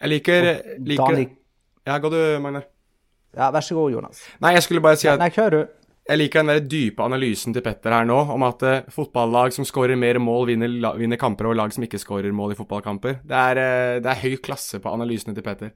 Jeg 0.00 0.10
liker, 0.10 0.48
liker... 0.80 1.26
Ja, 1.86 1.98
går 1.98 2.10
du, 2.14 2.22
Magnar? 2.40 2.64
Ja, 3.36 3.50
vær 3.52 3.60
så 3.64 3.76
god, 3.76 3.92
Jonas. 3.92 4.24
Nei, 4.40 4.56
jeg 4.56 4.64
skulle 4.64 4.80
bare 4.84 4.96
si 5.00 5.08
at 5.08 5.20
Nei, 5.20 5.28
kjør 5.32 5.54
du. 5.54 5.60
Jeg 6.02 6.18
liker 6.18 6.42
den 6.42 6.50
der 6.50 6.64
dype 6.66 7.04
analysen 7.04 7.54
til 7.54 7.62
Petter 7.62 7.94
her 7.94 8.06
nå, 8.08 8.16
om 8.34 8.42
at 8.42 8.64
uh, 8.66 8.90
fotballag 8.90 9.54
som 9.54 9.66
skårer 9.66 9.98
mer 9.98 10.18
mål, 10.18 10.48
vinner, 10.50 10.72
la, 10.82 10.96
vinner, 10.98 11.18
kamper 11.20 11.46
over 11.46 11.60
lag 11.60 11.74
som 11.74 11.84
ikke 11.86 12.00
skårer 12.02 12.34
mål 12.34 12.56
i 12.56 12.58
fotballkamper. 12.58 13.20
Det 13.22 13.38
er, 13.38 13.60
uh, 13.62 13.98
det 14.02 14.10
er, 14.10 14.22
høy 14.24 14.40
klasse 14.42 14.80
på 14.82 14.90
analysene 14.90 15.36
til 15.36 15.46
Petter. 15.46 15.70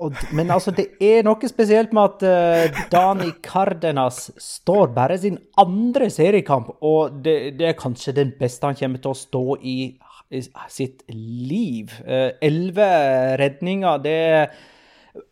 Og, 0.00 0.18
men 0.34 0.50
altså, 0.50 0.74
det 0.74 0.88
er 1.04 1.22
noe 1.26 1.50
spesielt 1.50 1.94
med 1.94 2.16
at 2.24 2.26
uh, 2.26 2.82
Dani 2.90 3.30
Cardenas 3.46 4.24
står 4.42 4.90
bare 4.96 5.20
sin 5.22 5.38
andre 5.62 6.10
seriekamp, 6.10 6.72
og 6.82 7.22
det, 7.22 7.36
det, 7.60 7.68
er 7.70 7.78
kanskje 7.78 8.16
den 8.18 8.34
beste 8.40 8.66
han 8.66 8.78
kommer 8.80 9.04
til 9.04 9.14
å 9.14 9.20
stå 9.22 9.44
i, 9.62 9.76
i 10.34 10.42
sitt 10.66 11.06
liv. 11.14 11.94
Elleve 12.10 12.90
redninger, 13.38 14.02
det 14.02 14.18
er 14.34 14.60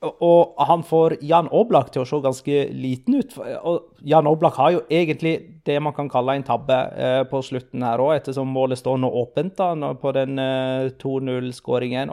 og 0.02 0.58
han 0.66 0.82
får 0.86 1.16
Jan 1.22 1.48
Oblak 1.54 1.92
til 1.94 2.02
å 2.02 2.08
se 2.08 2.18
ganske 2.22 2.62
liten 2.74 3.18
ut. 3.20 3.34
Og 3.38 4.06
Jan 4.06 4.26
Oblak 4.30 4.58
har 4.58 4.72
jo 4.74 4.80
egentlig 4.90 5.34
det 5.66 5.78
man 5.82 5.94
kan 5.94 6.10
kalle 6.10 6.34
en 6.38 6.46
tabbe 6.46 6.78
eh, 6.98 7.20
på 7.30 7.42
slutten 7.46 7.84
her 7.86 8.02
òg, 8.02 8.16
ettersom 8.16 8.50
målet 8.50 8.80
står 8.80 8.98
nå 9.02 9.10
åpent 9.22 9.54
da, 9.58 9.92
på 9.98 10.14
den 10.16 10.40
eh, 10.42 10.88
2-0-skåringen. 10.98 12.10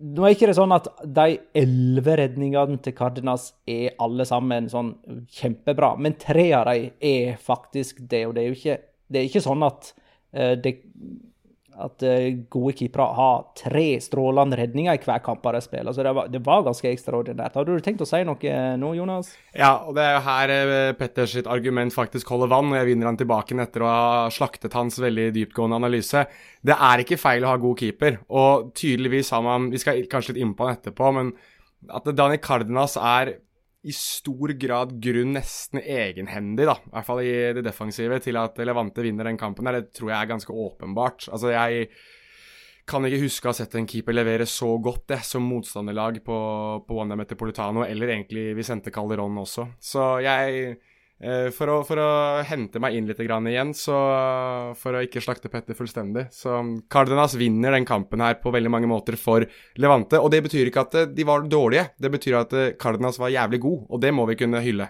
Nå 0.00 0.24
er 0.24 0.34
ikke 0.34 0.48
det 0.48 0.56
sånn 0.56 0.72
at 0.72 0.88
de 1.04 1.38
elleve 1.56 2.14
redningene 2.22 2.80
til 2.84 2.96
Cardenas 2.96 3.50
er 3.68 3.96
alle 4.00 4.24
sammen 4.28 4.68
sånn 4.72 4.94
kjempebra, 5.40 5.94
men 6.00 6.16
tre 6.20 6.46
av 6.56 6.68
dem 6.68 6.92
er 7.00 7.40
faktisk 7.40 8.04
det. 8.08 8.26
Og 8.28 8.36
det 8.36 8.44
er 8.44 8.48
jo 8.52 8.60
ikke, 8.60 8.78
det 9.08 9.20
er 9.20 9.28
ikke 9.28 9.44
sånn 9.44 9.64
at 9.68 9.92
eh, 10.32 10.54
det 10.60 10.78
at 11.80 12.04
uh, 12.06 12.26
gode 12.52 12.74
keepere 12.78 13.06
har 13.16 13.42
tre 13.58 13.86
strålende 14.02 14.58
redninger 14.60 14.96
i 14.96 15.02
hver 15.04 15.22
kamp 15.24 15.44
de 15.44 15.62
spiller. 15.64 15.94
Så 15.96 16.04
det 16.06 16.14
var, 16.16 16.30
det 16.32 16.42
var, 16.46 16.64
ganske 16.66 16.90
ekstraordinært. 16.92 17.56
Hadde 17.58 17.76
du 17.76 17.84
tenkt 17.84 18.04
å 18.04 18.08
si 18.08 18.22
noe 18.26 18.56
nå, 18.80 18.92
Jonas? 18.98 19.32
Ja, 19.56 19.72
og 19.86 19.96
det 19.98 20.06
er 20.06 20.16
jo 20.16 20.24
her 20.28 20.54
uh, 20.56 20.92
Petters 20.98 21.36
argument 21.44 21.94
faktisk 21.96 22.30
holder 22.34 22.52
vann, 22.52 22.72
og 22.72 22.80
jeg 22.80 22.90
vinner 22.92 23.10
han 23.10 23.20
tilbake 23.20 23.58
etter 23.60 23.84
å 23.84 23.90
ha 23.90 24.24
slaktet 24.32 24.76
hans 24.78 25.00
veldig 25.02 25.30
dyptgående 25.36 25.80
analyse. 25.80 26.24
Det 26.60 26.76
er 26.76 27.04
ikke 27.04 27.20
feil 27.20 27.46
å 27.46 27.52
ha 27.52 27.60
god 27.60 27.80
keeper, 27.80 28.20
og 28.28 28.72
tydeligvis 28.78 29.32
har 29.34 29.44
man 29.46 29.70
Vi 29.70 29.80
skal 29.80 30.04
kanskje 30.10 30.34
litt 30.34 30.44
innpå 30.44 30.66
han 30.66 30.78
etterpå, 30.78 31.12
men 31.16 31.32
at 31.88 32.08
Dani 32.16 32.38
Cardenas 32.42 32.96
er 33.00 33.38
i 33.82 33.92
stor 33.96 34.52
grad 34.60 34.94
grunn 35.00 35.34
nesten 35.36 35.80
egenhendig, 35.80 36.66
da, 36.68 36.76
i 36.84 36.92
hvert 36.92 37.06
fall 37.06 37.22
i 37.24 37.34
det 37.56 37.64
defensive, 37.64 38.18
til 38.20 38.36
at 38.40 38.58
Levante 38.60 39.04
vinner 39.04 39.28
den 39.30 39.40
kampen. 39.40 39.64
der, 39.64 39.80
Det 39.80 39.94
tror 39.96 40.10
jeg 40.10 40.18
er 40.20 40.32
ganske 40.34 40.52
åpenbart. 40.52 41.28
Altså, 41.32 41.52
jeg 41.54 41.88
kan 42.90 43.06
ikke 43.06 43.22
huske 43.22 43.46
å 43.46 43.52
ha 43.52 43.56
sett 43.56 43.74
en 43.78 43.86
keeper 43.88 44.16
levere 44.16 44.46
så 44.48 44.68
godt 44.82 45.06
det, 45.14 45.22
som 45.24 45.46
motstanderlag 45.46 46.20
på, 46.26 46.38
på 46.86 46.96
Wanda 46.98 47.16
Metropolitano, 47.16 47.84
eller 47.86 48.12
egentlig 48.12 48.50
Vicente 48.58 48.92
Calderón 48.92 49.38
også. 49.40 49.68
Så 49.80 50.18
jeg 50.26 50.76
for 51.52 51.68
å, 51.68 51.74
for 51.84 52.00
å, 52.00 52.10
hente 52.48 52.80
meg 52.80 52.94
inn 52.96 53.08
litt 53.08 53.18
igjen, 53.20 53.74
så 53.76 53.96
for 54.80 54.96
å 54.96 55.02
ikke 55.04 55.20
slakte 55.20 55.50
Petter 55.52 55.76
fullstendig. 55.76 56.28
Så 56.32 56.54
Cardenas 56.88 57.36
vinner 57.36 57.76
den 57.76 57.88
kampen 57.88 58.24
her 58.24 58.38
på 58.40 58.52
veldig 58.54 58.72
mange 58.72 58.88
måter 58.88 59.18
for 59.20 59.44
Levante. 59.76 60.20
Og 60.20 60.30
det 60.32 60.40
betyr 60.46 60.70
ikke 60.70 60.86
at 60.86 60.96
de 61.12 61.28
var 61.28 61.44
dårlige, 61.44 61.90
det 62.00 62.12
betyr 62.14 62.40
at 62.40 62.56
Cardenas 62.80 63.20
var 63.20 63.34
jævlig 63.34 63.60
god, 63.66 63.84
og 63.90 64.00
det 64.00 64.14
må 64.16 64.24
vi 64.30 64.38
kunne 64.40 64.64
hylle. 64.64 64.88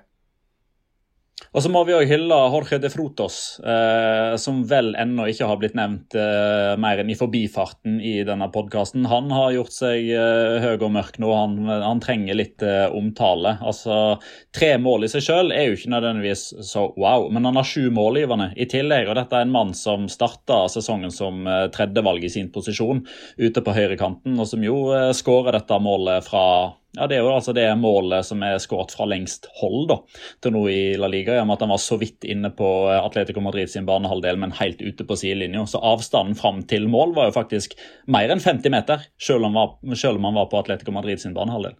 Og 1.50 1.64
så 1.64 1.70
må 1.72 1.82
vi 1.88 1.94
òg 1.96 2.06
hylle 2.06 2.36
Jorge 2.52 2.78
de 2.82 2.90
Frotos, 2.92 3.58
eh, 3.64 4.36
som 4.38 4.60
vel 4.70 4.92
ennå 4.98 5.26
ikke 5.30 5.48
har 5.50 5.58
blitt 5.58 5.74
nevnt 5.78 6.14
eh, 6.18 6.76
mer 6.80 7.02
enn 7.02 7.10
i 7.10 7.16
forbifarten 7.18 7.98
i 8.04 8.20
denne 8.26 8.46
podkasten. 8.54 9.08
Han 9.10 9.32
har 9.34 9.56
gjort 9.56 9.74
seg 9.74 10.10
eh, 10.14 10.60
høy 10.62 10.76
og 10.76 10.92
mørk 10.94 11.18
nå, 11.22 11.32
han, 11.34 11.56
han 11.66 12.02
trenger 12.02 12.38
litt 12.38 12.62
eh, 12.62 12.86
omtale. 12.94 13.56
Altså, 13.60 14.20
Tre 14.54 14.72
mål 14.82 15.06
i 15.06 15.10
seg 15.10 15.24
sjøl 15.26 15.52
er 15.54 15.68
jo 15.68 15.78
ikke 15.78 15.92
nødvendigvis 15.92 16.44
så 16.66 16.86
wow, 17.00 17.28
men 17.32 17.46
han 17.48 17.58
har 17.58 17.66
sju 17.66 17.90
målgivende 17.94 18.50
i 18.54 18.68
tillegg. 18.70 19.10
Og 19.10 19.18
dette 19.18 19.38
er 19.38 19.46
en 19.46 19.54
mann 19.54 19.74
som 19.76 20.06
starta 20.10 20.64
sesongen 20.70 21.14
som 21.14 21.46
eh, 21.50 21.66
tredjevalg 21.74 22.26
i 22.26 22.32
sin 22.32 22.50
posisjon 22.54 23.02
ute 23.40 23.64
på 23.64 23.74
høyrekanten, 23.74 24.38
og 24.38 24.48
som 24.50 24.62
jo 24.64 24.84
eh, 24.94 25.10
skårer 25.16 25.58
dette 25.58 25.82
målet 25.82 26.26
fra 26.26 26.44
ja, 26.96 27.06
Det 27.06 27.16
er 27.16 27.22
jo 27.22 27.30
altså 27.30 27.52
det 27.54 27.66
målet 27.78 28.26
som 28.26 28.42
er 28.42 28.58
skåret 28.62 28.94
fra 28.96 29.06
lengst 29.06 29.46
hold 29.60 29.84
da, 29.92 29.98
til 30.42 30.54
nå 30.56 30.64
i 30.70 30.80
La 30.98 31.10
Liga. 31.10 31.36
i 31.36 31.42
og 31.42 31.46
med 31.46 31.58
at 31.58 31.66
Han 31.66 31.74
var 31.74 31.82
så 31.82 31.98
vidt 32.00 32.26
inne 32.26 32.50
på 32.50 32.70
eh, 32.90 32.98
Atletico 32.98 33.42
Madrid 33.44 33.70
sin 33.70 33.86
banehalvdel, 33.86 34.40
men 34.42 34.56
helt 34.58 34.82
ute 34.82 35.06
på 35.06 35.18
sidelinja. 35.18 35.66
Så 35.70 35.78
avstanden 35.78 36.34
fram 36.34 36.64
til 36.66 36.88
mål 36.90 37.14
var 37.14 37.30
jo 37.30 37.36
faktisk 37.38 37.78
mer 38.06 38.32
enn 38.32 38.42
50 38.42 38.74
meter, 38.74 39.06
selv 39.22 39.46
om, 39.46 39.54
var, 39.54 39.78
selv 39.94 40.18
om 40.18 40.30
han 40.30 40.40
var 40.42 40.50
på 40.50 40.58
Atletico 40.64 40.94
Madrid 40.96 41.22
sin 41.22 41.36
banehalvdel. 41.36 41.78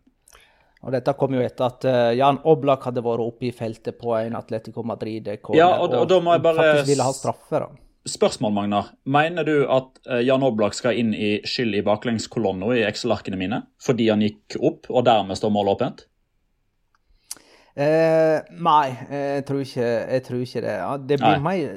Og 0.80 0.94
Dette 0.94 1.12
kom 1.18 1.34
jo 1.36 1.42
etter 1.44 1.66
at 1.66 1.84
uh, 1.84 2.12
Jan 2.16 2.38
Oblak 2.48 2.86
hadde 2.88 3.02
vært 3.04 3.20
oppe 3.20 3.50
i 3.50 3.52
feltet 3.52 3.98
på 4.00 4.14
en 4.16 4.38
Atletico 4.38 4.84
Madrid-corner 4.86 5.58
ja, 5.58 5.74
og, 5.76 5.92
og, 5.92 6.14
jeg 6.16 6.44
bare... 6.46 6.56
faktisk 6.56 6.92
ville 6.94 7.04
ha 7.04 7.16
straffe. 7.16 7.60
da. 7.60 7.89
Spørsmål, 8.08 8.52
Magnar. 8.56 8.92
Mener 9.04 9.44
du 9.44 9.56
at 9.68 9.98
eh, 10.08 10.22
Jan 10.24 10.44
Oblak 10.46 10.76
skal 10.76 10.96
inn 10.96 11.10
i 11.12 11.34
skyld 11.44 11.76
i 11.76 11.82
baklengskolonna 11.84 12.70
i 12.78 12.86
Excel-arkene 12.88 13.36
mine 13.40 13.64
fordi 13.82 14.08
han 14.08 14.24
gikk 14.24 14.56
opp, 14.56 14.88
og 14.88 15.04
dermed 15.08 15.36
står 15.36 15.52
målet 15.52 15.76
åpent? 15.76 16.06
Eh, 17.80 18.38
nei, 18.60 18.86
jeg 19.14 19.44
tror, 19.46 19.60
ikke, 19.62 19.84
jeg 19.86 20.22
tror 20.26 20.40
ikke 20.42 20.62
det. 20.64 20.74
Det 21.12 21.18
blir, 21.20 21.42
mer, 21.44 21.76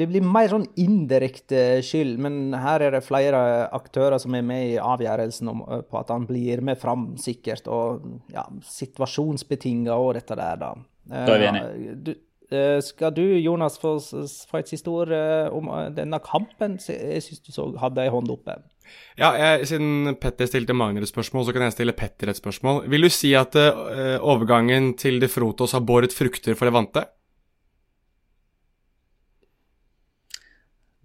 det 0.00 0.06
blir, 0.08 0.24
mer, 0.24 0.48
sånn 0.50 0.64
indirekte 0.80 1.82
skyld, 1.84 2.16
men 2.24 2.56
her 2.58 2.86
er 2.86 2.96
det 2.96 3.04
flere 3.04 3.42
aktører 3.76 4.16
som 4.22 4.34
er 4.38 4.46
med 4.46 4.70
i 4.72 4.80
avgjørelsen 4.80 5.52
om, 5.52 5.62
eh, 5.68 5.84
på 5.84 6.00
at 6.00 6.10
han 6.14 6.24
blir 6.30 6.64
med 6.64 6.80
fram 6.80 7.12
sikkert, 7.20 7.68
og 7.68 8.06
ja, 8.34 8.46
situasjonsbetinga 8.70 9.98
og 9.98 10.14
dette 10.18 10.38
der, 10.38 10.62
da. 10.62 10.72
Da 11.10 11.34
er 11.34 11.42
vi 11.42 11.50
enige. 11.50 11.74
Eh, 11.74 11.98
du, 12.06 12.14
skal 12.84 13.14
du, 13.14 13.22
Jonas, 13.38 13.78
få, 13.80 13.96
få 14.50 14.60
et 14.60 14.70
siste 14.70 14.92
ord 14.92 15.12
eh, 15.14 15.48
om 15.52 15.70
eh, 15.72 15.90
denne 15.96 16.20
kampen? 16.24 16.78
Jeg 16.78 17.22
syns 17.24 17.42
du 17.44 17.52
så, 17.54 17.66
hadde 17.80 18.04
ei 18.04 18.12
hånd 18.12 18.30
oppe. 18.32 18.56
Ja, 19.16 19.32
jeg, 19.38 19.68
Siden 19.70 20.16
Petter 20.20 20.48
stilte 20.50 20.76
Magner 20.76 21.06
et 21.06 21.10
spørsmål, 21.10 21.46
så 21.46 21.54
kan 21.56 21.66
jeg 21.66 21.76
stille 21.76 21.96
Petter 21.96 22.32
et 22.32 22.40
spørsmål. 22.40 22.84
Vil 22.92 23.06
du 23.06 23.10
si 23.12 23.32
at 23.38 23.56
uh, 23.56 24.18
overgangen 24.20 24.92
til 25.00 25.20
De 25.22 25.30
Frotos 25.30 25.76
har 25.76 25.84
båret 25.86 26.16
frukter 26.16 26.58
for 26.58 26.68
Levante? 26.68 27.06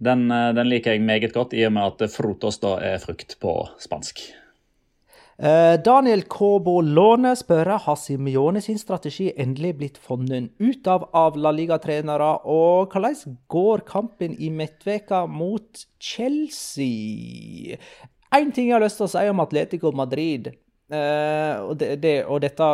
Den, 0.00 0.28
den, 0.28 0.68
liker 0.68 0.94
jeg 0.96 1.04
meget 1.04 1.32
godt, 1.34 1.52
i 1.52 1.66
og 1.68 1.74
med 1.76 1.90
at 2.00 2.12
Frotos 2.12 2.56
da 2.62 2.78
er 2.80 3.02
frukt 3.02 3.36
på 3.40 3.56
spansk. 3.80 4.22
Eh, 5.40 5.80
Daniel 5.80 6.26
Kåbo 6.28 6.82
Låne 6.84 7.30
spør 7.38 7.70
har 7.80 7.96
Simione 7.96 8.60
sin 8.60 8.76
strategi 8.76 9.30
endelig 9.40 9.70
blitt 9.78 10.00
funnet 10.04 10.50
ut 10.60 10.88
av 10.92 11.06
av 11.16 11.38
La 11.40 11.48
Liga-trenere. 11.56 12.28
Og 12.44 12.92
hvordan 12.92 13.38
går 13.48 13.84
kampen 13.88 14.34
i 14.36 14.50
midtveka 14.52 15.22
mot 15.24 15.86
Chelsea? 15.96 17.78
Én 18.36 18.52
ting 18.52 18.68
jeg 18.68 18.76
har 18.76 18.84
lyst 18.84 19.00
til 19.00 19.08
å 19.08 19.14
si 19.14 19.30
om 19.32 19.40
Atletico 19.40 19.94
Madrid. 19.96 20.52
Uh, 20.90 21.70
og, 21.70 21.76
det, 21.78 22.00
det, 22.02 22.12
og, 22.26 22.40
dette 22.42 22.66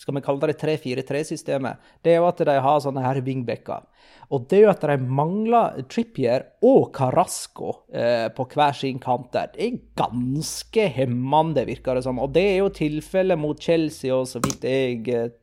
skal 0.00 0.16
vi 0.16 0.22
kalle 0.24 0.48
det 0.48 0.56
3-4-3-systemet. 0.58 1.90
Det 2.02 2.14
er 2.14 2.22
jo 2.22 2.26
at 2.30 2.38
de 2.48 2.54
har 2.64 2.78
sånne 2.80 3.04
her 3.04 3.20
wingbacker. 3.22 3.84
Og 4.32 4.46
det 4.48 4.58
er 4.58 4.62
jo 4.64 4.72
at 4.72 4.84
de 4.88 4.96
mangler 5.12 5.82
Trippier 5.92 6.46
og 6.64 6.88
Carasco 6.96 7.74
eh, 7.92 8.30
på 8.32 8.46
hver 8.48 8.76
sin 8.76 9.00
kant 9.02 9.28
der. 9.34 9.50
Det 9.52 9.66
er 9.66 9.82
ganske 9.98 10.86
hemmende, 10.94 11.66
virker 11.68 11.98
det 11.98 12.06
som. 12.06 12.20
Og 12.22 12.32
det 12.32 12.46
er 12.54 12.56
jo 12.62 12.70
tilfellet 12.72 13.40
mot 13.40 13.60
Chelsea, 13.60 14.14
og 14.14 14.24
så 14.30 14.40
vidt 14.40 14.64
jeg 14.64 15.02
eh, 15.12 15.34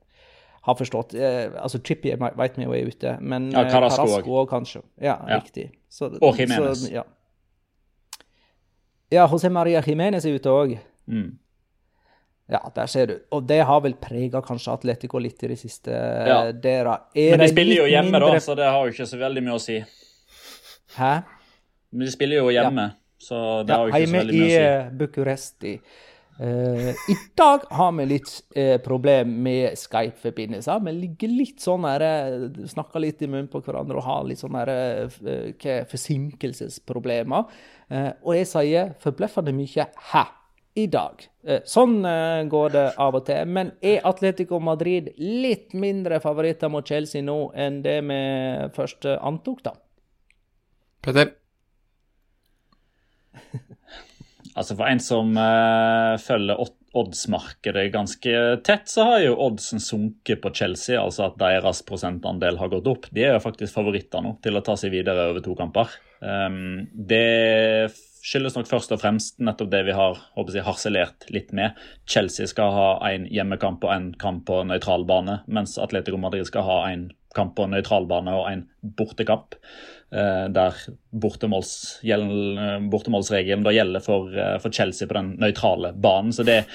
har 0.66 0.78
forstått. 0.80 1.14
altså 1.16 1.80
Trippier 1.86 2.18
vet 2.18 2.58
vi 2.58 2.66
jo 2.66 2.74
er 2.74 2.90
ute, 2.90 3.14
men 3.22 3.52
ja, 3.54 3.68
Carasco 3.70 4.08
òg, 4.10 4.50
kanskje. 4.50 4.82
Ja, 4.98 5.20
ja. 5.28 5.38
riktig. 5.38 5.70
Så, 5.90 6.10
og 6.22 6.40
Jimenez. 6.40 6.86
Så, 6.88 6.94
ja. 6.94 7.06
ja, 9.14 9.28
José 9.30 9.54
Maria 9.54 9.84
Jimenez 9.86 10.26
er 10.26 10.36
ute 10.36 10.50
òg. 10.50 10.76
Mm. 11.10 11.38
Ja, 12.50 12.64
der 12.76 12.88
ser 12.90 13.08
du. 13.08 13.18
Og 13.36 13.44
det 13.46 13.60
har 13.70 13.82
vel 13.86 13.94
prega 14.02 14.42
kanskje 14.42 14.74
Atletico 14.74 15.22
litt 15.22 15.44
i 15.46 15.52
det 15.52 15.60
siste. 15.62 15.94
Ja. 15.94 16.40
Der, 16.52 16.90
Men 17.14 17.44
de 17.44 17.50
spiller 17.52 17.84
jo 17.84 17.90
hjemme, 17.90 18.16
mindre... 18.16 18.32
da, 18.34 18.42
så 18.42 18.56
det 18.58 18.70
har 18.74 18.88
jo 18.88 18.96
ikke 18.96 19.10
så 19.10 19.20
veldig 19.22 19.44
mye 19.46 19.58
å 19.58 19.62
si. 19.62 19.78
Hæ? 20.96 21.14
Men 21.94 22.10
de 22.10 22.14
spiller 22.14 22.42
jo 22.42 22.54
hjemme, 22.54 22.86
ja. 22.90 23.22
så 23.22 23.42
det 23.66 23.74
ja, 23.74 23.78
har 23.78 23.86
jo 23.86 23.94
ikke 23.94 24.08
så 24.08 24.16
veldig 24.18 24.38
mye 24.38 24.46
å 24.46 24.48
si. 24.48 24.56
Hjemme 24.56 24.96
i 24.96 24.98
Bucuresti. 25.02 25.76
Uh, 26.40 26.90
I 27.12 27.16
dag 27.36 27.66
har 27.76 27.92
vi 27.98 28.06
litt 28.08 28.30
uh, 28.56 28.78
problem 28.82 29.34
med 29.44 29.78
Skype-forbindelser. 29.78 30.82
Vi 30.86 30.96
ligger 30.96 31.34
litt 31.36 31.62
sånn 31.62 31.86
her, 31.86 32.06
uh, 32.08 32.66
snakker 32.72 33.04
litt 33.04 33.22
i 33.22 33.28
munnen 33.28 33.52
på 33.52 33.62
hverandre 33.66 34.00
og 34.00 34.08
har 34.08 34.26
litt 34.26 34.42
sånn 34.42 34.58
her, 34.58 34.72
uh, 35.06 35.70
forsinkelsesproblemer. 35.92 37.60
og 38.24 38.36
jeg 38.38 38.48
sier 38.48 38.92
forbløffende 39.02 39.52
mye 39.58 39.90
'hæ' 39.90 40.39
i 40.78 40.86
dag. 40.88 41.24
Eh, 41.44 41.62
sånn 41.68 42.04
eh, 42.06 42.44
går 42.50 42.74
det 42.76 42.86
av 43.02 43.18
og 43.18 43.26
til. 43.28 43.50
Men 43.50 43.74
er 43.82 44.06
Atletico 44.08 44.60
Madrid 44.64 45.12
litt 45.18 45.74
mindre 45.78 46.20
favoritter 46.24 46.72
mot 46.72 46.88
Chelsea 46.88 47.26
nå 47.26 47.40
enn 47.58 47.82
det 47.86 48.00
vi 48.08 48.20
først 48.76 49.08
eh, 49.10 49.20
antok, 49.26 49.64
da? 49.66 49.76
Petter? 51.06 51.34
altså, 54.58 54.76
for 54.76 54.86
en 54.90 55.02
som 55.02 55.32
uh, 55.40 56.20
følger 56.20 56.60
oddsmarkedet 57.00 57.86
ganske 57.94 58.34
tett, 58.66 58.90
så 58.90 59.06
har 59.08 59.24
jo 59.24 59.38
oddsen 59.46 59.82
sunket 59.84 60.42
på 60.44 60.52
Chelsea. 60.58 61.00
Altså 61.00 61.30
at 61.30 61.40
deres 61.40 61.82
prosentandel 61.88 62.60
har 62.60 62.72
gått 62.74 62.90
opp. 62.92 63.08
De 63.16 63.24
er 63.26 63.38
jo 63.38 63.46
faktisk 63.46 63.78
favoritter 63.78 64.26
nå 64.26 64.36
til 64.44 64.60
å 64.60 64.66
ta 64.66 64.76
seg 64.80 64.94
videre 64.98 65.30
over 65.32 65.46
to 65.46 65.56
kamper. 65.58 65.96
Um, 66.20 66.90
det 66.92 67.94
skyldes 68.26 68.58
nok 68.58 68.68
først 68.70 68.92
og 68.96 69.02
fremst 69.02 69.40
nettopp 69.44 69.72
det 69.72 69.84
vi 69.88 69.96
har 69.96 70.20
jeg, 70.36 70.66
harselert 70.66 71.28
litt 71.34 71.54
med. 71.56 71.78
Chelsea 72.10 72.50
skal 72.50 72.74
ha 72.76 72.90
en 73.12 73.28
hjemmekamp 73.32 73.86
og 73.88 73.94
en 73.94 74.10
kamp 74.20 74.46
på 74.50 74.62
nøytral 74.68 75.06
bane, 75.10 75.42
mens 75.48 75.78
Atletico 75.82 76.20
Madrid 76.22 76.48
skal 76.50 76.68
ha 76.68 76.80
en 76.92 77.10
kamp 77.36 77.56
på 77.58 77.68
nøytral 77.70 78.10
bane 78.10 78.34
og 78.36 78.50
en 78.52 78.66
bortekamp. 78.82 79.56
Eh, 80.12 80.46
bortemåls, 81.12 82.02
bortemålsregelen 82.92 83.64
da 83.66 83.74
gjelder 83.74 84.00
for, 84.00 84.30
eh, 84.38 84.58
for, 84.62 84.72
Chelsea 84.72 85.08
på 85.08 85.14
den 85.14 85.32
nøytrale 85.42 85.94
banen. 85.94 86.34
Så 86.34 86.44
det, 86.44 86.66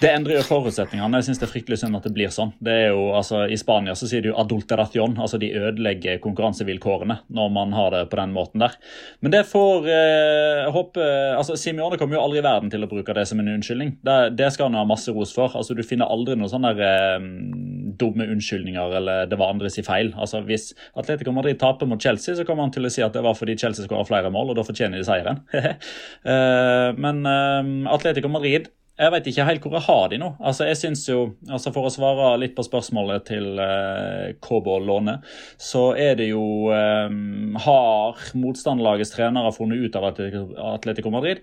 det, 0.00 0.08
endrer 0.08 0.38
jo 0.38 0.46
forutsetningene. 0.48 1.20
Jeg 1.20 1.28
syns 1.28 1.42
det 1.42 1.46
er 1.48 1.52
fryktelig 1.52 1.78
synd 1.82 1.98
at 1.98 2.06
det 2.08 2.14
blir 2.16 2.32
sånn. 2.32 2.54
Det 2.64 2.72
er 2.86 2.88
jo, 2.94 3.10
altså, 3.18 3.44
I 3.44 3.58
Spania 3.60 3.94
så 3.98 4.08
sier 4.08 4.24
de 4.24 4.32
jo 4.32 4.38
adulteración, 4.40 5.18
altså 5.20 5.40
de 5.40 5.52
ødelegger 5.52 6.22
konkurransevilkårene 6.24 7.18
når 7.28 7.52
man 7.52 7.76
har 7.76 7.92
det 7.92 8.06
på 8.12 8.20
den 8.22 8.32
måten 8.36 8.64
der. 8.64 8.78
Men 9.20 9.36
det 9.36 9.44
får 9.50 9.90
eh, 9.92 10.72
håpe 10.72 11.10
altså 11.34 11.58
Simione 11.60 11.98
kommer 12.00 12.16
jo 12.16 12.24
aldri 12.24 12.40
i 12.40 12.46
verden 12.46 12.72
til 12.72 12.84
å 12.86 12.90
bruke 12.90 13.14
det 13.16 13.26
som 13.28 13.40
en 13.42 13.52
unnskyldning. 13.52 13.98
Det, 14.04 14.18
det 14.38 14.52
skal 14.54 14.70
han 14.70 14.80
ha 14.80 14.88
masse 14.88 15.12
ros 15.12 15.34
for. 15.36 15.52
altså 15.52 15.76
Du 15.76 15.84
finner 15.84 16.08
aldri 16.08 16.38
noen 16.40 16.52
sånne 16.52 16.72
der, 16.78 17.20
eh, 17.20 17.74
dumme 17.98 18.26
unnskyldninger 18.32 18.96
eller 18.96 19.26
det 19.26 19.38
var 19.38 19.52
andres 19.52 19.78
feil. 19.86 20.12
Altså 20.16 20.40
Hvis 20.46 20.72
Atletico 20.96 21.32
Madrid 21.32 21.58
taper 21.60 21.86
mot 21.86 22.02
Chelsea, 22.02 22.34
så 22.36 22.44
kommer 22.46 22.66
han 22.66 22.72
til 22.74 22.86
å 22.86 22.92
si 22.92 23.02
at 23.04 23.14
det 23.14 23.22
var 23.24 23.36
fordi 23.38 23.56
Chelsea 23.58 23.73
skåra 23.82 24.06
flere 24.06 24.30
mål, 24.32 24.52
og 24.52 24.58
da 24.58 24.64
fortjener 24.66 25.00
de 25.00 25.08
seieren. 25.08 25.42
Eh, 26.24 26.90
men 26.96 27.26
eh, 27.28 27.68
Atletico 27.92 28.30
Madrid 28.32 28.70
jeg 28.94 29.10
vet 29.10 29.26
ikke 29.26 29.44
helt 29.48 29.64
hvor 29.64 29.74
jeg 29.74 29.86
har 29.88 30.04
de 30.12 30.18
nå. 30.22 30.28
Altså, 30.38 30.68
jeg 30.68 30.78
synes 30.78 31.00
jo, 31.08 31.22
altså 31.50 31.72
For 31.74 31.88
å 31.88 31.90
svare 31.90 32.28
litt 32.38 32.54
på 32.54 32.62
spørsmålet 32.62 33.24
til 33.26 33.58
uh, 33.58 34.30
Kobo 34.44 34.76
Låne, 34.78 35.16
så 35.58 35.88
er 35.98 36.14
det 36.20 36.28
jo 36.28 36.70
um, 36.70 37.58
Har 37.64 38.22
motstanderlagets 38.38 39.10
trenere 39.16 39.50
funnet 39.56 39.82
ut 39.82 39.98
av 39.98 40.06
Atletico 40.12 41.10
Madrid? 41.10 41.42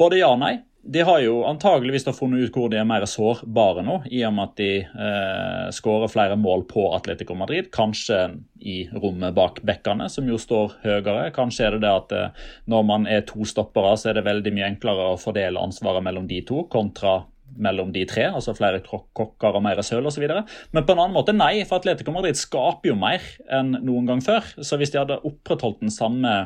Både 0.00 0.22
ja 0.22 0.32
og 0.32 0.40
nei. 0.40 0.54
De 0.86 1.02
har 1.02 1.18
jo 1.24 1.40
antageligvis 1.48 2.04
da 2.06 2.12
funnet 2.14 2.46
ut 2.46 2.54
hvor 2.54 2.70
de 2.70 2.78
er 2.78 2.86
mer 2.86 3.02
sårbare 3.10 3.82
nå, 3.82 3.96
i 4.06 4.20
og 4.26 4.34
med 4.36 4.52
at 4.52 4.60
de 4.60 4.70
eh, 4.86 5.64
skårer 5.74 6.12
flere 6.12 6.36
mål 6.38 6.62
på 6.70 6.84
Atletico 6.94 7.34
Madrid. 7.38 7.72
Kanskje 7.74 8.20
i 8.62 8.84
rommet 8.94 9.34
bak 9.34 9.58
bekkene, 9.66 10.06
som 10.12 10.28
jo 10.30 10.38
står 10.38 10.76
høyere. 10.84 11.32
Kanskje 11.34 11.66
er 11.66 11.76
det 11.76 11.82
det 11.86 11.92
at 11.92 12.14
eh, 12.14 12.44
når 12.70 12.86
man 12.86 13.08
er 13.10 13.26
to 13.26 13.46
stoppere, 13.48 13.96
så 13.98 14.12
er 14.12 14.20
det 14.20 14.28
veldig 14.28 14.54
mye 14.54 14.68
enklere 14.76 15.10
å 15.10 15.18
fordele 15.20 15.62
ansvaret 15.62 16.06
mellom 16.06 16.28
de 16.30 16.42
to, 16.46 16.62
kontra 16.70 17.24
mellom 17.56 17.92
de 17.94 18.02
tre, 18.08 18.26
altså 18.34 18.54
flere 18.56 18.82
kokker 18.84 19.56
og 19.56 19.62
mer 19.64 19.80
søl 19.86 20.06
osv. 20.08 20.24
Men 20.26 20.86
på 20.86 20.94
en 20.94 21.00
annen 21.00 21.16
måte 21.16 21.34
nei, 21.34 21.64
for 21.66 21.80
Atletico 21.80 22.14
Madrid 22.14 22.38
skaper 22.38 22.92
jo 22.92 22.98
mer 22.98 23.24
enn 23.52 23.74
noen 23.80 24.08
gang 24.10 24.22
før. 24.24 24.46
Så 24.60 24.78
hvis 24.78 24.92
de 24.94 25.00
hadde 25.02 25.22
opprettholdt 25.26 25.82
den 25.84 25.94
samme 25.94 26.36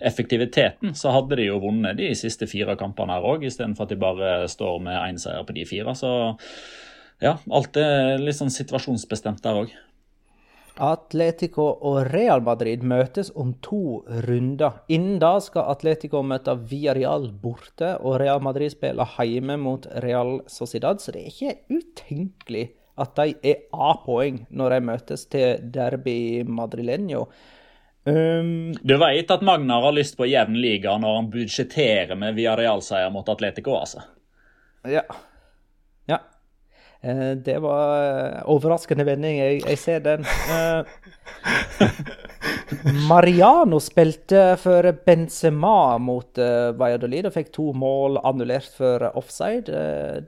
effektiviteten, 0.00 0.94
så 0.96 1.12
hadde 1.14 1.38
de 1.40 1.48
jo 1.48 1.60
vunnet 1.62 1.98
de 1.98 2.10
siste 2.18 2.48
fire 2.50 2.76
kampene 2.80 3.16
her 3.16 3.26
òg, 3.34 3.46
istedenfor 3.48 3.86
at 3.86 3.94
de 3.94 4.00
bare 4.00 4.34
står 4.50 4.78
med 4.84 5.00
én 5.00 5.20
seier 5.20 5.46
på 5.46 5.56
de 5.56 5.66
fire. 5.68 5.96
Så 5.98 6.10
ja, 7.22 7.38
alt 7.50 7.76
er 7.80 8.22
litt 8.22 8.38
sånn 8.38 8.52
situasjonsbestemt 8.54 9.42
der 9.44 9.64
òg. 9.64 9.74
Atletico 10.82 11.68
og 11.86 12.08
Real 12.10 12.40
Madrid 12.42 12.82
møtes 12.82 13.28
om 13.38 13.52
to 13.62 14.02
runder. 14.26 14.80
Innen 14.90 15.20
da 15.22 15.36
skal 15.42 15.68
Atletico 15.70 16.24
møte 16.26 16.56
Villarreal 16.70 17.28
borte, 17.30 17.92
og 18.02 18.18
Real 18.22 18.42
Madrid 18.42 18.74
spiller 18.74 19.06
hjemme 19.22 19.56
mot 19.62 19.86
Real 20.02 20.40
Sociedad, 20.50 20.98
så 20.98 21.14
det 21.14 21.22
er 21.22 21.30
ikke 21.30 21.78
utenkelig 21.78 22.72
at 22.98 23.14
de 23.18 23.34
er 23.42 23.62
A-poeng 23.74 24.44
når 24.54 24.74
de 24.74 24.80
møtes 24.90 25.26
til 25.30 25.62
derby 25.74 26.42
madrileño. 26.46 27.24
Um, 28.04 28.74
du 28.84 28.98
veit 29.00 29.30
at 29.32 29.44
Magnar 29.46 29.86
har 29.86 29.94
lyst 29.96 30.18
på 30.18 30.26
jevn 30.28 30.58
liga 30.60 30.98
når 31.00 31.14
han 31.16 31.30
budsjetterer 31.32 32.18
med 32.20 32.36
Villarreal-seier 32.36 33.12
mot 33.14 33.28
Atletico, 33.32 33.78
altså? 33.80 34.04
Ja. 34.84 35.06
Ja. 36.04 36.18
Eh, 37.04 37.30
det 37.30 37.58
var 37.58 38.04
eh, 38.04 38.42
overraskende 38.48 39.04
vending. 39.04 39.38
Jeg, 39.38 39.62
jeg 39.64 39.78
ser 39.80 40.00
den. 40.04 40.24
Eh, 40.24 40.84
Mariano 43.10 43.78
spilte 43.80 44.54
for 44.60 44.88
Benzema 45.06 45.98
mot 46.00 46.38
Valladolid 46.78 47.28
og 47.28 47.34
fikk 47.36 47.50
to 47.54 47.66
mål 47.76 48.18
annullert 48.24 48.72
for 48.76 49.04
offside. 49.16 49.68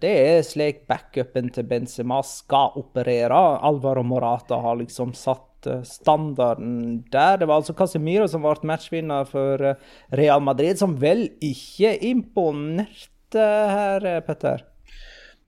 det 0.01 0.12
er 0.12 0.45
slik 0.47 0.85
backupen 0.89 1.51
til 1.53 1.66
Benzema 1.68 2.20
skal 2.24 2.77
operere. 2.81 3.41
Alvaro 3.66 4.05
Morata 4.05 4.61
har 4.62 4.79
liksom 4.81 5.12
satt 5.16 5.55
standarden 5.86 7.02
der. 7.12 7.40
Det 7.40 7.48
var 7.48 7.60
altså 7.60 7.76
Casemiro 7.76 8.28
som 8.30 8.46
ble 8.46 8.70
matchvinner 8.70 9.28
for 9.28 9.62
Real 10.16 10.44
Madrid, 10.44 10.78
som 10.80 10.96
vel 11.00 11.28
ikke 11.44 11.96
imponerte 12.10 13.46
her, 13.72 14.08
Petter? 14.26 14.64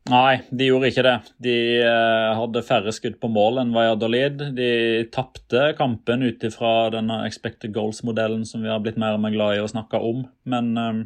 Nei, 0.08 0.40
de 0.48 0.68
gjorde 0.70 0.88
ikke 0.88 1.04
det. 1.04 1.16
De 1.44 1.54
eh, 1.84 2.30
hadde 2.38 2.64
færre 2.64 2.92
skudd 2.96 3.18
på 3.20 3.28
mål 3.32 3.60
enn 3.62 3.74
Valladolid. 3.74 4.40
De 4.56 4.70
tapte 5.12 5.72
kampen 5.78 6.24
ut 6.24 6.44
ifra 6.48 6.88
denne 6.94 7.20
expected 7.26 7.74
goals-modellen 7.76 8.46
som 8.48 8.64
vi 8.64 8.72
har 8.72 8.80
blitt 8.84 9.00
mer 9.00 9.18
og 9.18 9.24
mer 9.24 9.34
glad 9.34 9.58
i 9.58 9.62
å 9.64 9.68
snakke 9.68 10.00
om. 10.00 10.24
Men 10.48 10.70
eh, 10.80 11.02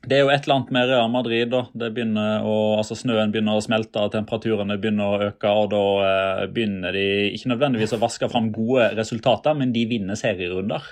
det 0.00 0.16
er 0.16 0.22
jo 0.22 0.30
et 0.32 0.46
eller 0.46 0.56
annet 0.56 0.70
med 0.72 0.88
Real 0.88 1.10
Madrid. 1.12 1.50
da. 1.52 1.66
Det 1.76 1.90
begynner 1.92 2.46
å, 2.46 2.54
altså 2.78 2.96
Snøen 2.96 3.32
begynner 3.34 3.58
å 3.58 3.64
smelte, 3.64 4.06
temperaturene 4.14 4.78
begynner 4.80 5.12
å 5.12 5.28
øke. 5.28 5.52
og 5.52 5.68
Da 5.74 5.84
eh, 6.06 6.46
begynner 6.48 6.96
de 6.96 7.04
ikke 7.36 7.52
nødvendigvis 7.52 7.92
å 7.96 8.00
vaske 8.00 8.30
fram 8.32 8.48
gode 8.54 8.94
resultater, 8.96 9.54
men 9.58 9.74
de 9.76 9.84
vinner 9.90 10.16
serierunder. 10.16 10.88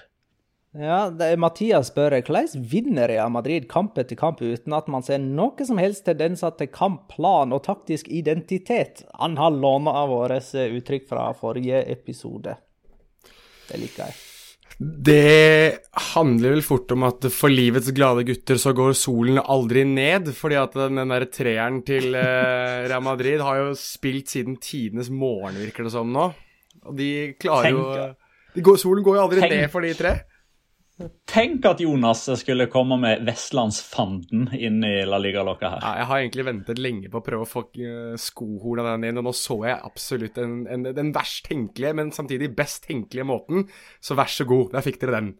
Ja, 0.76 1.06
er, 1.08 1.40
Mathias 1.40 1.88
spør 1.88 2.18
hvordan 2.18 2.68
vinner 2.68 3.08
Real 3.08 3.32
Madrid 3.32 3.64
kamp 3.72 3.96
etter 3.98 4.18
kamp 4.20 4.42
uten 4.44 4.76
at 4.76 4.90
man 4.92 5.02
ser 5.02 5.22
noe 5.24 5.64
som 5.64 5.80
helst 5.80 6.04
tendenser 6.04 6.52
til 6.60 6.68
kampplan 6.68 7.56
og 7.56 7.64
taktisk 7.64 8.12
identitet? 8.12 9.06
Han 9.16 9.40
har 9.40 9.56
låna 9.56 10.04
våre 10.12 10.42
uttrykk 10.44 11.08
fra 11.08 11.30
forrige 11.32 11.80
episode. 11.88 12.60
Det 13.68 13.80
liker 13.80 14.10
jeg. 14.10 14.27
Det 14.78 15.74
handler 16.14 16.52
vel 16.54 16.62
fort 16.62 16.92
om 16.94 17.02
at 17.08 17.24
for 17.34 17.50
livets 17.50 17.90
glade 17.90 18.22
gutter 18.28 18.60
så 18.62 18.70
går 18.78 18.92
solen 18.94 19.40
aldri 19.42 19.82
ned. 19.88 20.30
Fordi 20.38 20.58
at 20.60 20.76
den 20.78 21.02
der 21.02 21.26
treeren 21.34 21.80
til 21.86 22.14
eh, 22.14 22.86
Real 22.86 23.02
Madrid 23.02 23.42
har 23.42 23.58
jo 23.64 23.72
spilt 23.78 24.30
siden 24.30 24.60
tidenes 24.62 25.10
morgen, 25.10 25.58
virker 25.58 25.88
det 25.88 25.94
som 25.96 26.12
nå. 26.14 26.28
Og 26.86 26.94
de 26.98 27.10
klarer 27.42 27.74
jo 27.74 27.82
går, 28.62 28.78
Solen 28.80 29.04
går 29.04 29.18
jo 29.18 29.24
aldri 29.26 29.42
Tenk. 29.42 29.56
ned 29.56 29.72
for 29.72 29.84
de 29.84 29.92
tre. 29.98 30.14
Tenk 31.30 31.66
at 31.68 31.80
Jonas 31.80 32.24
skulle 32.40 32.66
komme 32.72 32.96
med 32.98 33.22
vestlandsfanden 33.26 34.48
inn 34.58 34.80
i 34.82 34.94
La 35.06 35.20
Liga-lokka 35.22 35.70
her. 35.76 35.84
Ja, 35.84 35.92
jeg 36.00 36.08
har 36.10 36.22
egentlig 36.22 36.46
ventet 36.48 36.80
lenge 36.82 37.10
på 37.12 37.20
å 37.20 37.24
prøve 37.24 37.46
å 37.46 37.48
få 37.48 37.62
uh, 37.70 38.16
skohorna 38.18 38.88
den 38.88 39.10
inn, 39.10 39.20
og 39.20 39.28
nå 39.28 39.34
så 39.36 39.60
jeg 39.68 39.78
absolutt 39.86 40.40
en, 40.42 40.64
en, 40.66 40.88
den 40.96 41.12
verst 41.14 41.46
tenkelige, 41.46 41.94
men 42.00 42.10
samtidig 42.14 42.50
best 42.58 42.88
tenkelige 42.88 43.28
måten. 43.30 43.68
Så 44.02 44.18
vær 44.18 44.32
så 44.32 44.48
god, 44.48 44.72
der 44.74 44.86
fikk 44.88 44.98
dere 45.04 45.20
den. 45.20 45.30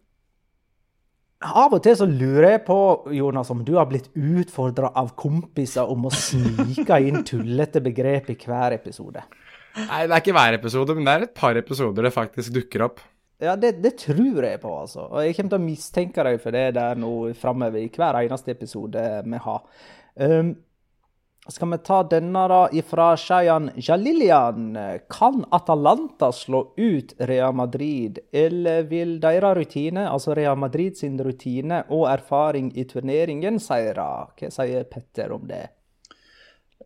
Av 1.39 1.71
og 1.71 1.83
til 1.83 1.95
så 1.95 2.07
lurer 2.07 2.53
jeg 2.53 2.63
på, 2.67 2.79
Jonas, 3.15 3.51
om 3.51 3.61
du 3.67 3.75
har 3.77 3.87
blitt 3.91 4.09
utfordra 4.15 4.93
av 4.99 5.13
kompiser 5.19 5.87
om 5.91 6.07
å 6.07 6.11
snike 6.11 7.03
inn 7.03 7.23
tullete 7.27 7.83
begrep 7.83 8.31
i 8.31 8.39
hver 8.39 8.75
episode. 8.75 9.23
Nei, 9.79 10.03
det 10.07 10.11
er 10.11 10.19
ikke 10.19 10.35
hver 10.35 10.57
episode, 10.57 10.95
men 10.95 11.07
det 11.07 11.13
er 11.13 11.29
et 11.29 11.39
par 11.39 11.55
episoder 11.59 12.07
det 12.07 12.15
faktisk 12.15 12.55
dukker 12.55 12.89
opp. 12.89 13.03
Ja, 13.39 13.55
det, 13.55 13.77
det, 13.83 13.97
tror 13.97 14.43
jeg 14.43 14.59
på, 14.59 14.71
altså. 14.81 15.05
Og 15.07 15.23
jeg 15.23 15.35
kommer 15.37 15.53
til 15.53 15.61
å 15.61 15.67
mistenke 15.67 16.23
deg 16.27 16.41
for 16.43 16.55
det 16.55 16.73
der 16.75 16.97
nå 16.99 17.13
framover 17.39 17.79
i 17.79 17.91
hver 17.93 18.19
eneste 18.19 18.51
episode 18.51 19.03
vi 19.23 19.39
har. 19.45 19.61
Um, 20.19 20.57
skal 21.47 21.71
vi 21.71 21.77
ta 21.87 22.01
denne 22.03 22.41
da 22.51 22.59
ifra 22.75 23.13
Shayan 23.17 23.71
Jalilian? 23.79 24.75
Kan 25.09 25.45
Atalanta 25.55 26.33
slå 26.35 26.73
ut 26.77 27.15
Real 27.17 27.55
Madrid, 27.55 28.19
eller 28.31 28.83
vil 28.91 29.15
deres 29.23 29.55
rutine, 29.57 30.09
altså 30.11 30.35
Real 30.37 30.59
Madrid 30.59 30.99
sin 30.99 31.17
rutine 31.23 31.85
og 31.89 32.09
erfaring 32.11 32.73
i 32.75 32.85
turneringen, 32.91 33.57
seire? 33.63 34.09
Hva 34.35 34.51
sier 34.53 34.83
Petter 34.91 35.31
om 35.33 35.47
det? 35.47 35.65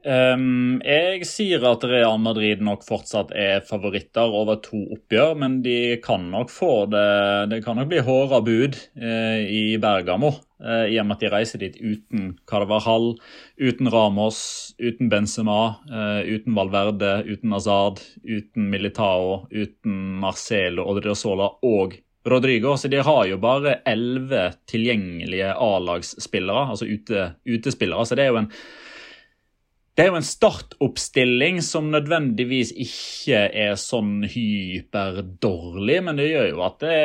Um, 0.03 0.81
jeg 0.83 1.23
sier 1.29 1.63
at 1.69 1.83
Real 1.87 2.17
Madrid 2.19 2.63
nok 2.65 2.81
fortsatt 2.83 3.29
er 3.39 3.61
favoritter 3.63 4.33
over 4.35 4.57
to 4.59 4.81
oppgjør, 4.97 5.37
men 5.39 5.61
de 5.63 5.95
kan 6.03 6.25
nok 6.33 6.51
få 6.51 6.71
det 6.91 7.05
Det 7.53 7.61
kan 7.63 7.79
nok 7.79 7.87
bli 7.91 8.01
hårda 8.03 8.41
bud 8.43 8.75
uh, 8.99 9.39
i 9.39 9.77
Bergamo, 9.79 10.33
uh, 10.59 10.83
i 10.91 10.97
og 10.99 11.07
med 11.07 11.15
at 11.15 11.23
de 11.23 11.31
reiser 11.31 11.63
dit 11.63 11.79
uten 11.79 12.33
Carvajal, 12.49 13.13
uten 13.61 13.91
Ramos, 13.93 14.41
uten 14.81 15.13
Benzema, 15.13 15.61
uh, 15.87 16.19
uten 16.27 16.57
Valverde, 16.57 17.15
uten 17.29 17.55
Azad, 17.55 18.03
uten 18.25 18.67
Militao, 18.73 19.45
uten 19.53 19.99
Marcelo 20.19 20.89
Odriozola 20.91 21.53
og 21.63 21.95
Rodrigo. 22.27 22.75
Så 22.75 22.91
de 22.91 22.99
har 22.99 23.25
jo 23.29 23.39
bare 23.39 23.79
elleve 23.87 24.49
tilgjengelige 24.67 25.53
A-lagsspillere, 25.53 26.69
altså 26.73 26.91
ute, 26.91 27.33
utespillere. 27.47 28.03
Så 28.03 28.19
det 28.19 28.27
er 28.27 28.33
jo 28.33 28.43
en 28.43 28.55
det 29.93 30.01
er 30.01 30.07
jo 30.09 30.17
en 30.17 30.25
startoppstilling 30.25 31.59
som 31.61 31.91
nødvendigvis 31.93 32.71
ikke 32.81 33.43
er 33.53 33.75
sånn 33.77 34.23
hyperdårlig, 34.25 35.97
men 36.07 36.17
det 36.17 36.31
gjør 36.31 36.47
jo 36.49 36.63
at 36.65 36.79
det 36.81 36.95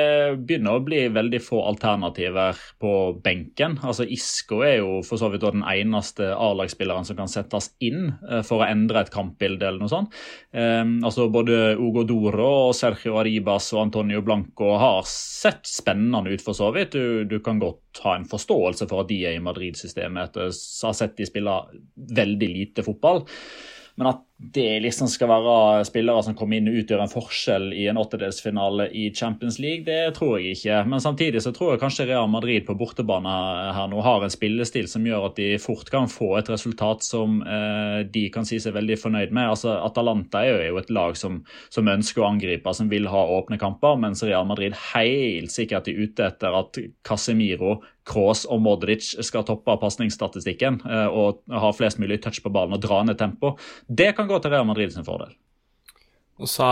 begynner 0.49 0.79
å 0.79 0.85
bli 0.87 1.03
veldig 1.13 1.41
få 1.45 1.61
alternativer 1.69 2.57
på 2.81 2.93
benken. 3.21 3.77
Altså 3.85 4.07
Isco 4.09 4.63
er 4.65 4.79
jo 4.79 5.03
for 5.05 5.21
så 5.21 5.29
vidt 5.29 5.45
den 5.45 5.67
eneste 5.69 6.31
A-lagsspilleren 6.33 7.05
som 7.05 7.19
kan 7.21 7.29
settes 7.29 7.75
inn 7.85 8.15
eh, 8.25 8.41
for 8.41 8.63
å 8.65 8.71
endre 8.71 9.05
et 9.05 9.13
kampbilde 9.13 9.69
eller 9.69 9.85
noe 9.85 9.93
sånt. 9.93 10.17
Um, 10.57 10.97
altså 11.05 11.29
Både 11.29 11.75
Ugo 11.77 12.07
Doro 12.09 12.49
og 12.71 12.77
Sergio 12.79 13.19
Aribas 13.21 13.69
og 13.77 13.83
Antonio 13.85 14.25
Blanco 14.25 14.73
har 14.81 15.05
sett 15.05 15.69
spennende 15.69 16.33
ut, 16.33 16.41
for 16.41 16.57
så 16.57 16.73
vidt. 16.73 16.97
Du, 16.97 17.29
du 17.29 17.37
kan 17.45 17.61
godt 17.61 17.88
ha 18.05 18.15
en 18.17 18.29
forståelse 18.29 18.89
for 18.91 19.03
at 19.03 19.11
de 19.11 19.19
er 19.29 19.39
i 19.39 19.43
Madrid-systemet 19.43 20.31
etter 20.31 20.49
å 20.49 20.53
ha 20.53 20.95
sett 20.97 21.17
de 21.19 21.27
spille 21.29 21.57
veldig 22.21 22.49
lite 22.53 22.85
fotball. 22.87 23.25
Men 23.99 24.13
at 24.13 24.25
det 24.39 24.79
liksom 24.85 25.09
skal 25.11 25.27
være 25.33 25.83
spillere 25.89 26.23
som 26.23 26.35
kommer 26.39 26.61
inn 26.61 26.71
og 26.71 26.77
utgjør 26.79 27.01
en 27.03 27.11
forskjell 27.11 27.73
i 27.75 27.89
en 27.91 27.99
åttedelsfinale 27.99 28.85
i 28.95 29.09
Champions 29.11 29.57
League, 29.59 29.83
det 29.89 30.15
tror 30.15 30.37
jeg 30.39 30.55
ikke. 30.55 30.77
Men 30.87 31.03
samtidig 31.03 31.43
så 31.43 31.51
tror 31.55 31.73
jeg 31.73 31.81
kanskje 31.83 32.07
Real 32.07 32.31
Madrid 32.31 32.63
på 32.69 32.77
bortebane 32.79 33.33
her 33.75 33.91
nå 33.91 33.99
har 34.07 34.23
en 34.23 34.31
spillestil 34.31 34.87
som 34.91 35.07
gjør 35.09 35.27
at 35.33 35.41
de 35.41 35.49
fort 35.59 35.91
kan 35.91 36.07
få 36.13 36.37
et 36.39 36.53
resultat 36.55 37.03
som 37.03 37.41
eh, 37.43 38.07
de 38.07 38.29
kan 38.31 38.47
si 38.47 38.61
seg 38.63 38.77
veldig 38.79 39.01
fornøyd 39.03 39.35
med. 39.35 39.51
Altså 39.57 39.75
Atalanta 39.83 40.45
er 40.47 40.69
jo 40.69 40.79
et 40.79 40.95
lag 40.95 41.19
som, 41.19 41.43
som 41.75 41.91
ønsker 41.91 42.23
å 42.23 42.31
angripe, 42.31 42.77
som 42.79 42.93
vil 42.93 43.11
ha 43.11 43.25
åpne 43.41 43.59
kamper, 43.59 43.99
mens 43.99 44.23
Real 44.23 44.47
Madrid 44.47 44.79
helt 44.93 45.51
sikkert 45.51 45.91
er 45.91 45.99
ute 45.99 46.31
etter 46.31 46.63
at 46.63 46.79
Casemiro 47.03 47.81
Kroos 48.09 48.47
og 48.49 48.63
Modric 48.65 49.11
skal 49.25 49.45
toppe 49.49 49.77
pasningsstatistikken 49.83 50.81
eh, 50.89 51.09
og 51.09 51.45
ha 51.53 51.75
flest 51.77 52.01
mulig 52.03 52.21
touch 52.25 52.41
på 52.45 52.53
ballen 52.55 52.77
og 52.77 52.83
dra 52.85 53.03
ned 53.05 53.19
tempo. 53.21 53.57
Det 53.87 54.15
kan 54.17 54.31
gå 54.31 54.41
til 54.41 54.55
Real 54.55 54.67
Madrid 54.69 54.95
sin 54.95 55.07
fordel. 55.07 55.37
Nå 56.39 56.47
sa 56.47 56.69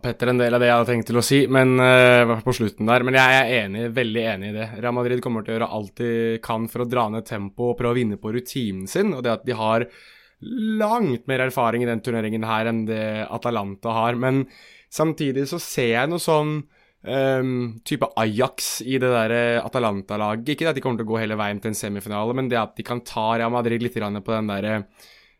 Petter 0.00 0.30
en 0.32 0.38
del 0.40 0.54
av 0.56 0.62
det 0.62 0.70
jeg 0.70 0.78
hadde 0.78 0.88
tenkt 0.88 1.10
til 1.10 1.18
å 1.20 1.24
si, 1.26 1.42
men 1.52 1.74
uh, 1.76 2.38
på 2.40 2.54
slutten 2.56 2.88
der. 2.88 3.04
Men 3.04 3.18
jeg 3.18 3.40
er 3.42 3.50
enig, 3.58 3.90
veldig 3.92 4.22
enig 4.30 4.48
i 4.48 4.54
det. 4.56 4.68
Real 4.78 4.96
Madrid 4.96 5.20
kommer 5.24 5.44
til 5.44 5.52
å 5.52 5.58
gjøre 5.58 5.68
alt 5.76 6.00
de 6.00 6.12
kan 6.44 6.64
for 6.72 6.84
å 6.84 6.88
dra 6.88 7.10
ned 7.12 7.26
tempoet 7.28 7.74
og 7.74 7.78
prøve 7.80 7.92
å 7.92 7.98
vinne 7.98 8.16
på 8.20 8.32
rutinen 8.32 8.86
sin. 8.88 9.12
Og 9.12 9.20
det 9.26 9.34
at 9.34 9.44
de 9.44 9.56
har 9.58 9.84
langt 10.80 11.28
mer 11.28 11.44
erfaring 11.44 11.84
i 11.84 11.90
den 11.90 12.00
turneringen 12.02 12.46
her 12.48 12.70
enn 12.70 12.86
det 12.88 13.04
Atalanta 13.28 13.92
har. 13.98 14.16
Men 14.16 14.46
samtidig 14.92 15.44
så 15.50 15.60
ser 15.60 15.92
jeg 15.92 16.12
noe 16.12 16.22
sånn 16.22 16.62
um, 17.06 17.80
type 17.84 18.08
Ajax 18.16 18.74
i 18.86 18.98
det 19.02 19.10
der 19.12 19.62
Atalanta-laget. 19.62 20.54
Ikke 20.54 20.70
at 20.70 20.78
de 20.78 20.84
kommer 20.84 21.00
til 21.00 21.08
å 21.08 21.12
gå 21.14 21.22
hele 21.22 21.38
veien 21.40 21.62
til 21.62 21.72
en 21.72 21.78
semifinale, 21.78 22.36
men 22.38 22.50
det 22.52 22.60
at 22.60 22.76
de 22.78 22.86
kan 22.86 23.02
ta 23.06 23.32
Real 23.36 23.52
Madrid 23.54 23.82
litt 23.82 23.96
på 23.96 24.34
den 24.34 24.52
der, 24.52 24.70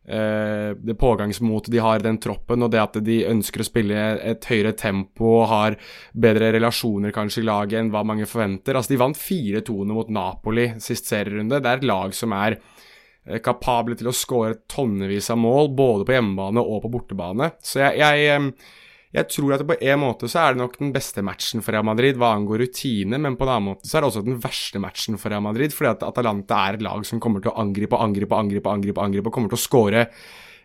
Uh, 0.02 0.74
det 0.82 0.96
pågangsmotet 0.98 1.70
de 1.70 1.78
har 1.78 2.00
i 2.00 2.02
den 2.02 2.16
troppen, 2.18 2.64
og 2.64 2.72
det 2.74 2.80
at 2.82 2.96
de 3.06 3.20
ønsker 3.30 3.62
å 3.62 3.66
spille 3.68 4.00
et 4.32 4.48
høyere 4.50 4.72
tempo 4.74 5.28
og 5.36 5.44
har 5.52 5.76
bedre 6.10 6.48
relasjoner 6.56 7.14
kanskje 7.14 7.44
i 7.44 7.46
laget 7.46 7.78
enn 7.78 7.92
hva 7.94 8.02
mange 8.02 8.26
forventer. 8.26 8.74
Altså, 8.74 8.96
De 8.96 8.98
vant 8.98 9.18
4-2 9.18 9.76
mot 9.92 10.10
Napoli 10.10 10.72
sist 10.82 11.06
serierunde. 11.06 11.62
Det 11.62 11.70
er 11.70 11.78
et 11.78 11.86
lag 11.86 12.18
som 12.18 12.34
er 12.34 12.58
uh, 12.58 13.38
kapable 13.46 13.94
til 13.94 14.10
å 14.10 14.16
skåre 14.16 14.58
tonnevis 14.66 15.30
av 15.30 15.38
mål, 15.38 15.70
både 15.78 16.08
på 16.08 16.18
hjemmebane 16.18 16.66
og 16.66 16.82
på 16.82 16.90
bortebane. 16.96 17.52
Så 17.62 17.84
jeg, 17.84 18.02
jeg, 18.02 18.42
um, 18.42 18.50
jeg 19.12 19.28
tror 19.28 19.58
at 19.58 19.64
på 19.68 19.76
en 19.76 20.00
måte 20.00 20.28
så 20.30 20.40
er 20.40 20.54
det 20.54 20.62
nok 20.62 20.78
den 20.80 20.92
beste 20.94 21.20
matchen 21.24 21.60
for 21.64 21.76
Real 21.76 21.84
Madrid 21.84 22.16
hva 22.20 22.30
angår 22.32 22.62
rutine, 22.64 23.18
men 23.20 23.36
på 23.36 23.44
en 23.44 23.50
annen 23.52 23.68
måte 23.74 23.88
så 23.88 23.98
er 23.98 24.04
det 24.04 24.08
også 24.08 24.22
den 24.24 24.38
verste 24.40 24.80
matchen 24.80 25.18
for 25.20 25.32
Real 25.32 25.44
Madrid, 25.44 25.74
fordi 25.76 25.90
at 25.90 26.06
Atalanta 26.06 26.62
er 26.64 26.78
et 26.78 26.86
lag 26.86 27.04
som 27.08 27.20
kommer 27.20 27.44
til 27.44 27.52
å 27.52 27.58
angripe 27.60 27.98
og 27.98 28.06
angripe 28.06 28.32
og 28.32 28.46
angripe, 28.46 28.72
angripe, 28.72 29.04
angripe, 29.04 29.28
og 29.28 29.36
kommer 29.36 29.52
til 29.52 29.60
å 29.60 29.66
skåre 29.66 30.06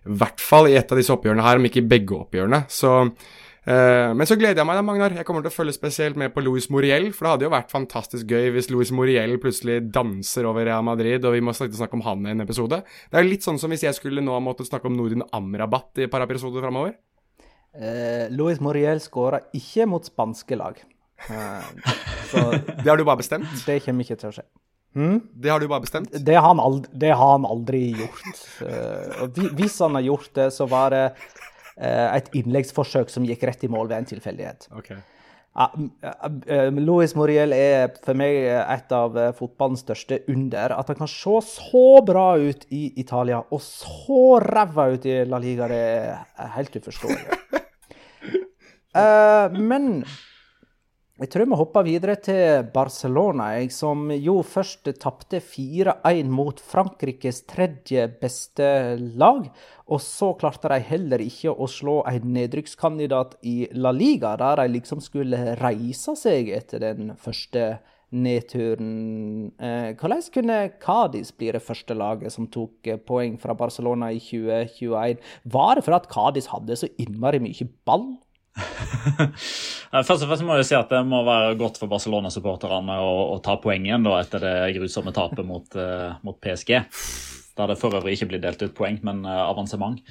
i 0.08 0.16
hvert 0.22 0.40
fall 0.40 0.70
i 0.72 0.78
et 0.80 0.88
av 0.88 1.00
disse 1.00 1.12
oppgjørene 1.12 1.44
her, 1.44 1.60
om 1.60 1.68
ikke 1.68 1.82
i 1.84 1.90
begge 1.92 2.16
oppgjørene. 2.16 2.62
Så 2.72 2.94
øh, 3.04 4.12
men 4.16 4.30
så 4.30 4.38
gleder 4.40 4.62
jeg 4.62 4.70
meg 4.70 4.80
da, 4.80 4.86
Magnar. 4.88 5.18
Jeg 5.20 5.28
kommer 5.28 5.44
til 5.44 5.52
å 5.52 5.58
følge 5.58 5.76
spesielt 5.76 6.20
med 6.20 6.32
på 6.32 6.46
Louis 6.46 6.70
Moriel. 6.72 7.10
For 7.12 7.28
det 7.28 7.34
hadde 7.34 7.48
jo 7.50 7.52
vært 7.52 7.74
fantastisk 7.74 8.32
gøy 8.32 8.54
hvis 8.56 8.72
Louis 8.72 8.94
Moriel 8.96 9.36
plutselig 9.44 9.82
danser 9.92 10.48
over 10.48 10.64
Real 10.70 10.86
Madrid, 10.88 11.28
og 11.28 11.36
vi 11.36 11.44
må 11.44 11.52
snakke 11.58 12.00
om 12.00 12.06
han 12.08 12.24
i 12.24 12.32
en 12.32 12.46
episode. 12.46 12.80
Det 13.12 13.20
er 13.20 13.28
litt 13.28 13.44
sånn 13.44 13.60
som 13.60 13.74
hvis 13.74 13.84
jeg 13.90 14.00
skulle 14.00 14.24
nå 14.24 14.40
måtte 14.46 14.68
snakke 14.68 14.88
om 14.88 14.96
Nordin 14.96 15.28
Amrabat 15.36 16.00
i 16.00 16.08
et 16.08 16.14
par 16.14 16.24
episoder 16.24 16.64
framover. 16.64 16.96
Uh, 17.78 18.28
Louis 18.34 18.62
Moriel 18.64 19.02
skåra 19.04 19.44
ikke 19.56 19.86
mot 19.90 20.06
spanske 20.06 20.58
lag. 20.58 20.80
Uh, 21.30 21.66
så 22.32 22.48
det 22.84 22.88
har 22.90 22.98
du 22.98 23.06
bare 23.06 23.22
bestemt? 23.22 23.52
Det 23.66 23.82
kommer 23.86 24.08
ikke 24.08 24.18
til 24.22 24.32
å 24.32 24.38
skje. 24.40 24.48
Hmm? 24.98 25.20
Det 25.30 25.52
har 25.54 25.62
du 25.62 25.68
bare 25.70 25.86
bestemt? 25.86 26.10
Det 26.10 26.36
har 26.36 26.48
han 26.48 26.62
aldri, 26.64 27.12
har 27.14 27.36
han 27.36 27.46
aldri 27.46 27.84
gjort. 28.00 28.40
hvis 29.60 29.76
han 29.84 29.94
har 30.00 30.06
gjort 30.08 30.32
det, 30.40 30.48
så 30.56 30.66
var 30.72 30.96
det 30.96 31.04
Eh, 31.78 32.16
et 32.18 32.32
innleggsforsøk 32.40 33.12
som 33.14 33.26
gikk 33.28 33.46
rett 33.46 33.64
i 33.68 33.70
mål 33.70 33.92
ved 33.92 34.02
en 34.02 34.10
tilfeldighet. 34.10 34.68
Okay. 34.80 34.98
Louis 36.78 37.16
Moriel 37.18 37.54
er 37.54 37.88
for 38.06 38.18
meg 38.18 38.36
et 38.46 38.92
av 38.94 39.16
eh, 39.18 39.32
fotballens 39.38 39.82
største 39.86 40.20
under. 40.30 40.74
At 40.74 40.90
han 40.90 41.00
kan 41.00 41.10
se 41.10 41.38
så 41.46 41.86
bra 42.06 42.28
ut 42.38 42.66
i 42.74 42.92
Italia 43.02 43.42
og 43.42 43.62
så 43.66 44.38
ræva 44.42 44.90
ut 44.94 45.06
i 45.10 45.20
La 45.30 45.42
Liga, 45.42 45.70
det 45.70 45.84
er 45.86 46.56
helt 46.58 46.78
uforståelig. 46.82 47.42
Uh, 48.98 49.60
men 49.62 50.04
jeg 51.18 51.32
tror 51.34 51.48
vi 51.50 51.58
hopper 51.58 51.86
videre 51.88 52.14
til 52.22 52.68
Barcelona, 52.70 53.48
jeg, 53.58 53.72
som 53.74 54.04
jo 54.14 54.36
først 54.46 54.86
tapte 55.02 55.40
4-1 55.42 56.30
mot 56.30 56.60
Frankrikes 56.62 57.40
tredje 57.50 58.04
beste 58.22 58.68
lag. 59.18 59.48
Og 59.90 60.04
så 60.06 60.36
klarte 60.38 60.70
de 60.70 60.78
heller 60.86 61.24
ikke 61.26 61.50
å 61.50 61.66
slå 61.66 62.04
en 62.06 62.28
nedrykkskandidat 62.36 63.34
i 63.50 63.56
La 63.74 63.90
Liga, 63.96 64.36
der 64.38 64.62
de 64.62 64.76
liksom 64.76 65.02
skulle 65.02 65.56
reise 65.58 66.14
seg 66.22 66.54
etter 66.54 66.86
den 66.86 67.16
første 67.18 67.80
nedturen. 68.14 69.50
Eh, 69.58 69.90
hvordan 69.98 70.22
kunne 70.38 70.60
Cádiz 70.78 71.34
bli 71.34 71.50
det 71.52 71.66
første 71.66 71.98
laget 71.98 72.32
som 72.36 72.46
tok 72.46 72.94
poeng 73.10 73.42
fra 73.42 73.58
Barcelona 73.58 74.14
i 74.14 74.22
2021? 74.22 75.18
Var 75.50 75.76
det 75.76 75.88
for 75.90 75.98
at 75.98 76.08
Cádiz 76.14 76.54
hadde 76.54 76.78
så 76.78 76.94
innmari 77.02 77.42
mye 77.42 77.72
ball? 77.90 78.12
Først 78.58 80.24
og 80.24 80.28
fremst 80.28 80.46
må 80.46 80.58
jeg 80.58 80.68
si 80.68 80.76
at 80.78 80.90
Det 80.92 81.00
må 81.08 81.22
være 81.28 81.56
godt 81.60 81.78
for 81.80 81.92
Barcelona-supporterne 81.92 82.98
å, 83.04 83.12
å, 83.36 83.38
ta 83.44 83.58
poeng 83.62 83.86
igjen 83.86 84.08
etter 84.18 84.44
det 84.44 84.56
grusomme 84.80 85.14
tapet 85.16 85.46
mot, 85.48 85.78
uh, 85.78 86.18
mot 86.26 86.38
PSG. 86.42 86.74
Der 87.58 87.72
det 87.72 87.78
for 87.82 87.98
øvrig 87.98 88.18
ikke 88.18 88.32
blir 88.34 88.44
delt 88.44 88.62
ut 88.66 88.76
poeng, 88.78 89.00
men 89.06 89.24
uh, 89.26 89.46
avansement. 89.48 90.02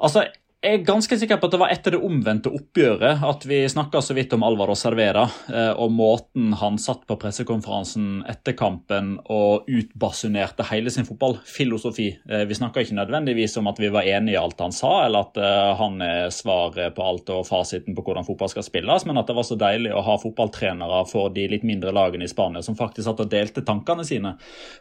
Altså, 0.00 0.26
jeg 0.60 0.76
er 0.76 0.82
ganske 0.84 1.16
sikker 1.16 1.38
på 1.40 1.48
at 1.48 1.54
det 1.54 1.58
var 1.62 1.70
etter 1.72 1.94
det 1.94 1.98
omvendte 2.04 2.50
oppgjøret 2.52 3.22
at 3.24 3.44
vi 3.48 3.62
snakka 3.72 4.02
så 4.04 4.12
vidt 4.12 4.34
om 4.36 4.42
Alvaro 4.44 4.74
Servera 4.76 5.22
eh, 5.48 5.70
og 5.72 5.94
måten 5.96 6.50
han 6.60 6.74
satt 6.76 7.06
på 7.08 7.16
pressekonferansen 7.22 8.26
etter 8.28 8.52
kampen 8.58 9.14
og 9.32 9.70
utbasunerte 9.72 10.66
hele 10.68 10.92
sin 10.92 11.08
fotballfilosofi. 11.08 12.08
Eh, 12.28 12.44
vi 12.44 12.58
snakka 12.58 12.84
ikke 12.84 12.98
nødvendigvis 12.98 13.56
om 13.56 13.70
at 13.72 13.80
vi 13.80 13.88
var 13.94 14.04
enige 14.04 14.36
i 14.36 14.40
alt 14.40 14.60
han 14.60 14.76
sa, 14.76 14.90
eller 15.06 15.30
at 15.30 15.40
eh, 15.40 15.70
han 15.80 15.96
er 16.04 16.28
svaret 16.36 16.92
på 16.98 17.08
alt 17.08 17.32
og 17.32 17.48
fasiten 17.48 17.96
på 17.96 18.04
hvordan 18.04 18.28
fotball 18.28 18.52
skal 18.52 18.68
spilles, 18.68 19.08
men 19.08 19.16
at 19.16 19.32
det 19.32 19.38
var 19.40 19.48
så 19.48 19.56
deilig 19.56 19.94
å 19.96 20.04
ha 20.10 20.18
fotballtrenere 20.20 21.00
for 21.08 21.32
de 21.32 21.48
litt 21.54 21.64
mindre 21.64 21.96
lagene 21.96 22.28
i 22.28 22.34
Spania 22.34 22.60
som 22.60 22.76
faktisk 22.76 23.08
satt 23.08 23.24
og 23.24 23.32
delte 23.32 23.64
tankene 23.64 24.04
sine. 24.04 24.34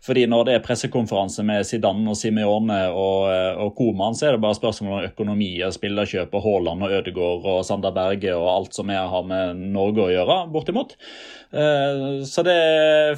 Fordi 0.03 0.27
når 0.27 0.43
det 0.51 0.59
er 0.59 0.67
pressekonferanse 0.67 1.47
med 1.47 1.63
Zidane 1.71 2.03
og 2.11 2.19
Simeone 2.19 2.83
og, 2.91 3.31
og 3.63 3.73
Koman, 3.79 4.19
så 4.19 4.27
er 4.27 4.35
det 4.35 4.43
bare 4.43 4.59
spørsmål 4.59 4.99
om 4.99 5.09
økonomi 5.13 5.53
spillerkjøp 5.75 6.33
og 6.37 6.45
Haaland 6.45 6.85
og 6.85 6.95
Ødegaard 6.99 7.49
og 7.49 7.65
Sander 7.67 7.93
Berge 7.95 8.35
og 8.37 8.47
alt 8.51 8.77
som 8.77 8.89
jeg 8.91 9.11
har 9.13 9.27
med 9.27 9.61
Norge 9.73 10.05
å 10.05 10.13
gjøre, 10.13 10.39
bortimot. 10.53 10.95
Eh, 11.49 12.21
så 12.29 12.43
det 12.45 12.57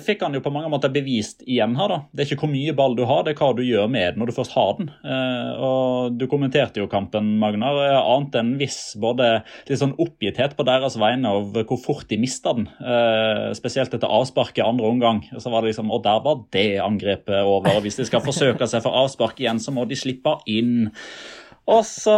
fikk 0.05 0.21
han 0.23 0.35
jo 0.37 0.41
på 0.43 0.53
mange 0.53 0.69
måter 0.71 0.91
bevist 0.93 1.43
igjen 1.43 1.75
her, 1.75 1.91
da. 1.91 1.97
Det 2.11 2.23
er 2.23 2.29
ikke 2.29 2.45
hvor 2.45 2.53
mye 2.53 2.75
ball 2.77 2.95
du 2.95 3.03
har, 3.09 3.25
det 3.25 3.33
er 3.33 3.41
hva 3.41 3.49
du 3.57 3.63
gjør 3.65 3.89
med 3.91 4.13
den 4.13 4.21
når 4.21 4.31
du 4.31 4.35
først 4.37 4.55
har 4.55 4.77
den. 4.77 4.91
Eh, 5.03 5.51
og 5.67 6.15
du 6.19 6.27
kommenterte 6.31 6.79
jo 6.81 6.89
kampen, 6.91 7.33
Magnar. 7.41 7.79
Annet 8.01 8.37
enn 8.39 8.53
hvis 8.61 8.79
både 9.01 9.31
litt 9.67 9.81
sånn 9.81 9.97
oppgitthet 9.99 10.55
på 10.57 10.67
deres 10.67 10.97
vegne 11.01 11.35
over 11.41 11.67
hvor 11.67 11.81
fort 11.81 12.07
de 12.11 12.19
mista 12.21 12.55
den. 12.57 12.69
Eh, 12.79 13.51
spesielt 13.57 13.93
etter 13.95 14.11
avsparket 14.11 14.63
andre 14.65 14.87
omgang. 14.87 15.23
Så 15.37 15.51
var 15.51 15.61
det 15.61 15.73
liksom 15.73 15.91
Og 15.91 16.03
der 16.05 16.23
var 16.23 16.45
det 16.55 16.79
angrepet 16.79 17.43
over. 17.43 17.81
Hvis 17.83 17.99
de 17.99 18.07
skal 18.07 18.23
forsøke 18.23 18.67
seg 18.69 18.83
for 18.85 18.95
avspark 19.03 19.39
igjen, 19.41 19.59
så 19.59 19.73
må 19.75 19.85
de 19.89 19.99
slippe 19.99 20.37
inn. 20.47 20.89
Og 21.69 21.83
så 21.85 22.15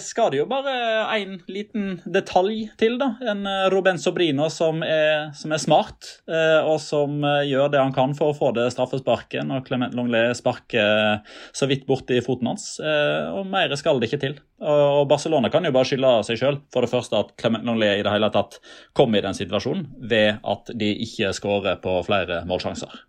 skal 0.00 0.30
det 0.32 0.38
jo 0.38 0.46
bare 0.48 0.72
en 1.12 1.34
liten 1.52 1.98
detalj 2.08 2.70
til, 2.80 2.96
da. 3.00 3.10
En 3.28 3.44
eh, 3.48 3.66
Ruben 3.72 4.00
Sobrino 4.00 4.46
som 4.52 4.80
er, 4.86 5.34
som 5.36 5.52
er 5.52 5.60
smart, 5.60 6.08
eh, 6.30 6.64
og 6.64 6.78
som 6.80 7.18
eh, 7.20 7.44
gjør 7.50 7.68
det 7.74 7.82
han 7.82 7.92
kan 7.94 8.14
for 8.16 8.32
å 8.32 8.38
få 8.38 8.50
det 8.56 8.70
straffesparket 8.72 9.44
når 9.46 9.66
Clement 9.68 9.96
Longlet 9.98 10.32
sparker 10.38 11.20
så 11.52 11.68
vidt 11.68 11.84
borti 11.88 12.22
foten 12.24 12.48
hans. 12.48 12.66
Og 12.80 13.44
mer 13.50 13.72
skal 13.78 14.00
det 14.00 14.08
ikke 14.08 14.22
til. 14.22 14.38
Og 14.64 15.04
Barcelona 15.10 15.50
kan 15.52 15.64
jo 15.66 15.74
bare 15.74 15.88
skylde 15.88 16.14
seg 16.26 16.40
sjøl 16.40 16.60
for 16.72 16.84
det 16.84 16.92
første 16.92 17.20
at 17.20 17.34
Clement 17.40 17.68
Longlet 17.68 18.00
i 18.00 18.04
det 18.06 18.14
hele 18.14 18.32
tatt 18.32 18.58
kom 18.96 19.14
i 19.14 19.22
den 19.24 19.36
situasjonen 19.36 19.86
ved 20.10 20.40
at 20.40 20.72
de 20.80 20.90
ikke 21.04 21.34
skårer 21.36 21.80
på 21.84 21.98
flere 22.08 22.42
målsjanser. 22.48 23.02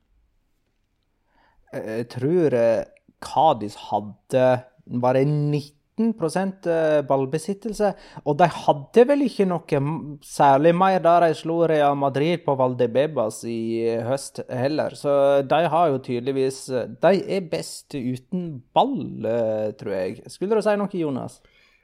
Jeg 1.71 2.09
tror 2.11 2.57
Kadis 3.23 3.77
hadde 3.87 4.45
bare 4.99 5.23
19 5.25 5.69
eh, 6.01 7.01
ballbesittelse. 7.07 7.91
Og 8.25 8.37
de 8.39 8.47
hadde 8.49 9.05
vel 9.07 9.25
ikke 9.27 9.47
noe 9.49 9.81
særlig 10.25 10.73
mer 10.75 10.99
da 11.03 11.19
de 11.25 11.31
slo 11.37 11.61
Real 11.69 11.95
Madrid 11.95 12.43
på 12.45 12.55
Valdebebas 12.57 13.43
i 13.45 13.87
høst 14.07 14.43
heller. 14.49 14.95
Så 14.95 15.43
de 15.47 15.63
har 15.73 15.89
jo 15.89 16.01
tydeligvis 16.01 16.65
De 17.01 17.15
er 17.27 17.49
best 17.49 17.95
uten 17.95 18.61
ball, 18.73 19.25
eh, 19.25 19.71
tror 19.77 19.97
jeg. 19.97 20.21
Skulle 20.27 20.55
du 20.55 20.65
si 20.65 20.77
noe, 20.77 20.91
Jonas? 20.93 21.41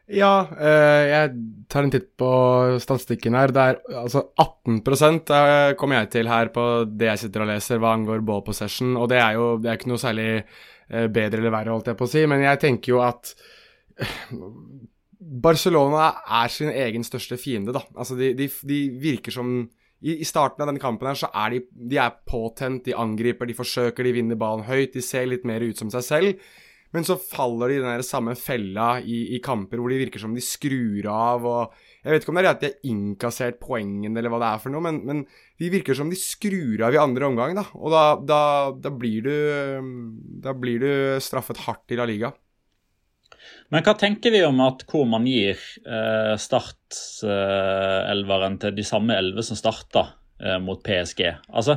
Ja, 0.08 0.48
eh, 0.56 1.04
jeg 1.12 1.32
tar 1.68 1.84
en 1.84 1.92
titt 1.92 2.14
på 2.16 2.30
statistikken 2.80 3.36
her. 3.36 3.52
Det 3.52 3.66
er 3.74 3.82
altså 4.06 4.30
18% 4.40 5.76
kommer 5.76 6.00
jeg 6.00 6.10
til 6.16 6.32
her 6.32 6.48
på 6.48 6.88
det 6.88 7.12
jeg 7.12 7.26
sitter 7.26 7.44
og 7.44 7.52
leser 7.52 7.84
hva 7.84 7.92
angår 7.98 8.24
ball 8.24 8.42
possession, 8.42 8.96
og 8.96 9.10
det 9.12 9.20
er 9.20 9.36
jo 9.36 9.58
det 9.60 9.70
er 9.70 9.80
ikke 9.80 9.92
noe 9.92 10.00
særlig 10.00 10.30
Eh, 10.38 10.77
bedre 10.88 11.42
eller 11.42 11.54
verre, 11.54 11.74
holdt 11.76 11.92
jeg 11.92 12.00
på 12.00 12.08
å 12.08 12.12
si. 12.12 12.26
Men 12.30 12.46
jeg 12.46 12.62
tenker 12.64 12.94
jo 12.94 13.02
at 13.06 13.34
Barcelona 15.18 16.12
er 16.42 16.54
sin 16.54 16.70
egen 16.72 17.04
største 17.06 17.40
fiende, 17.42 17.74
da. 17.76 17.84
Altså, 17.98 18.18
de, 18.20 18.32
de, 18.38 18.48
de 18.70 18.80
virker 19.02 19.36
som 19.36 19.60
i, 19.98 20.20
i, 20.22 20.26
starten 20.28 20.62
av 20.62 20.70
denne 20.70 20.82
kampen 20.82 21.10
her 21.10 21.18
så 21.18 21.30
er 21.34 21.56
de, 21.56 21.64
de 21.90 21.98
er 22.02 22.20
påtent, 22.30 22.84
de 22.86 22.96
angriper, 22.98 23.50
de 23.50 23.58
forsøker, 23.58 24.06
de 24.06 24.14
vinner 24.20 24.40
ballen 24.40 24.68
høyt. 24.68 24.94
De 24.94 25.02
ser 25.02 25.26
litt 25.30 25.48
mer 25.48 25.66
ut 25.66 25.80
som 25.80 25.90
seg 25.94 26.06
selv. 26.06 26.50
Men 26.96 27.08
så 27.08 27.18
faller 27.20 27.72
de 27.72 27.80
i 27.80 27.84
den 27.84 28.06
samme 28.06 28.38
fella 28.40 28.98
i, 29.02 29.36
i, 29.36 29.42
kamper 29.44 29.82
hvor 29.82 29.92
de 29.92 30.00
virker 30.00 30.22
som 30.22 30.36
de 30.38 30.44
skrur 30.44 31.10
av. 31.12 31.48
og 31.50 31.87
Jeg 32.08 32.16
vet 32.16 32.24
ikke 32.24 32.32
om 32.32 32.38
det 32.40 32.44
er 32.46 32.54
at 32.54 32.62
de 32.62 32.68
har 32.70 32.86
innkassert 32.88 33.58
poengene 33.60 34.16
eller 34.22 34.32
hva 34.32 34.38
det 34.40 34.48
er 34.48 34.62
for 34.64 34.72
noe, 34.72 34.80
men, 34.86 35.02
men 35.04 35.26
de 35.60 35.68
virker 35.74 35.92
som 35.98 36.08
de 36.08 36.16
skrur 36.16 36.80
av 36.88 36.96
i 36.96 37.00
andre 37.02 37.28
omgang. 37.28 37.52
da, 37.58 37.66
Og 37.76 37.92
da, 37.92 38.04
da, 38.24 38.72
da, 38.80 38.90
blir, 38.96 39.28
du, 39.28 39.36
da 40.46 40.54
blir 40.56 40.80
du 40.86 41.20
straffet 41.24 41.60
hardt 41.66 41.92
i 41.92 41.98
La 42.00 42.06
Liga. 42.08 42.32
Men 43.76 43.84
hva 43.84 43.92
tenker 44.00 44.32
vi 44.32 44.40
om 44.48 44.56
at 44.64 44.88
hvor 44.88 45.04
man 45.10 45.26
gir 45.28 45.60
eh, 45.84 46.36
startelveren 46.40 48.56
til 48.64 48.72
de 48.78 48.84
samme 48.88 49.18
elleve 49.20 49.44
som 49.44 49.58
starta 49.60 50.08
eh, 50.40 50.60
mot 50.64 50.80
PSG? 50.84 51.28
Altså, 51.52 51.76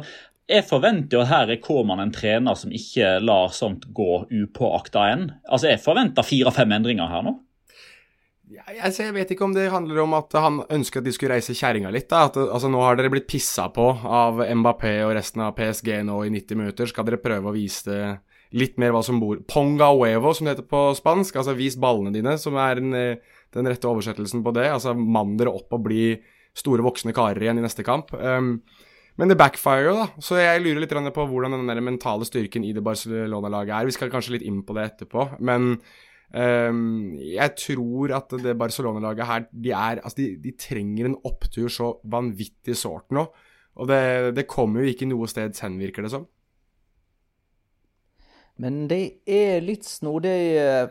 jeg 0.51 0.67
forventer 0.67 1.19
jo 1.19 1.23
at 1.25 1.31
her 1.31 1.53
er 1.55 1.63
Kåman 1.63 2.03
en 2.03 2.13
trener 2.15 2.59
som 2.59 2.73
ikke 2.75 3.19
lar 3.23 3.53
sånt 3.55 3.87
gå 3.95 4.25
upåakta 4.31 5.07
enn. 5.13 5.29
Altså, 5.51 5.71
jeg 5.73 5.83
forventer 5.83 6.27
fire-fem 6.27 6.79
endringer 6.79 7.11
her 7.11 7.27
nå. 7.27 7.37
Altså, 8.59 9.05
jeg, 9.05 9.15
vet 9.15 9.31
ikke 9.31 9.47
om 9.47 9.53
det 9.55 9.69
handler 9.71 10.01
om 10.03 10.15
at 10.19 10.35
han 10.35 10.57
ønsker 10.75 11.01
at 11.01 11.07
de 11.07 11.13
skulle 11.15 11.37
reise 11.37 11.55
kjerringa 11.55 11.93
litt. 11.95 12.11
At, 12.11 12.39
altså, 12.41 12.71
nå 12.73 12.81
har 12.83 12.99
dere 12.99 13.13
blitt 13.13 13.29
pissa 13.31 13.69
på 13.75 13.87
av 14.03 14.43
Mbappé 14.43 14.97
og 15.05 15.15
resten 15.19 15.45
av 15.45 15.55
PSG 15.59 15.93
nå 16.09 16.19
i 16.27 16.33
90 16.35 16.59
minutter. 16.59 16.91
Skal 16.91 17.07
dere 17.07 17.23
prøve 17.23 17.53
å 17.53 17.55
vise 17.55 18.01
litt 18.59 18.81
mer 18.83 18.91
hva 18.95 19.05
som 19.07 19.21
bor 19.23 19.39
Ponga 19.47 19.93
huevo, 19.95 20.35
som 20.35 20.49
det 20.49 20.57
heter 20.57 20.69
på 20.71 20.83
spansk. 20.99 21.39
Altså 21.39 21.55
vis 21.59 21.79
ballene 21.81 22.15
dine, 22.15 22.35
som 22.43 22.59
er 22.59 22.81
den, 22.81 22.99
den 23.55 23.71
rette 23.71 23.91
oversettelsen 23.91 24.43
på 24.47 24.55
det. 24.59 24.67
Altså 24.73 24.97
mann 24.99 25.37
dere 25.39 25.55
opp 25.55 25.79
og 25.79 25.87
bli 25.87 26.05
store 26.57 26.83
voksne 26.83 27.15
karer 27.15 27.45
igjen 27.45 27.61
i 27.61 27.65
neste 27.65 27.87
kamp. 27.87 28.11
Um, 28.19 28.57
men 29.21 29.31
det 29.31 29.39
backfirer 29.39 29.87
jo, 29.87 29.97
da. 29.99 30.07
Så 30.23 30.39
jeg 30.41 30.63
lurer 30.65 30.83
litt 30.83 30.95
på 31.15 31.27
hvordan 31.29 31.55
den 31.55 31.85
mentale 31.85 32.27
styrken 32.27 32.65
i 32.65 32.73
det 32.75 32.83
Barcelona-laget 32.83 33.75
er. 33.77 33.89
Vi 33.89 33.95
skal 33.95 34.11
kanskje 34.13 34.39
litt 34.39 34.47
inn 34.49 34.63
på 34.67 34.75
det 34.75 34.87
etterpå. 34.91 35.27
Men 35.45 35.75
Um, 36.31 37.17
jeg 37.19 37.57
tror 37.59 38.13
at 38.15 38.35
det 38.39 38.59
Barcelona-laget 38.59 39.27
her 39.27 39.47
de, 39.51 39.73
er, 39.75 39.99
altså 39.99 40.21
de, 40.21 40.29
de, 40.39 40.53
trenger 40.55 41.09
en 41.09 41.17
opptur 41.27 41.67
så 41.73 41.97
vanvittig 42.07 42.77
sårt 42.79 43.11
nå. 43.11 43.27
Og 43.81 43.89
det, 43.91 44.37
det 44.37 44.51
kommer 44.51 44.85
jo 44.85 44.93
ikke 44.93 45.09
noe 45.11 45.27
sted 45.31 45.59
hen, 45.63 45.81
virker 45.81 46.07
det 46.07 46.13
som. 46.15 46.29
Men 48.61 48.83
det 48.91 49.23
er 49.31 49.63
litt 49.65 49.87
snodig. 49.89 50.37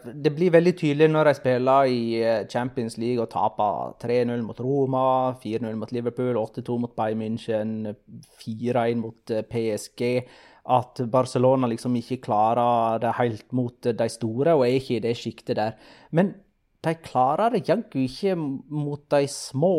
Det 0.01 0.31
blir 0.33 0.53
veldig 0.55 0.73
tydelig 0.79 1.09
når 1.11 1.29
de 1.29 1.33
spiller 1.37 1.91
i 1.93 1.99
eh, 2.17 2.45
Champions 2.49 2.97
League 2.97 3.21
og 3.21 3.29
taper 3.29 3.93
3-0 4.01 4.41
mot 4.41 4.61
Roma, 4.63 5.03
4-0 5.43 5.77
mot 5.77 5.91
Liverpool, 5.93 6.39
8-2 6.41 6.79
mot 6.81 6.95
Bayern 6.97 7.21
München, 7.21 7.75
4-1 8.41 9.03
mot 9.03 9.35
eh, 9.35 9.45
PSG 9.45 10.01
at 10.69 11.01
Barcelona 11.11 11.67
liksom 11.69 11.95
ikke 11.97 12.21
klarer 12.27 12.99
det 13.01 13.15
helt 13.17 13.53
mot 13.57 13.83
de 13.83 14.09
store, 14.09 14.53
og 14.53 14.65
er 14.67 14.77
ikke 14.77 14.99
i 14.99 15.03
det 15.03 15.15
sjiktet 15.17 15.57
der. 15.57 15.77
Men 16.11 16.33
de 16.85 16.93
klarer 17.03 17.55
det 17.55 17.65
jaggu 17.67 18.03
ikke 18.05 18.35
mot 18.37 19.01
de 19.11 19.25
små 19.27 19.75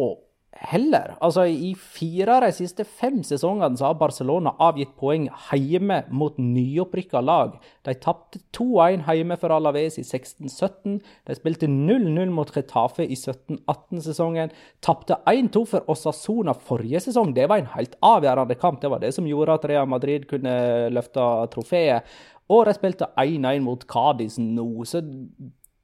heller. 0.52 1.14
Altså, 1.22 1.44
I 1.46 1.72
fire 1.78 2.34
av 2.36 2.44
de 2.44 2.50
siste 2.54 2.84
fem 2.84 3.20
sesongene 3.26 3.78
så 3.78 3.90
har 3.90 3.98
Barcelona 4.00 4.52
avgitt 4.62 4.92
poeng 4.98 5.28
hjemme 5.54 6.02
mot 6.10 6.36
nyopprykka 6.40 7.22
lag. 7.24 7.54
De 7.86 7.94
tapte 8.02 8.42
2-1 8.56 9.06
hjemme 9.06 9.38
for 9.40 9.54
Alaves 9.54 9.98
i 10.00 10.04
16-17. 10.04 10.98
De 11.28 11.36
spilte 11.38 11.70
0-0 11.70 12.34
mot 12.34 12.50
Retafe 12.56 13.06
i 13.06 13.16
17-18-sesongen. 13.16 14.52
Tapte 14.84 15.20
1-2 15.30 15.64
for 15.70 15.92
Osasona 15.92 16.54
forrige 16.54 17.04
sesong. 17.06 17.32
Det 17.36 17.48
var 17.50 17.62
en 17.62 17.72
helt 17.76 17.96
avgjørende 18.02 18.58
kamp. 18.60 18.82
Det 18.82 18.90
var 18.92 19.04
det 19.04 19.14
som 19.16 19.28
gjorde 19.28 19.56
at 19.56 19.70
Real 19.70 19.88
Madrid 19.88 20.28
kunne 20.30 20.90
løfte 20.92 21.30
trofeet. 21.54 22.10
Og 22.50 22.66
de 22.66 22.74
spilte 22.74 23.06
1-1 23.20 23.62
mot 23.62 23.86
Cádiz 23.86 24.40
nå. 24.42 24.68
Så 24.84 25.04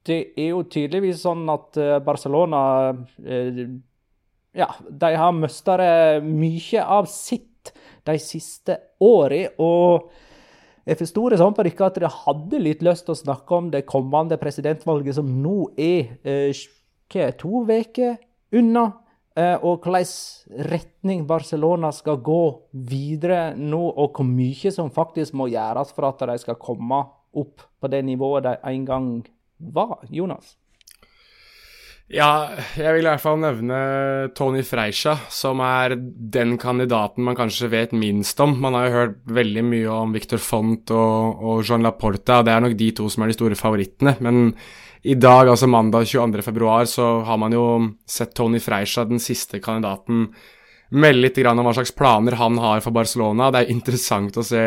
det 0.07 0.21
er 0.39 0.53
jo 0.53 0.63
tydeligvis 0.71 1.23
sånn 1.25 1.47
at 1.51 1.79
eh, 1.81 1.99
Barcelona 2.05 2.61
eh, 3.23 3.67
ja, 4.57 4.71
de 4.89 5.13
har 5.21 5.35
mista 5.37 5.77
mye 6.25 6.85
av 6.85 7.09
sitt 7.11 7.75
de 8.07 8.17
siste 8.23 8.79
åra. 9.03 9.43
Og 9.63 10.11
jeg 10.87 11.01
forsto 11.01 11.25
det 11.33 11.41
sånn 11.41 11.57
på 11.57 11.67
dere 11.67 11.89
at 11.89 11.99
dere 11.99 12.13
hadde 12.25 12.63
litt 12.63 12.85
lyst 12.87 13.09
til 13.09 13.17
å 13.17 13.23
snakke 13.23 13.59
om 13.59 13.73
det 13.73 13.87
kommende 13.89 14.39
presidentvalget, 14.41 15.19
som 15.19 15.31
nå 15.43 15.73
er 15.75 16.15
eh, 16.23 17.33
to 17.41 17.65
uker 17.67 18.17
unna. 18.55 18.87
Eh, 19.37 19.57
og 19.61 19.85
hvilken 19.85 20.63
retning 20.71 21.27
Barcelona 21.29 21.91
skal 21.93 22.23
gå 22.25 22.43
videre 22.89 23.51
nå, 23.59 23.83
og 23.93 24.17
hvor 24.17 24.29
mye 24.29 24.73
som 24.73 24.93
faktisk 24.95 25.37
må 25.37 25.51
gjøres 25.53 25.93
for 25.93 26.09
at 26.09 26.25
de 26.31 26.39
skal 26.41 26.57
komme 26.61 27.03
opp 27.37 27.67
på 27.77 27.91
det 27.93 28.01
nivået 28.07 28.47
de 28.47 28.55
en 28.71 28.87
gang 28.89 29.11
var. 29.59 29.99
Jonas? 30.09 30.55
Ja, 32.07 32.55
jeg 32.79 32.93
vil 32.95 33.03
i 33.03 33.09
hvert 33.09 33.23
fall 33.23 33.41
nevne 33.43 33.77
Tony 34.39 34.61
Freisha, 34.63 35.17
som 35.33 35.59
er 35.67 35.97
den 35.99 36.53
kandidaten 36.63 37.25
man 37.27 37.35
kanskje 37.35 37.67
vet 37.73 37.95
minst 37.99 38.39
om. 38.45 38.53
Man 38.63 38.77
har 38.79 38.85
jo 38.87 38.93
hørt 38.95 39.17
veldig 39.35 39.65
mye 39.67 39.89
om 39.91 40.13
Victor 40.15 40.39
Font 40.39 40.93
og, 40.95 41.43
og 41.43 41.65
Jean 41.67 41.83
Laporta, 41.83 42.39
og 42.39 42.47
det 42.47 42.53
er 42.55 42.63
nok 42.63 42.77
de 42.79 42.93
to 42.95 43.09
som 43.11 43.25
er 43.25 43.33
de 43.33 43.35
store 43.35 43.59
favorittene. 43.59 44.13
Men 44.23 44.53
i 45.03 45.17
dag, 45.19 45.51
altså 45.51 45.67
mandag 45.67 46.07
22.2, 46.07 46.69
så 46.95 47.09
har 47.27 47.41
man 47.43 47.57
jo 47.59 47.65
sett 48.07 48.37
Tony 48.39 48.63
Freisha, 48.63 49.03
den 49.11 49.19
siste 49.23 49.59
kandidaten, 49.65 50.29
melde 50.95 51.25
litt 51.25 51.43
om 51.43 51.65
hva 51.67 51.75
slags 51.75 51.91
planer 51.91 52.39
han 52.39 52.63
har 52.63 52.87
for 52.87 52.95
Barcelona. 52.95 53.51
Det 53.51 53.65
er 53.65 53.75
interessant 53.75 54.39
å 54.39 54.47
se 54.47 54.63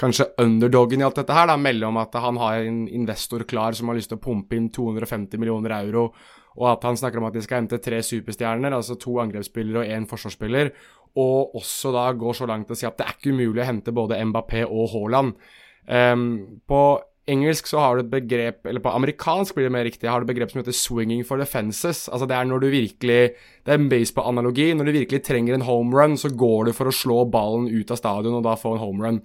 kanskje 0.00 0.32
underdogen 0.42 1.04
i 1.04 1.06
alt 1.06 1.22
dette 1.22 1.38
her, 1.38 1.46
da, 1.52 1.54
melde 1.54 1.86
om 1.86 2.02
at 2.02 2.18
han 2.18 2.42
har 2.42 2.66
en 2.66 2.82
investor 2.88 3.46
klar 3.46 3.78
som 3.78 3.92
har 3.92 4.00
lyst 4.00 4.10
til 4.10 4.18
å 4.18 4.26
pumpe 4.26 4.58
inn 4.58 4.72
250 4.74 5.38
millioner 5.38 5.78
euro 5.84 6.08
og 6.58 6.66
at 6.72 6.86
han 6.88 6.98
snakker 6.98 7.20
om 7.20 7.28
at 7.28 7.36
de 7.36 7.42
skal 7.44 7.62
hente 7.62 7.78
tre 7.82 8.00
superstjerner, 8.02 8.74
altså 8.74 8.96
to 8.98 9.18
angrepsspillere 9.22 9.84
og 9.84 9.92
én 9.98 10.08
forsvarsspiller, 10.10 10.72
og 11.20 11.54
også 11.58 11.92
da 11.94 12.08
går 12.14 12.38
så 12.38 12.48
langt 12.50 12.70
å 12.70 12.78
si 12.78 12.86
at 12.86 12.98
det 12.98 13.06
er 13.06 13.16
ikke 13.16 13.34
umulig 13.34 13.62
å 13.62 13.68
hente 13.70 13.94
både 13.94 14.18
Mbappé 14.30 14.64
og 14.66 14.90
Haaland. 14.94 15.34
Um, 15.90 16.60
på 16.70 16.82
engelsk 17.30 17.68
så 17.70 17.80
har 17.82 17.96
du 17.96 18.04
et 18.04 18.12
begrep, 18.12 18.66
eller 18.66 18.82
på 18.82 18.92
amerikansk 18.94 19.56
blir 19.56 19.68
det 19.68 19.74
mer 19.74 19.86
riktig, 19.86 20.08
har 20.10 20.20
du 20.20 20.26
et 20.26 20.32
begrep 20.32 20.52
som 20.52 20.60
heter 20.60 20.76
'swinging 20.76 21.24
for 21.26 21.38
defenses'. 21.38 22.08
Altså 22.10 22.26
Det 22.26 22.36
er 22.36 22.44
når 22.44 22.60
du 22.60 22.66
virkelig 22.70 23.34
Det 23.66 23.74
er 23.74 23.78
en 23.78 23.90
baseball-analogi. 23.90 24.74
Når 24.74 24.84
du 24.84 24.92
virkelig 24.92 25.22
trenger 25.22 25.54
en 25.54 25.68
home 25.68 25.92
run, 25.94 26.16
så 26.16 26.34
går 26.34 26.64
du 26.64 26.72
for 26.72 26.86
å 26.86 26.90
slå 26.90 27.30
ballen 27.30 27.68
ut 27.68 27.90
av 27.90 27.96
stadion 27.96 28.34
og 28.34 28.42
da 28.42 28.54
få 28.54 28.72
en 28.72 28.80
home 28.80 29.04
run. 29.04 29.22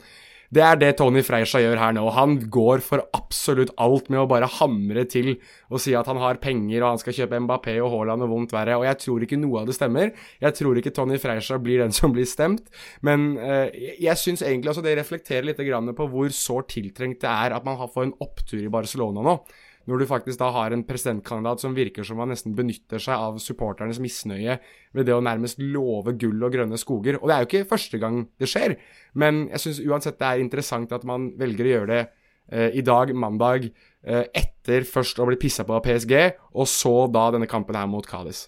Det 0.53 0.63
er 0.63 0.79
det 0.79 0.91
Tony 0.99 1.23
Freisha 1.25 1.61
gjør 1.63 1.79
her 1.81 1.95
nå. 1.97 2.03
Han 2.15 2.37
går 2.53 2.83
for 2.85 3.03
absolutt 3.17 3.73
alt 3.81 4.11
med 4.13 4.21
å 4.21 4.27
bare 4.29 4.49
hamre 4.59 5.05
til 5.09 5.35
og 5.71 5.81
si 5.81 5.95
at 5.97 6.07
han 6.09 6.19
har 6.21 6.41
penger 6.43 6.83
og 6.83 6.91
han 6.93 7.01
skal 7.01 7.17
kjøpe 7.17 7.41
Mbappé 7.45 7.75
og 7.81 7.91
Haaland 7.93 8.25
og 8.25 8.33
vondt 8.33 8.55
verre. 8.55 8.77
Og 8.79 8.87
jeg 8.87 9.01
tror 9.01 9.25
ikke 9.25 9.39
noe 9.41 9.63
av 9.63 9.69
det 9.69 9.77
stemmer. 9.77 10.13
Jeg 10.43 10.57
tror 10.59 10.79
ikke 10.79 10.93
Tony 10.95 11.19
Freisha 11.21 11.59
blir 11.61 11.83
den 11.83 11.95
som 11.95 12.13
blir 12.15 12.29
stemt. 12.29 12.69
Men 13.05 13.33
eh, 13.41 13.95
jeg 14.03 14.21
syns 14.21 14.45
egentlig 14.45 14.73
også 14.73 14.85
det 14.85 14.97
reflekterer 14.99 15.49
litt 15.49 15.63
på 15.95 16.09
hvor 16.11 16.33
sårt 16.35 16.73
tiltrengt 16.75 17.23
det 17.23 17.31
er 17.31 17.55
at 17.55 17.65
man 17.65 17.79
får 17.79 18.09
en 18.09 18.17
opptur 18.23 18.61
i 18.61 18.71
Barcelona 18.71 19.23
nå 19.25 19.39
når 19.85 20.01
du 20.01 20.07
faktisk 20.09 20.39
da 20.41 20.49
har 20.55 20.73
en 20.73 20.83
presidentkandidat 20.87 21.61
som 21.61 21.75
virker 21.77 22.05
som 22.07 22.21
han 22.21 22.31
nesten 22.33 22.55
benytter 22.57 23.01
seg 23.01 23.15
av 23.27 23.39
supporternes 23.41 24.01
misnøye 24.01 24.57
ved 24.95 25.07
det 25.07 25.15
å 25.15 25.23
nærmest 25.23 25.61
love 25.61 26.15
gull 26.21 26.41
og 26.47 26.55
grønne 26.55 26.79
skoger. 26.81 27.19
Og 27.21 27.29
det 27.29 27.35
er 27.35 27.43
jo 27.43 27.49
ikke 27.51 27.69
første 27.75 28.01
gang 28.01 28.23
det 28.41 28.49
skjer, 28.51 28.77
men 29.13 29.45
jeg 29.53 29.65
syns 29.65 29.83
uansett 29.85 30.19
det 30.21 30.31
er 30.31 30.43
interessant 30.43 30.95
at 30.95 31.05
man 31.07 31.31
velger 31.39 31.69
å 31.69 31.73
gjøre 31.75 31.91
det 31.93 32.01
eh, 32.01 32.81
i 32.81 32.85
dag, 32.85 33.13
mandag, 33.13 33.69
eh, 34.05 34.25
etter 34.33 34.87
først 34.89 35.21
å 35.21 35.29
bli 35.29 35.39
pissa 35.41 35.67
på 35.67 35.77
av 35.77 35.85
PSG, 35.85 36.17
og 36.57 36.69
så 36.69 36.97
da 37.11 37.29
denne 37.35 37.49
kampen 37.49 37.77
her 37.77 37.89
mot 37.89 38.07
Cádiz. 38.09 38.47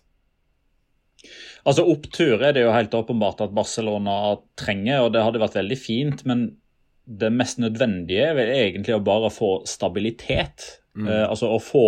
Altså 1.68 1.84
Opptur 1.90 2.42
er 2.46 2.54
det 2.56 2.64
jo 2.64 2.72
helt 2.72 2.94
åpenbart 2.96 3.42
at 3.44 3.56
Barcelona 3.56 4.38
trenger, 4.60 5.04
og 5.04 5.14
det 5.14 5.24
hadde 5.26 5.42
vært 5.42 5.58
veldig 5.60 5.78
fint. 5.80 6.24
Men 6.30 6.50
det 7.08 7.32
mest 7.34 7.60
nødvendige 7.64 8.30
er 8.30 8.38
vel 8.38 8.52
egentlig 8.54 8.96
å 8.96 9.04
bare 9.04 9.32
få 9.34 9.52
stabilitet. 9.68 10.68
Mm. 10.98 11.08
Uh, 11.08 11.26
altså 11.30 11.52
å 11.54 11.60
få 11.62 11.88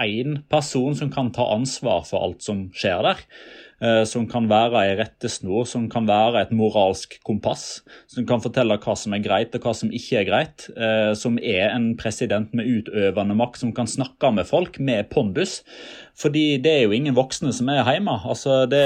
én 0.00 0.38
person 0.50 0.96
som 0.96 1.10
kan 1.12 1.30
ta 1.36 1.50
ansvar 1.52 2.06
for 2.08 2.24
alt 2.24 2.44
som 2.44 2.70
skjer 2.76 3.04
der. 3.04 3.20
Uh, 3.82 4.04
som 4.06 4.28
kan 4.30 4.46
være 4.46 4.78
ei 4.78 4.92
rettesnor, 5.00 5.64
som 5.66 5.88
kan 5.90 6.06
være 6.06 6.44
et 6.44 6.52
moralsk 6.54 7.16
kompass. 7.26 7.82
Som 8.06 8.28
kan 8.28 8.42
fortelle 8.44 8.78
hva 8.78 8.94
som 8.98 9.16
er 9.16 9.24
greit 9.24 9.56
og 9.58 9.66
hva 9.66 9.74
som 9.74 9.90
ikke 9.90 10.20
er 10.20 10.28
greit. 10.28 10.68
Uh, 10.76 11.12
som 11.18 11.40
er 11.42 11.72
en 11.72 11.92
president 11.98 12.54
med 12.54 12.68
utøvende 12.70 13.34
makt 13.38 13.64
som 13.64 13.74
kan 13.74 13.90
snakke 13.90 14.30
med 14.36 14.46
folk 14.46 14.78
med 14.78 15.10
pondus. 15.10 15.60
Fordi 16.22 16.58
det 16.62 16.72
er 16.76 16.82
jo 16.84 16.92
ingen 16.94 17.16
voksne 17.16 17.50
som 17.56 17.70
er 17.72 17.80
hjemme. 17.88 18.14
Altså, 18.28 18.62
det, 18.70 18.82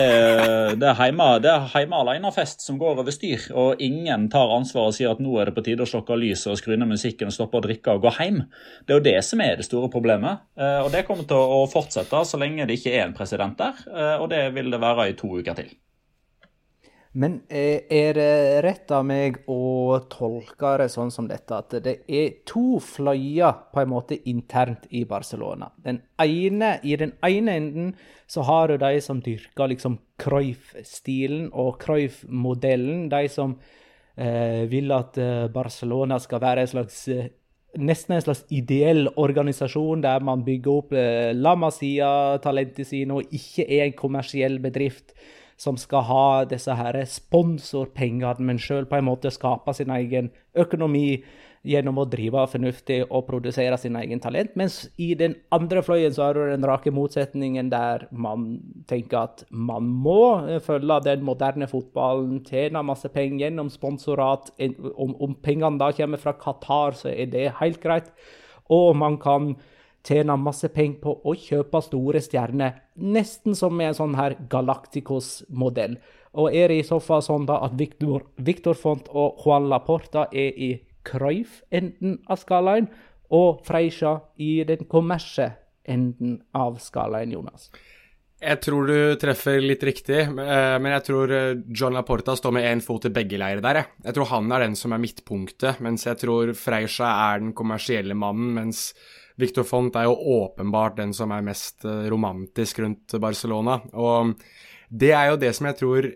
det 0.79 0.89
er 0.89 1.01
hjemme, 1.03 1.27
det 1.43 1.51
er 1.51 1.67
hjemme 1.75 1.99
alene-fest 1.99 2.63
som 2.65 2.79
går 2.81 3.03
over 3.03 3.13
styr. 3.13 3.49
Og 3.59 3.83
ingen 3.83 4.29
tar 4.33 4.53
ansvar 4.55 4.89
og 4.89 4.97
sier 4.97 5.13
at 5.13 5.21
nå 5.23 5.35
er 5.41 5.51
det 5.51 5.57
på 5.57 5.65
tide 5.67 5.83
å 5.83 5.91
slokke 5.91 6.17
lyset 6.17 6.53
og 6.55 6.61
skru 6.61 6.77
ned 6.77 6.89
musikken 6.89 7.29
og 7.29 7.35
stoppe 7.35 7.59
å 7.59 7.65
drikke 7.67 7.97
og 7.97 8.07
gå 8.07 8.15
hjem. 8.21 8.45
Det 8.87 8.95
er 8.95 9.01
jo 9.01 9.07
det 9.09 9.17
som 9.27 9.43
er 9.43 9.59
det 9.59 9.67
store 9.67 9.91
problemet. 9.93 10.47
Eh, 10.57 10.79
og 10.85 10.93
det 10.95 11.03
kommer 11.09 11.27
til 11.29 11.37
å 11.59 11.65
fortsette 11.71 12.23
så 12.31 12.41
lenge 12.41 12.69
det 12.69 12.79
ikke 12.79 12.95
er 12.95 13.09
en 13.09 13.17
president 13.17 13.59
der. 13.59 13.83
Eh, 13.91 14.17
og 14.23 14.31
det 14.31 14.45
vil 14.55 14.71
det 14.71 14.81
være 14.81 14.86
i 15.07 15.16
to 15.18 15.39
uker 15.41 15.59
til. 15.59 15.74
Men 17.16 17.39
eh, 17.49 17.87
er 17.89 18.12
det 18.12 18.32
rett 18.66 18.91
av 18.93 19.07
meg 19.09 19.39
å 19.49 19.97
tolke 20.12 20.74
det 20.82 20.91
sånn 20.93 21.12
som 21.14 21.28
dette, 21.30 21.57
at 21.57 21.78
det 21.80 21.95
er 22.12 22.43
to 22.45 22.76
fløyer 22.84 23.55
på 23.72 23.80
en 23.80 23.89
måte 23.89 24.18
internt 24.28 24.84
i 24.93 25.07
Barcelona? 25.09 25.70
Den 25.80 26.03
ene, 26.20 26.74
I 26.84 26.99
den 27.01 27.14
ene 27.24 27.55
enden 27.57 27.95
så 28.28 28.45
har 28.45 28.68
du 28.68 28.76
de 28.82 29.01
som 29.01 29.22
dyrker 29.24 29.72
liksom 29.72 29.97
Cruyff-stilen 30.20 31.49
og 31.57 31.78
Cruyff-modellen. 31.80 33.09
De 33.09 33.24
som 33.32 33.57
eh, 34.16 34.68
vil 34.68 34.93
at 34.93 35.16
eh, 35.16 35.49
Barcelona 35.53 36.20
skal 36.20 36.45
være 36.45 36.66
en 36.66 36.72
slags 36.74 37.01
eh, 37.09 37.32
nesten 37.79 38.16
en 38.16 38.24
slags 38.24 38.45
ideell 38.55 39.09
organisasjon 39.16 40.05
der 40.05 40.24
man 40.24 40.45
bygger 40.47 40.83
opp 40.83 40.93
eh, 40.97 41.33
La 41.37 41.55
Masia-talentet 41.59 42.89
sine 42.89 43.18
og 43.18 43.35
ikke 43.35 43.66
er 43.66 43.87
en 43.87 43.99
kommersiell 43.99 44.59
bedrift 44.62 45.14
som 45.57 45.79
skal 45.81 46.05
ha 46.05 46.27
disse 46.49 46.74
her 46.77 46.99
sponsorpengene, 47.09 48.45
men 48.45 48.61
sjøl 48.61 48.85
på 48.89 48.99
en 48.99 49.09
måte 49.09 49.33
skape 49.33 49.72
sin 49.77 49.93
egen 49.95 50.29
økonomi 50.57 51.22
gjennom 51.67 51.99
å 51.99 52.07
drive 52.09 52.45
fornuftig 52.53 53.01
og 53.07 53.27
produsere 53.29 53.77
sin 53.81 53.97
egen 53.99 54.21
talent. 54.23 54.55
Mens 54.59 54.85
i 55.03 55.12
den 55.19 55.35
andre 55.55 55.83
fløyen 55.85 56.14
så 56.14 56.29
har 56.29 56.39
du 56.39 56.45
den 56.53 56.67
rake 56.69 56.93
motsetningen 56.95 57.71
der 57.73 58.07
man 58.11 58.49
tenker 58.91 59.25
at 59.25 59.45
man 59.51 59.89
må 59.91 60.59
følge 60.64 61.01
den 61.09 61.25
moderne 61.27 61.69
fotballen, 61.71 62.43
tjene 62.47 62.85
masse 62.87 63.11
penger 63.12 63.49
gjennom 63.49 63.71
sponsorat. 63.73 64.53
Om, 64.59 65.17
om 65.21 65.39
pengene 65.43 65.83
da 65.83 65.91
kommer 65.97 66.23
fra 66.23 66.37
Qatar, 66.39 66.99
så 66.99 67.11
er 67.12 67.33
det 67.33 67.49
helt 67.61 67.83
greit. 67.83 68.12
Og 68.73 68.95
man 68.99 69.19
kan 69.23 69.55
tjene 70.07 70.37
masse 70.39 70.69
penger 70.71 71.01
på 71.03 71.17
å 71.27 71.35
kjøpe 71.35 71.83
store 71.83 72.23
stjerner, 72.23 72.77
nesten 72.95 73.57
som 73.59 73.75
med 73.75 73.91
en 73.91 73.99
sånn 73.99 74.14
her 74.19 74.37
Galacticos-modell. 74.51 75.99
Og 76.37 76.53
er 76.53 76.69
det 76.71 76.83
i 76.83 76.87
så 76.87 76.99
fall 77.01 77.25
sånn 77.25 77.47
da 77.49 77.59
at 77.64 77.75
Victor, 77.79 78.27
Victor 78.37 78.77
Font 78.77 79.09
og 79.09 79.41
Juan 79.43 79.71
Laporta 79.73 80.27
er 80.31 80.53
i 80.53 80.71
Cruyff-enden 81.07 82.21
av 82.27 82.43
skalaen, 82.43 82.91
og 83.35 83.63
Freisha 83.67 84.19
i 84.39 84.61
den 84.67 84.87
kommersielle 84.91 85.57
enden 85.87 86.41
av 86.55 86.81
skalaen, 86.83 87.33
Jonas? 87.35 87.71
Jeg 88.37 88.61
tror 88.61 88.91
du 88.91 88.99
treffer 89.17 89.63
litt 89.65 89.85
riktig, 89.87 90.19
eh, 90.29 90.75
men 90.77 90.91
jeg 90.93 91.05
tror 91.07 91.31
eh, 91.33 91.61
John 91.73 91.97
Laporta 91.97 92.35
står 92.37 92.53
med 92.53 92.67
én 92.69 92.83
fot 92.85 93.07
i 93.09 93.13
begge 93.15 93.39
leirer 93.41 93.63
der. 93.65 93.81
Jeg. 93.81 93.89
jeg 94.05 94.17
tror 94.19 94.29
han 94.35 94.53
er 94.53 94.67
den 94.67 94.77
som 94.77 94.93
er 94.93 95.01
midtpunktet, 95.01 95.81
mens 95.85 96.05
jeg 96.05 96.21
tror 96.21 96.53
Freisha 96.59 97.09
er 97.31 97.41
den 97.41 97.55
kommersielle 97.57 98.19
mannen, 98.19 98.53
mens 98.59 98.91
Victor 99.41 99.65
Font 99.69 99.97
er 99.97 100.05
jo 100.09 100.19
åpenbart 100.37 100.99
den 101.01 101.17
som 101.17 101.33
er 101.33 101.47
mest 101.49 101.89
eh, 101.89 102.05
romantisk 102.13 102.83
rundt 102.85 103.17
Barcelona. 103.23 103.81
Og 103.97 104.37
det 104.93 105.15
er 105.17 105.33
jo 105.33 105.41
det 105.41 105.55
som 105.57 105.71
jeg 105.71 105.81
tror 105.81 106.11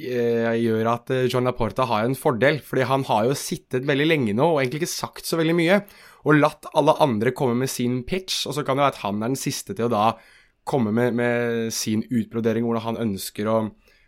gjør 0.00 0.88
at 0.90 1.10
John 1.30 1.46
Laporta 1.46 1.84
har 1.86 2.02
en 2.02 2.16
fordel, 2.18 2.58
fordi 2.64 2.86
han 2.90 3.04
har 3.06 3.28
jo 3.28 3.36
sittet 3.38 3.86
veldig 3.86 4.06
lenge 4.08 4.34
nå 4.34 4.48
og 4.52 4.58
egentlig 4.58 4.82
ikke 4.82 4.90
sagt 4.90 5.28
så 5.28 5.38
veldig 5.38 5.54
mye 5.54 5.76
og 6.24 6.40
latt 6.40 6.68
alle 6.76 6.96
andre 7.04 7.32
komme 7.36 7.56
med 7.58 7.70
sin 7.70 8.00
pitch, 8.08 8.44
og 8.48 8.56
så 8.56 8.64
kan 8.64 8.78
det 8.78 8.86
være 8.86 8.96
at 8.96 9.02
han 9.04 9.22
er 9.22 9.32
den 9.32 9.40
siste 9.40 9.76
til 9.76 9.88
å 9.88 9.92
da 9.92 10.04
komme 10.64 10.94
med, 10.96 11.16
med 11.16 11.72
sin 11.76 12.04
utbrodering, 12.08 12.64
hvordan 12.64 12.86
han 12.86 13.00
ønsker 13.04 13.48
å, 13.52 13.56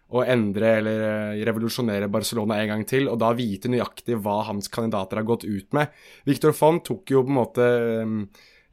å, 0.09 0.23
endre 0.25 0.71
eller 0.79 1.05
eh, 1.11 1.45
revolusjonere 1.45 2.09
Barcelona 2.13 2.63
en 2.63 2.73
gang 2.73 2.85
til, 2.89 3.11
og 3.13 3.21
da 3.21 3.35
vite 3.37 3.69
nøyaktig 3.73 4.17
hva 4.25 4.39
hans 4.49 4.73
kandidater 4.73 5.21
har 5.21 5.29
gått 5.29 5.45
ut 5.45 5.77
med. 5.77 5.93
Victor 6.29 6.57
Font 6.57 6.87
tok 6.89 7.13
jo 7.13 7.27
på 7.27 7.35
en 7.35 7.41
måte 7.43 7.69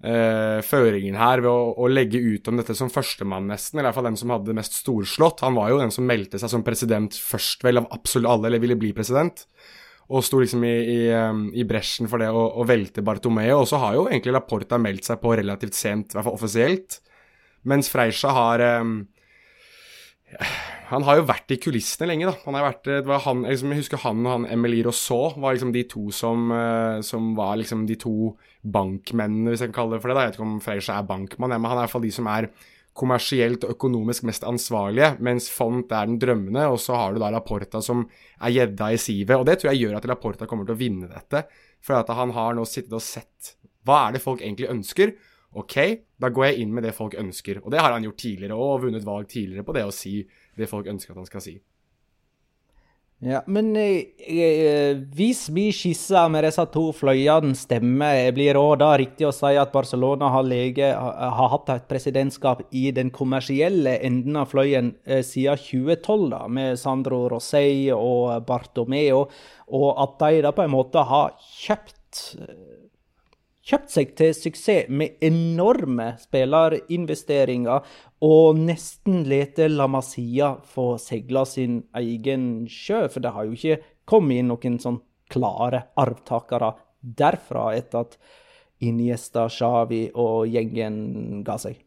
eh, 0.04 0.60
føringen 0.66 1.18
her 1.20 1.44
ved 1.44 1.52
å, 1.52 1.74
å, 1.80 1.92
legge 1.92 2.22
ut 2.22 2.50
om 2.52 2.60
dette 2.60 2.76
som 2.78 2.92
førstemann, 2.94 3.48
nesten. 3.52 3.80
Eller 3.80 3.88
i 3.88 3.92
hvert 3.92 4.00
fall 4.02 4.10
den 4.12 4.20
som 4.20 4.34
hadde 4.36 4.52
det 4.52 4.58
mest 4.60 4.82
storslått. 4.82 5.46
Han 5.46 5.58
var 5.60 5.72
jo 5.72 5.80
den 5.82 5.94
som 5.96 6.08
meldte 6.10 6.42
seg 6.42 6.52
som 6.52 6.66
president 6.66 7.16
først, 7.18 7.64
vel, 7.66 7.82
av 7.82 7.90
absolutt 7.96 8.32
alle, 8.34 8.52
eller 8.52 8.64
ville 8.64 8.80
bli 8.80 8.94
president 8.96 9.48
og 10.14 10.24
sto 10.26 10.42
liksom 10.42 10.64
i, 10.68 10.74
i, 10.94 11.00
um, 11.16 11.46
i 11.56 11.64
bresjen 11.68 12.10
for 12.12 12.22
det 12.22 12.28
å, 12.28 12.44
å 12.60 12.66
velte 12.68 13.04
Bartomeo. 13.06 13.62
Og 13.62 13.70
så 13.70 13.80
har 13.82 13.96
jo 13.98 14.08
egentlig 14.10 14.36
Laporta 14.36 14.80
meldt 14.82 15.08
seg 15.08 15.22
på 15.22 15.32
relativt 15.40 15.78
sent, 15.78 16.12
i 16.12 16.18
hvert 16.18 16.28
fall 16.28 16.38
offisielt. 16.38 17.00
Mens 17.70 17.90
Freisha 17.92 18.34
har 18.36 18.64
um, 18.84 18.98
Han 20.92 21.06
har 21.08 21.18
jo 21.18 21.26
vært 21.26 21.54
i 21.56 21.58
kulissene 21.62 22.10
lenge, 22.12 22.28
da. 22.30 22.36
Han 22.44 22.58
har 22.58 22.68
vært, 22.68 22.90
var 23.08 23.24
han, 23.26 23.46
liksom, 23.48 23.72
jeg 23.74 23.82
husker 23.82 24.02
han 24.04 24.20
og 24.28 24.34
han 24.36 24.50
Emily 24.52 24.84
Rousseau 24.86 25.32
var 25.42 25.56
liksom 25.56 25.72
de 25.74 25.86
to 25.90 26.04
som, 26.14 26.52
uh, 26.54 27.00
som 27.06 27.32
var 27.38 27.58
liksom 27.62 27.88
de 27.90 27.98
to 28.00 28.34
bankmennene, 28.62 29.50
hvis 29.52 29.64
jeg 29.64 29.72
kan 29.72 29.80
kalle 29.82 29.98
det 29.98 30.04
for 30.04 30.12
det. 30.12 30.18
da. 30.18 30.26
Jeg 30.26 30.34
vet 30.34 30.40
ikke 30.40 30.48
om 30.50 30.62
Freisha 30.64 31.00
er 31.00 31.10
bankmann, 31.10 31.56
men 31.56 31.72
han 31.72 31.80
er 31.80 31.82
i 31.82 31.86
hvert 31.88 31.96
fall 31.96 32.06
de 32.06 32.14
som 32.14 32.30
er 32.32 32.50
kommersielt 32.94 33.66
og 33.66 33.74
økonomisk 33.74 34.26
mest 34.30 34.46
ansvarlige, 34.46 35.16
mens 35.26 35.50
Font 35.50 35.92
er 35.92 36.10
den 36.10 36.20
drømmende, 36.22 36.68
og 36.70 36.78
så 36.82 36.98
har 37.00 37.14
du 37.14 37.24
da 37.24 37.32
Laporta 37.34 37.82
som 37.82 38.06
er 38.38 38.54
gjedda 38.54 38.92
i 38.94 39.00
sivet. 39.02 39.34
Og 39.40 39.48
det 39.50 39.60
tror 39.60 39.72
jeg 39.72 39.88
gjør 39.88 39.98
at 39.98 40.08
Laporta 40.10 40.48
kommer 40.50 40.70
til 40.70 40.78
å 40.78 40.82
vinne 40.82 41.10
dette, 41.10 41.48
for 41.84 41.98
at 41.98 42.14
han 42.14 42.34
har 42.38 42.54
nå 42.54 42.66
sittet 42.70 42.94
og 42.94 43.04
sett 43.04 43.56
hva 43.84 44.06
er 44.08 44.16
det 44.16 44.24
folk 44.24 44.44
egentlig 44.44 44.70
ønsker. 44.72 45.16
OK, 45.54 45.76
da 46.18 46.32
går 46.34 46.50
jeg 46.50 46.64
inn 46.64 46.74
med 46.74 46.88
det 46.88 46.96
folk 46.98 47.18
ønsker. 47.20 47.62
Og 47.64 47.72
det 47.74 47.82
har 47.84 47.94
han 47.94 48.06
gjort 48.08 48.22
tidligere 48.24 48.58
og 48.58 48.88
vunnet 48.88 49.06
valg 49.06 49.30
tidligere 49.30 49.66
på 49.68 49.76
det 49.78 49.86
å 49.86 49.94
si 49.94 50.20
det 50.58 50.70
folk 50.70 50.90
ønsker 50.90 51.14
at 51.14 51.22
han 51.22 51.30
skal 51.30 51.46
si. 51.46 51.58
Ja, 53.24 53.40
Men 53.48 53.72
eh, 53.80 54.04
eh, 54.20 54.98
hvis 55.16 55.46
vi 55.54 55.70
skisser 55.72 56.28
med 56.32 56.44
disse 56.44 56.66
to 56.74 56.90
fløyene 56.92 57.56
stemmer, 57.56 58.34
blir 58.36 58.58
det 58.58 58.64
da 58.82 58.90
riktig 59.00 59.30
å 59.30 59.32
si 59.32 59.54
at 59.60 59.72
Barcelona 59.72 60.28
har, 60.34 60.44
lege, 60.44 60.90
har, 60.92 61.48
hatt 61.54 61.72
et 61.72 61.88
presidentskap 61.88 62.66
i 62.76 62.90
den 62.92 63.14
kommersielle 63.16 63.96
enden 64.04 64.42
av 64.42 64.52
fløyen 64.52 64.92
eh, 65.08 65.24
siden 65.24 65.56
2012, 65.62 66.28
da, 66.36 66.42
med 66.52 66.76
Sandro 66.82 67.24
Rosei 67.32 67.88
og 67.96 68.44
Bartomeo, 68.50 69.30
og 69.72 69.90
at 70.04 70.20
de 70.26 70.44
da 70.44 70.52
på 70.52 70.68
en 70.68 70.76
måte 70.76 71.08
har 71.08 71.32
kjøpt 71.64 72.26
eh, 72.44 72.83
kjøpt 73.64 73.94
seg 73.94 74.14
til 74.20 74.34
suksess 74.36 74.90
med 74.92 75.22
enorme 75.24 76.12
spillerinvesteringer 76.22 77.96
og 78.28 78.60
nesten 78.60 79.24
lete 79.30 79.70
La 79.72 79.88
Masia 79.88 80.54
få 80.74 80.94
seile 81.02 81.46
sin 81.48 81.82
egen 82.00 82.68
sjø. 82.72 83.06
For 83.08 83.24
det 83.24 83.34
har 83.36 83.48
jo 83.48 83.56
ikke 83.56 83.82
kommet 84.10 84.42
inn 84.42 84.52
noen 84.52 84.80
sånn 84.84 85.00
klare 85.32 85.86
arvtakere 86.00 86.74
derfra 87.04 87.72
etter 87.78 88.06
at 88.06 88.18
Iniesta, 88.84 89.48
Xavi 89.48 90.10
og 90.20 90.50
gjengen 90.52 91.44
ga 91.48 91.56
seg. 91.62 91.78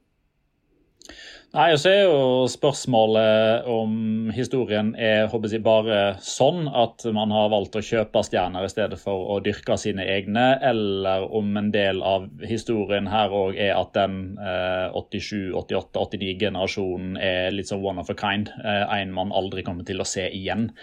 Nei, 1.56 1.70
og 1.72 1.78
så 1.80 1.88
er 1.88 2.02
jo 2.04 2.48
spørsmålet 2.52 3.64
om 3.72 3.92
historien 4.36 4.90
er 5.00 5.30
håper 5.32 5.54
jeg, 5.54 5.62
bare 5.64 6.00
sånn 6.20 6.66
at 6.68 7.06
man 7.16 7.32
har 7.32 7.48
valgt 7.48 7.78
å 7.78 7.80
kjøpe 7.80 8.20
stjerner 8.26 8.66
i 8.66 8.68
stedet 8.68 8.98
for 9.00 9.30
å 9.32 9.38
dyrke 9.40 9.78
sine 9.80 10.04
egne, 10.04 10.44
eller 10.60 11.24
om 11.32 11.56
en 11.56 11.70
del 11.72 12.02
av 12.04 12.26
historien 12.44 13.08
her 13.08 13.32
òg 13.32 13.56
er 13.56 13.72
at 13.72 13.96
den 13.96 14.36
eh, 14.36 14.92
87-, 14.92 15.56
88-, 15.56 16.02
89-generasjonen 16.04 17.16
er 17.24 17.56
litt 17.56 17.72
sånn 17.72 17.80
one 17.88 18.04
of 18.04 18.12
a 18.12 18.18
kind. 18.20 18.52
Eh, 18.60 18.84
en 18.98 19.16
man 19.16 19.32
aldri 19.32 19.64
kommer 19.64 19.88
til 19.88 20.04
å 20.04 20.08
se 20.08 20.28
igjen. 20.28 20.74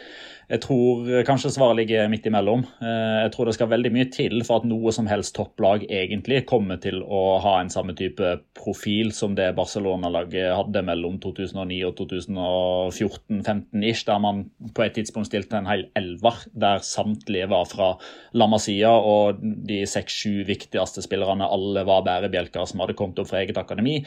Jeg 0.50 0.60
tror 0.66 1.06
kanskje 1.26 1.54
svaret 1.54 1.84
ligger 1.84 2.10
midt 2.12 2.26
imellom. 2.30 2.66
Eh, 2.82 3.20
jeg 3.28 3.36
tror 3.36 3.48
det 3.48 3.56
skal 3.60 3.70
veldig 3.76 3.94
mye 3.94 4.10
til 4.14 4.42
for 4.42 4.64
at 4.64 4.68
noe 4.68 4.92
som 4.96 5.06
helst 5.10 5.38
topplag 5.38 5.86
egentlig 5.86 6.44
kommer 6.50 6.82
til 6.82 7.00
å 7.06 7.38
ha 7.46 7.60
en 7.62 7.72
samme 7.74 7.94
type 7.98 8.36
profil 8.58 9.14
som 9.14 9.38
det 9.38 9.52
Barcelona-laget 9.58 10.63
hadde 10.64 10.84
mellom 10.88 11.20
2009 11.24 11.80
og 11.88 12.02
2014-15 12.02 13.86
ish, 13.90 14.08
der 14.08 14.22
man 14.24 14.46
på 14.74 14.86
et 14.86 14.98
tidspunkt 14.98 15.30
stilte 15.30 15.60
en 15.60 15.70
hel 15.70 15.86
elver 16.00 16.42
der 16.58 16.84
samtlige 16.86 17.50
var 17.52 17.68
fra 17.70 17.94
Lamassia, 18.34 18.92
og 18.92 19.42
de 19.42 19.84
seks-sju 19.90 20.44
viktigste 20.48 21.04
spillerne 21.06 21.48
alle 21.48 21.86
var 21.88 22.06
bærebjelker 22.08 22.68
som 22.70 22.84
hadde 22.84 22.96
kommet 22.98 23.20
opp 23.22 23.30
fra 23.30 23.42
eget 23.44 23.60
akademi. 23.60 24.00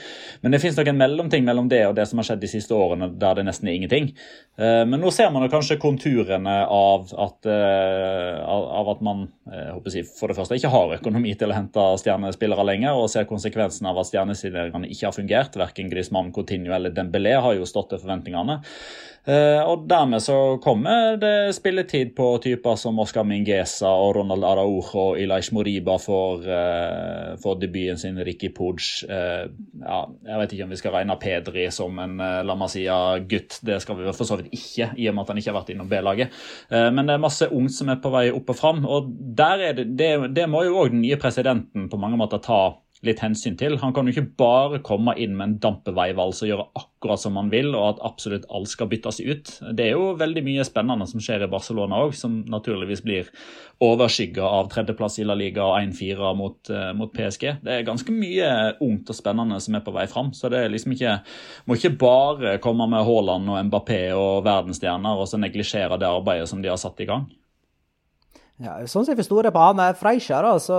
Men 0.42 0.54
det 0.54 0.62
finnes 0.62 0.78
nok 0.78 0.90
en 0.92 1.00
mellomting 1.00 1.46
mellom 1.46 1.70
det 1.70 1.84
og 1.86 1.96
det 1.98 2.08
som 2.08 2.20
har 2.20 2.30
skjedd 2.30 2.42
de 2.42 2.50
siste 2.50 2.76
årene, 2.76 3.10
der 3.20 3.38
det 3.38 3.46
nesten 3.46 3.70
er 3.70 3.78
ingenting. 3.78 4.10
Eh, 4.56 4.82
men 4.88 5.00
nå 5.02 5.12
ser 5.14 5.30
man 5.34 5.44
jo 5.44 5.52
kanskje 5.52 5.78
konturene 5.80 6.56
av 6.72 7.10
at, 7.26 7.48
eh, 7.50 8.40
av 8.46 8.90
at 8.94 9.02
man 9.04 9.26
eh, 9.52 9.74
jeg, 9.92 10.06
for 10.16 10.30
det 10.30 10.38
første 10.38 10.56
ikke 10.58 10.72
har 10.72 10.96
økonomi 10.98 11.34
til 11.38 11.52
å 11.52 11.56
hente 11.56 11.84
stjernespillere 12.02 12.64
lenger, 12.66 12.96
og 12.96 13.10
ser 13.12 13.28
konsekvensen 13.28 13.88
av 13.90 14.00
at 14.00 14.10
stjernesigneringene 14.10 14.90
ikke 14.92 15.08
har 15.08 15.16
fungert. 15.16 15.58
Verken 15.60 15.92
Griezmann, 15.92 16.32
Coutinho 16.36 16.76
eller 16.76 16.94
Dembélé 16.94 17.34
har 17.40 17.56
jo 17.56 17.68
stått 17.68 17.94
til 17.94 18.02
forventningene. 18.04 18.60
Eh, 19.26 19.58
og 19.66 19.88
Dermed 19.90 20.22
så 20.22 20.36
kommer 20.62 21.16
det 21.18 21.54
spilletid 21.56 22.12
på 22.14 22.28
typer 22.44 22.76
som 22.78 23.00
Oscar 23.02 23.24
Mingueza 23.26 23.90
og 23.90 24.12
Ronald 24.20 24.46
Araujo 24.46 25.00
og 25.02 25.18
Ilaish 25.18 25.50
Moriba 25.54 25.96
for, 25.98 26.46
uh, 26.46 27.34
for 27.42 27.58
debuten 27.58 27.98
sin, 27.98 28.20
Ricky 28.22 28.52
Pooch. 28.54 29.02
Uh, 29.10 29.50
ja, 29.82 29.98
jeg 30.30 30.40
vet 30.42 30.54
ikke 30.54 30.68
om 30.68 30.76
vi 30.76 30.78
skal 30.78 30.94
regne 30.94 31.18
Pedri 31.18 31.66
som 31.74 31.98
en 32.02 32.16
la 32.22 32.44
La 32.46 32.54
Masia-gutt. 32.54 33.58
Det 33.66 33.80
skal 33.82 33.98
vi 33.98 34.14
for 34.14 34.30
så 34.30 34.38
vidt 34.38 34.54
ikke, 34.54 34.92
i 34.94 35.10
og 35.10 35.16
med 35.16 35.24
at 35.24 35.34
han 35.34 35.42
ikke 35.42 35.50
har 35.50 35.58
vært 35.58 35.74
innom 35.74 35.90
B-laget. 35.90 36.34
Men 36.70 37.08
det 37.08 37.16
er 37.16 37.22
masse 37.22 37.48
ungt 37.50 37.74
som 37.74 37.90
er 37.90 37.98
på 38.02 38.12
vei 38.14 38.28
opp 38.30 38.52
og 38.52 38.58
fram. 38.58 38.84
Og 38.86 39.10
det, 39.10 39.88
det, 39.98 40.10
det 40.36 40.46
må 40.50 40.62
jo 40.64 40.78
òg 40.84 40.94
den 40.94 41.02
nye 41.02 41.18
presidenten 41.20 41.90
på 41.90 42.00
mange 42.00 42.18
måter 42.20 42.40
ta 42.44 42.60
litt 43.06 43.22
hensyn 43.22 43.56
til. 43.58 43.78
Han 43.82 43.94
kan 43.94 44.06
jo 44.06 44.14
ikke 44.14 44.34
bare 44.40 44.80
komme 44.84 45.14
inn 45.20 45.36
med 45.38 45.46
en 45.46 45.56
dampeveivalse 45.62 46.44
og 46.44 46.50
gjøre 46.50 46.66
akkurat 46.80 47.22
som 47.22 47.38
han 47.40 47.50
vil, 47.52 47.70
og 47.74 47.94
at 47.94 48.02
absolutt 48.08 48.48
alt 48.50 48.70
skal 48.70 48.90
byttes 48.90 49.20
ut. 49.22 49.52
Det 49.78 49.86
er 49.86 49.94
jo 49.94 50.10
veldig 50.18 50.42
mye 50.46 50.66
spennende 50.66 51.06
som 51.10 51.22
skjer 51.22 51.46
i 51.46 51.50
Barcelona 51.52 52.02
òg, 52.04 52.16
som 52.18 52.40
naturligvis 52.50 53.04
blir 53.06 53.30
overskygga 53.84 54.44
av 54.58 54.70
tredjeplass 54.72 55.18
i 55.20 55.26
La 55.28 55.36
Liga 55.38 55.64
og 55.66 55.78
1-4 55.78 56.34
mot, 56.38 56.58
uh, 56.72 56.90
mot, 56.96 57.12
PSG. 57.12 57.48
Det 57.64 57.74
er 57.74 57.88
ganske 57.88 58.12
mye 58.12 58.50
ungt 58.84 59.12
og 59.12 59.18
spennende 59.18 59.60
som 59.62 59.78
er 59.78 59.84
på 59.86 59.94
vei 59.96 60.06
fram. 60.10 60.32
Så 60.36 60.50
det 60.52 60.62
er 60.64 60.72
liksom 60.72 60.96
ikke, 60.96 61.18
må 61.66 61.78
ikke 61.78 61.96
bare 62.00 62.58
komme 62.64 62.88
med 62.90 63.04
Haaland 63.06 63.52
og 63.52 63.64
Mbappé 63.70 64.02
og 64.16 64.44
verdensstjerner 64.46 65.20
og 65.20 65.28
så 65.30 65.40
neglisjere 65.40 66.00
det 66.00 66.08
arbeidet 66.08 66.48
som 66.50 66.64
de 66.64 66.72
har 66.72 66.80
satt 66.80 67.04
i 67.04 67.08
gang. 67.08 67.28
Ja, 68.62 68.78
sånn 68.88 69.04
som 69.04 69.12
jeg 69.12 69.20
forsto 69.20 69.42
det 69.44 69.52
på 69.52 69.60
han 69.60 69.80
Freischer, 70.00 70.46
så 70.64 70.76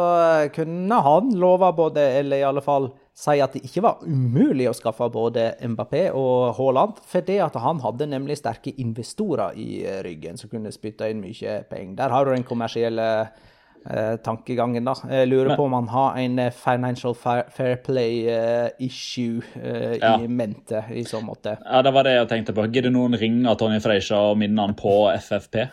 kunne 0.55 1.01
han 1.05 1.33
love 1.37 1.69
både, 1.77 2.05
eller 2.21 2.41
i 2.41 2.47
alle 2.47 2.63
fall 2.65 2.89
si 3.17 3.37
at 3.41 3.53
det 3.53 3.63
ikke 3.65 3.83
var 3.85 4.01
umulig 4.05 4.67
å 4.69 4.75
skaffe 4.77 5.07
både 5.13 5.51
Mbappé 5.73 6.07
og 6.13 6.57
Haaland, 6.57 7.01
fordi 7.05 7.39
at 7.41 7.57
han 7.61 7.81
hadde 7.81 8.09
nemlig 8.09 8.37
sterke 8.37 8.73
investorer 8.81 9.57
i 9.57 9.81
ryggen 10.05 10.37
som 10.37 10.51
kunne 10.51 10.73
spytte 10.73 11.09
inn 11.09 11.21
mye 11.21 11.61
penger. 11.69 11.95
Der 12.01 12.13
har 12.13 12.25
du 12.25 12.33
den 12.35 12.45
kommersielle 12.45 13.07
eh, 13.23 14.13
tankegangen, 14.25 14.85
da. 14.85 14.93
Jeg 15.09 15.31
lurer 15.31 15.53
Men, 15.53 15.57
på 15.57 15.65
om 15.69 15.77
han 15.79 15.89
har 15.93 16.21
en 16.21 16.43
eh, 16.45 16.53
financial 16.53 17.17
fair 17.17 17.75
play-issue 17.85 19.41
eh, 19.61 19.97
ja. 19.97 20.15
i 20.17 20.29
mente, 20.29 20.85
i 20.93 21.05
så 21.05 21.21
måte. 21.25 21.59
Ja, 21.61 21.81
det 21.85 21.93
var 21.93 22.05
det 22.05 22.17
jeg 22.19 22.29
tenkte 22.33 22.57
på. 22.57 22.69
Gidder 22.73 22.93
noen 22.93 23.17
ringe 23.17 23.57
Tony 23.57 23.81
Freischer 23.81 24.33
og 24.33 24.41
minne 24.41 24.65
han 24.65 24.77
på 24.77 24.99
FFP? 25.17 25.65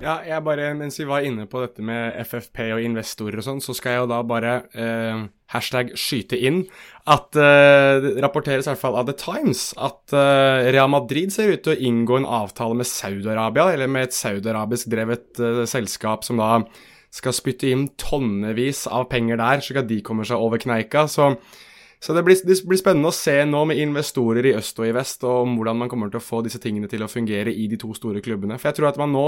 Ja, 0.00 0.14
jeg 0.24 0.40
bare, 0.46 0.70
Mens 0.78 0.96
vi 0.96 1.04
var 1.08 1.24
inne 1.26 1.44
på 1.50 1.60
dette 1.60 1.84
med 1.84 2.14
FFP 2.24 2.62
og 2.72 2.80
investorer 2.80 3.40
og 3.40 3.44
sånn, 3.44 3.60
så 3.60 3.74
skal 3.76 3.92
jeg 3.92 4.00
jo 4.00 4.08
da 4.08 4.20
bare 4.24 4.52
eh, 4.72 5.26
hashtag 5.52 5.92
skyte 5.98 6.38
inn 6.40 6.62
at 7.10 7.36
eh, 7.36 8.00
det 8.06 8.14
rapporteres 8.24 8.64
i 8.64 8.72
hvert 8.72 8.80
fall 8.80 8.96
av 8.96 9.10
The 9.10 9.16
Times 9.20 9.66
at 9.76 10.14
eh, 10.16 10.70
Real 10.72 10.88
Madrid 10.92 11.34
ser 11.34 11.52
ut 11.52 11.66
til 11.66 11.74
å 11.74 11.88
inngå 11.90 12.16
en 12.16 12.28
avtale 12.40 12.78
med 12.80 12.88
Saudi-Arabia, 12.88 13.74
eller 13.74 13.92
med 13.92 14.08
et 14.08 14.16
saudiarabisk 14.16 14.88
drevet 14.92 15.42
eh, 15.42 15.64
selskap 15.68 16.24
som 16.24 16.40
da 16.40 16.62
skal 17.12 17.34
spytte 17.36 17.68
inn 17.68 17.88
tonnevis 18.00 18.86
av 18.88 19.10
penger 19.12 19.40
der, 19.42 19.60
slik 19.60 19.82
at 19.82 19.90
de 19.90 20.00
kommer 20.06 20.24
seg 20.24 20.40
over 20.40 20.62
kneika. 20.62 21.04
Så, 21.10 21.34
så 22.00 22.14
det, 22.16 22.22
blir, 22.24 22.38
det, 22.48 22.56
blir, 22.64 22.80
spennende 22.80 23.10
å 23.10 23.14
se 23.14 23.34
nå 23.44 23.58
med 23.68 23.80
investorer 23.82 24.46
i 24.48 24.54
øst 24.56 24.78
og 24.80 24.88
i 24.88 24.94
vest, 24.96 25.24
og 25.28 25.44
om 25.44 25.58
hvordan 25.58 25.82
man 25.82 25.90
kommer 25.92 26.08
til 26.08 26.20
å 26.20 26.24
få 26.24 26.40
disse 26.46 26.60
tingene 26.62 26.88
til 26.88 27.04
å 27.04 27.10
fungere 27.12 27.52
i 27.52 27.66
de 27.68 27.76
to 27.80 27.92
store 27.96 28.22
klubbene. 28.24 28.56
For 28.56 28.70
jeg 28.70 28.78
tror 28.78 28.88
at 28.88 29.00
man 29.00 29.12
nå 29.12 29.26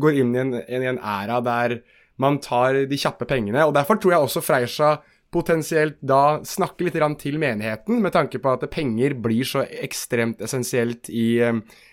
går 0.00 0.22
inn 0.22 0.32
i 0.32 0.40
en, 0.40 0.54
i 0.56 0.88
en 0.88 1.02
æra 1.02 1.42
der 1.44 1.80
man 2.22 2.38
tar 2.40 2.86
de 2.88 2.98
kjappe 2.98 3.28
pengene, 3.28 3.66
og 3.68 3.76
derfor 3.76 4.00
tror 4.00 4.16
jeg 4.16 4.28
også 4.30 4.44
Freisha 4.44 4.94
potensielt 5.36 5.98
da 6.00 6.38
snakke 6.46 6.86
litt 6.86 6.96
til 7.20 7.36
menigheten, 7.42 8.00
med 8.00 8.14
tanke 8.14 8.40
på 8.40 8.54
at 8.54 8.64
penger 8.72 9.12
blir 9.20 9.44
så 9.44 9.66
ekstremt 9.68 10.40
essensielt 10.40 11.10
i, 11.10 11.42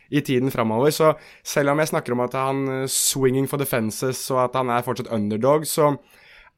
i 0.09 0.21
tiden 0.21 0.51
framover. 0.53 0.91
Så 0.91 1.13
selv 1.43 1.73
om 1.73 1.79
jeg 1.81 1.91
snakker 1.91 2.15
om 2.15 2.23
at 2.23 2.37
han 2.37 2.67
uh, 2.69 2.87
swinging 2.87 3.49
for 3.49 3.57
the 3.57 3.67
fences 3.67 4.23
og 4.31 4.45
at 4.45 4.55
han 4.59 4.71
er 4.71 4.85
fortsatt 4.85 5.11
underdog, 5.11 5.67
så 5.67 5.95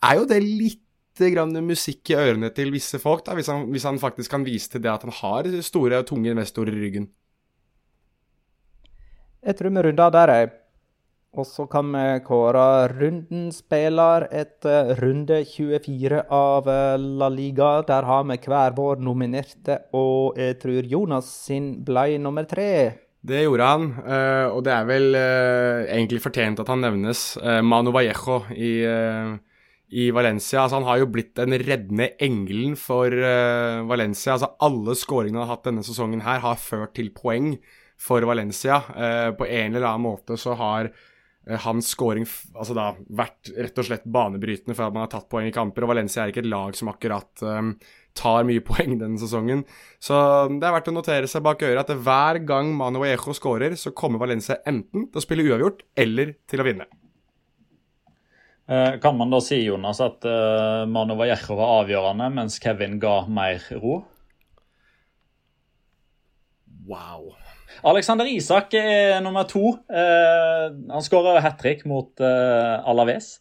er 0.03 0.19
jo 0.19 0.29
det 0.29 0.41
litt 0.43 0.84
grann 1.31 1.55
musikk 1.63 2.11
i 2.11 2.17
ørene 2.19 2.51
til 2.55 2.73
visse 2.75 2.99
folk, 2.99 3.23
da, 3.25 3.35
hvis 3.37 3.47
han, 3.51 3.69
hvis 3.71 3.87
han 3.87 4.01
faktisk 4.01 4.33
kan 4.35 4.43
vise 4.45 4.69
til 4.71 4.83
det 4.83 4.91
at 4.91 5.05
han 5.07 5.15
har 5.21 5.47
store 5.63 6.03
og 6.03 6.09
tunge 6.09 6.33
investorer 6.33 6.75
i 6.75 6.83
ryggen. 6.83 7.09
Jeg 9.45 9.57
tror 9.59 9.75
vi 9.75 9.83
runder 9.85 10.13
der, 10.13 10.33
jeg. 10.33 10.53
Og 11.35 11.43
så 11.43 11.65
kan 11.67 11.89
vi 11.91 12.03
kåre 12.23 12.87
rundens 12.93 13.59
spiller 13.59 14.23
etter 14.31 14.93
runde 15.01 15.41
24 15.43 16.21
av 16.31 16.69
eh, 16.71 16.95
La 17.19 17.27
Liga. 17.29 17.81
Der 17.87 18.07
har 18.07 18.23
vi 18.29 18.37
hver 18.39 18.75
vår 18.77 19.03
nominerte, 19.03 19.81
og 19.93 20.39
jeg 20.39 20.55
tror 20.61 20.87
Jonas 20.93 21.31
sin 21.47 21.73
blei 21.83 22.15
nummer 22.21 22.47
tre. 22.47 22.69
Det 23.25 23.41
gjorde 23.43 23.67
han, 23.67 23.89
eh, 24.05 24.45
og 24.53 24.63
det 24.63 24.73
er 24.77 24.87
vel 24.87 25.19
eh, 25.19 25.81
egentlig 25.97 26.23
fortjent 26.23 26.61
at 26.63 26.71
han 26.71 26.85
nevnes. 26.85 27.25
Manu 27.67 27.91
Vallejo 27.91 28.45
i, 28.55 28.71
i 29.89 30.09
Valencia. 30.15 30.63
Altså, 30.63 30.79
han 30.79 30.87
har 30.87 31.01
jo 31.01 31.09
blitt 31.13 31.33
den 31.37 31.55
reddende 31.61 32.11
engelen 32.23 32.75
for 32.79 33.13
Valencia. 33.89 34.33
Altså, 34.33 34.53
alle 34.65 34.95
skåringene 34.97 35.41
han 35.41 35.49
har 35.49 35.57
hatt 35.57 35.67
denne 35.69 35.85
sesongen 35.85 36.23
her, 36.25 36.41
har 36.43 36.61
ført 36.61 36.95
til 36.97 37.11
poeng 37.15 37.53
for 38.01 38.25
Valencia. 38.27 38.79
På 39.37 39.45
en 39.45 39.75
eller 39.75 39.85
annen 39.91 40.07
måte 40.07 40.39
så 40.41 40.57
har 40.57 40.89
hans 41.61 41.91
skåring 41.93 42.25
altså 42.57 42.73
vært 43.13 43.51
rett 43.53 43.77
og 43.77 43.85
slett 43.87 44.07
banebrytende 44.09 44.73
for 44.73 44.87
at 44.87 44.95
man 44.95 45.05
har 45.05 45.11
tatt 45.13 45.29
poeng 45.29 45.49
i 45.49 45.53
kamper. 45.53 45.85
Og 45.85 45.93
Valencia 45.93 46.23
er 46.23 46.33
ikke 46.33 46.41
et 46.45 46.49
lag 46.49 46.77
som 46.77 46.89
akkurat 46.89 47.45
um, 47.45 47.75
tar 48.17 48.47
mye 48.47 48.63
poeng 48.69 48.97
denne 49.01 49.21
sesongen. 49.21 49.63
Så 50.01 50.17
det 50.55 50.65
er 50.65 50.77
verdt 50.79 50.91
å 50.91 50.95
notere 50.95 51.29
seg 51.29 51.45
bak 51.45 51.61
øret 51.67 51.85
at 51.85 52.05
hver 52.07 52.41
gang 52.47 52.73
Manu 52.77 53.03
Ejo 53.05 53.35
skårer, 53.37 53.77
så 53.79 53.93
kommer 53.93 54.21
Valencia 54.21 54.59
enten 54.65 55.09
til 55.09 55.21
å 55.21 55.25
spille 55.25 55.45
uavgjort 55.45 55.85
eller 56.05 56.37
til 56.49 56.63
å 56.63 56.67
vinne. 56.67 56.89
Eh, 58.67 58.99
kan 58.99 59.17
man 59.17 59.29
da 59.29 59.39
si 59.45 59.59
Jonas, 59.61 59.99
at 60.01 60.25
uh, 60.25 60.87
Manu 60.89 61.13
Vallejo 61.19 61.57
var 61.59 61.83
avgjørende, 61.83 62.31
mens 62.33 62.57
Kevin 62.61 62.97
ga 63.01 63.19
mer 63.29 63.61
ro? 63.77 63.99
Wow. 66.89 67.35
Alexander 67.85 68.25
Isak 68.25 68.73
er 68.77 69.19
nummer 69.21 69.45
to. 69.49 69.75
Uh, 69.85 70.73
han 70.89 71.05
skåra 71.05 71.37
hat 71.45 71.59
trick 71.61 71.85
mot 71.85 72.09
uh, 72.21 72.81
Alaves. 72.89 73.35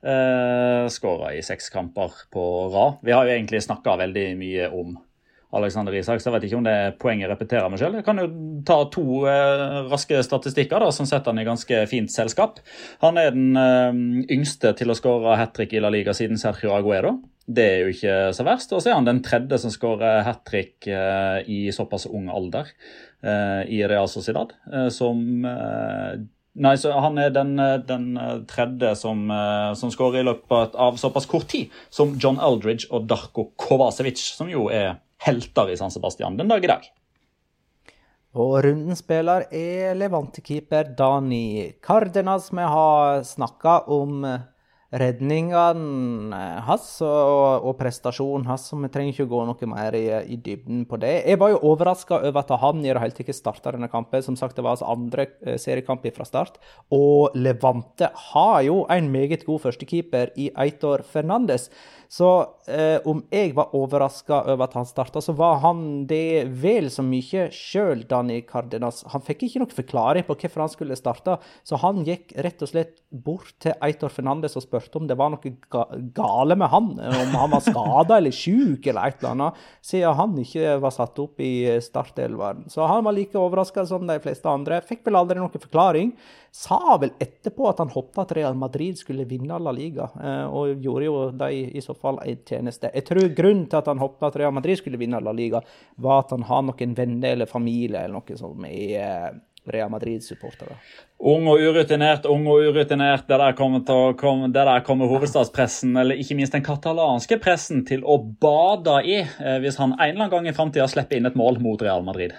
Uh, 0.00 0.88
Skåra 0.88 1.34
i 1.36 1.42
seks 1.44 1.68
kamper 1.68 2.16
på 2.32 2.42
rad. 2.72 3.02
Vi 3.04 3.12
har 3.12 3.28
jo 3.28 3.34
egentlig 3.36 3.60
snakka 3.66 3.98
veldig 4.00 4.26
mye 4.40 4.70
om 4.72 4.96
Alexander 5.56 5.94
Isak, 5.98 6.20
så 6.20 6.28
jeg 6.28 6.36
vet 6.36 6.46
ikke 6.48 6.58
om 6.60 6.66
det 6.66 6.74
er 6.76 6.94
poenget 7.00 7.26
jeg 7.26 7.32
repeterer 7.32 7.72
meg 7.72 7.80
selv. 7.82 7.98
Jeg 7.98 8.06
kan 8.06 8.20
jo 8.22 8.28
ta 8.66 8.78
to 8.92 9.04
eh, 9.30 9.76
raske 9.90 10.22
statistikker 10.26 10.82
da, 10.82 10.90
som 10.94 11.08
setter 11.08 11.32
han 11.32 11.42
i 11.42 11.46
ganske 11.48 11.82
fint 11.90 12.12
selskap. 12.12 12.62
Han 13.04 13.20
er 13.20 13.34
den 13.34 13.58
eh, 13.58 14.00
yngste 14.36 14.74
til 14.78 14.92
å 14.92 14.98
skåre 14.98 15.38
hat 15.40 15.54
trick 15.56 15.74
i 15.74 15.82
La 15.82 15.92
Liga 15.92 16.14
siden 16.16 16.40
Sergio 16.40 16.74
Aguero. 16.76 17.16
Det 17.50 17.66
er 17.66 17.78
jo 17.82 17.94
ikke 17.94 18.18
så 18.36 18.46
verst. 18.46 18.74
Og 18.76 18.82
så 18.82 18.92
er 18.92 19.00
han 19.00 19.08
den 19.08 19.24
tredje 19.26 19.58
som 19.58 19.74
skårer 19.74 20.22
hat 20.26 20.44
trick 20.46 20.86
eh, 20.86 21.40
i 21.50 21.62
såpass 21.74 22.06
ung 22.10 22.30
alder 22.30 22.74
i 23.20 23.82
Real 23.84 24.06
Sociedad, 24.08 24.54
som 24.88 25.18
Nei, 26.58 26.74
så 26.76 26.92
Han 26.98 27.18
er 27.18 27.30
den, 27.30 27.58
eh, 27.58 27.78
den 27.78 28.16
eh, 28.16 28.40
tredje 28.48 28.96
som, 28.96 29.30
eh, 29.30 29.74
som 29.74 29.90
skårer 29.90 30.20
i 30.20 30.26
løpet 30.26 30.74
av 30.74 30.96
såpass 30.96 31.26
kort 31.26 31.48
tid 31.48 31.70
som 31.90 32.18
John 32.18 32.40
Eldridge 32.42 32.90
og 32.90 33.06
Darko 33.06 33.52
Kovacevic, 33.56 34.18
som 34.18 34.50
jo 34.50 34.68
er 34.68 34.98
helter 35.20 35.70
i 35.70 35.76
San 35.76 35.92
Sebastian 35.92 36.36
den 36.40 36.50
dag 36.50 36.64
i 36.64 36.70
dag. 36.70 36.88
Og 38.40 38.60
runden 38.62 38.94
spiller 38.94 39.48
er 39.50 39.96
Levante-keeper 39.98 40.92
Dani 40.98 41.72
Cardenas. 41.82 42.52
Vi 42.54 42.66
har 42.74 43.24
snakka 43.26 43.80
om 43.90 44.22
redningene 44.90 46.38
hans 46.66 46.86
og, 47.06 47.62
og, 47.62 47.76
prestasjonen 47.78 48.48
hans, 48.50 48.66
så 48.70 48.78
vi 48.80 48.90
trenger 48.90 49.14
ikke 49.14 49.28
gå 49.30 49.42
noe 49.46 49.68
mer 49.70 49.94
i, 49.94 50.06
i 50.34 50.38
dybden 50.42 50.82
på 50.90 50.98
det. 51.02 51.12
Jeg 51.30 51.38
var 51.40 51.52
jo 51.52 51.60
overraska 51.70 52.18
over 52.18 52.42
at 52.42 52.50
han 52.64 52.82
i 52.82 52.90
det 52.90 53.02
hele 53.02 53.14
tatt 53.14 53.36
starta 53.36 53.74
denne 53.76 53.90
kampen. 53.92 54.24
Som 54.24 54.38
sagt, 54.38 54.58
det 54.58 54.66
var 54.66 54.74
hans 54.74 54.86
andre 54.86 55.28
eh, 55.46 55.60
seriekamp 55.62 56.08
fra 56.16 56.26
start. 56.26 56.58
Og 56.94 57.36
Levante 57.38 58.10
har 58.32 58.60
jo 58.66 58.82
en 58.90 59.12
meget 59.14 59.46
god 59.46 59.62
førstekeeper 59.68 60.34
i 60.40 60.50
Eitor 60.58 61.06
Fernandes. 61.06 61.68
Så 62.10 62.26
eh, 62.66 62.98
om 63.06 63.20
jeg 63.30 63.52
var 63.54 63.70
overraska 63.78 64.40
over 64.50 64.64
at 64.66 64.74
han 64.74 64.88
starta, 64.88 65.22
så 65.22 65.30
var 65.38 65.60
han 65.62 66.08
det 66.10 66.48
vel 66.58 66.88
så 66.90 67.04
mye 67.06 67.46
sjøl, 67.54 68.02
Dani 68.10 68.40
Cardenas. 68.48 69.04
Han 69.12 69.22
fikk 69.22 69.44
ikke 69.46 69.62
noen 69.62 69.76
forklaring 69.76 70.26
på 70.26 70.34
hvorfor 70.34 70.64
han 70.64 70.72
skulle 70.72 70.98
starte, 70.98 71.38
så 71.62 71.78
han 71.78 72.02
gikk 72.08 72.34
rett 72.42 72.66
og 72.66 72.72
slett 72.72 72.98
bort 73.14 73.54
til 73.62 73.78
Eitor 73.86 74.10
Fernandes 74.10 74.58
og 74.58 74.66
spurte 74.66 74.79
om 74.96 75.06
det 75.06 75.16
var 75.18 75.32
noe 75.32 75.52
ga 75.70 75.84
gale 76.16 76.56
med 76.56 76.70
han, 76.72 76.90
om 76.98 77.36
han 77.36 77.52
var 77.52 77.64
skada 77.64 78.16
eller 78.18 78.34
sjuk 78.34 78.86
eller 78.86 79.10
et 79.10 79.20
eller 79.20 79.34
annet, 79.34 79.62
siden 79.84 80.18
han 80.18 80.36
ikke 80.42 80.76
var 80.82 80.94
satt 80.94 81.18
opp 81.22 81.40
i 81.44 81.52
startelveren. 81.84 82.66
Så 82.72 82.86
han 82.88 83.04
var 83.04 83.16
like 83.16 83.38
overraska 83.38 83.86
som 83.86 84.06
de 84.08 84.18
fleste 84.22 84.48
andre. 84.50 84.80
Fikk 84.86 85.04
vel 85.06 85.20
aldri 85.20 85.40
noen 85.40 85.52
forklaring 85.54 86.14
sa 86.50 86.96
vel 87.00 87.12
etterpå 87.22 87.68
at 87.70 87.78
han 87.78 87.92
håpte 87.94 88.24
at 88.24 88.32
Real 88.34 88.56
Madrid 88.58 88.98
skulle 88.98 89.26
vinne 89.28 89.58
La 89.62 89.72
Liga, 89.74 90.08
eh, 90.18 90.46
og 90.46 90.82
gjorde 90.82 91.06
jo 91.06 91.18
de 91.42 91.50
i 91.78 91.82
så 91.84 91.94
fall 91.94 92.18
en 92.24 92.40
tjeneste. 92.46 92.90
Jeg 92.94 93.06
tror 93.06 93.30
grunnen 93.36 93.68
til 93.70 93.78
at 93.78 93.90
han 93.90 94.02
håpte 94.02 94.26
at 94.26 94.38
Real 94.40 94.54
Madrid 94.54 94.80
skulle 94.80 94.98
vinne 95.00 95.22
La 95.22 95.34
Liga, 95.36 95.62
var 95.96 96.24
at 96.24 96.34
han 96.34 96.46
har 96.48 96.66
noen 96.66 96.96
venner 96.98 97.36
eller 97.36 97.50
familie 97.50 98.02
eller 98.02 98.18
noe 98.18 98.38
som 98.40 98.66
er 98.66 99.38
Real 99.68 99.90
Madrid-supportere. 99.92 100.76
Ung 101.30 101.44
og 101.52 101.60
urutinert, 101.60 102.24
ung 102.30 102.46
og 102.48 102.64
urutinert. 102.70 103.26
Det 103.28 103.38
der 103.42 103.56
kommer, 103.58 103.82
til, 103.86 104.14
kom, 104.20 104.46
det 104.48 104.64
der 104.70 104.86
kommer 104.86 105.10
hovedstadspressen, 105.10 105.92
eller 106.00 106.20
ikke 106.20 106.38
minst 106.38 106.56
den 106.56 106.64
katalanske 106.64 107.36
pressen, 107.42 107.84
til 107.88 108.06
å 108.08 108.16
bade 108.18 108.96
i 109.04 109.20
eh, 109.20 109.60
hvis 109.60 109.78
han 109.82 109.94
en 109.98 110.00
eller 110.00 110.24
annen 110.24 110.32
gang 110.32 110.48
i 110.48 110.56
framtida 110.56 110.88
slipper 110.88 111.20
inn 111.20 111.28
et 111.28 111.38
mål 111.38 111.60
mot 111.60 111.82
Real 111.82 112.04
Madrid. 112.06 112.34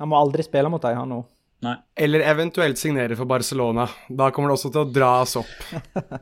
Han 0.00 0.10
må 0.10 0.18
aldri 0.18 0.46
spille 0.46 0.72
mot 0.72 0.82
dem, 0.82 0.98
han 0.98 1.14
nå. 1.14 1.22
Nei. 1.64 1.76
Eller 1.96 2.20
eventuelt 2.20 2.78
signere 2.78 3.16
for 3.16 3.24
Barcelona. 3.24 3.86
Da 4.08 4.28
kommer 4.30 4.50
det 4.50 4.58
også 4.58 4.70
til 4.74 4.82
å 4.82 4.90
dras 4.92 5.36
opp. 5.40 5.54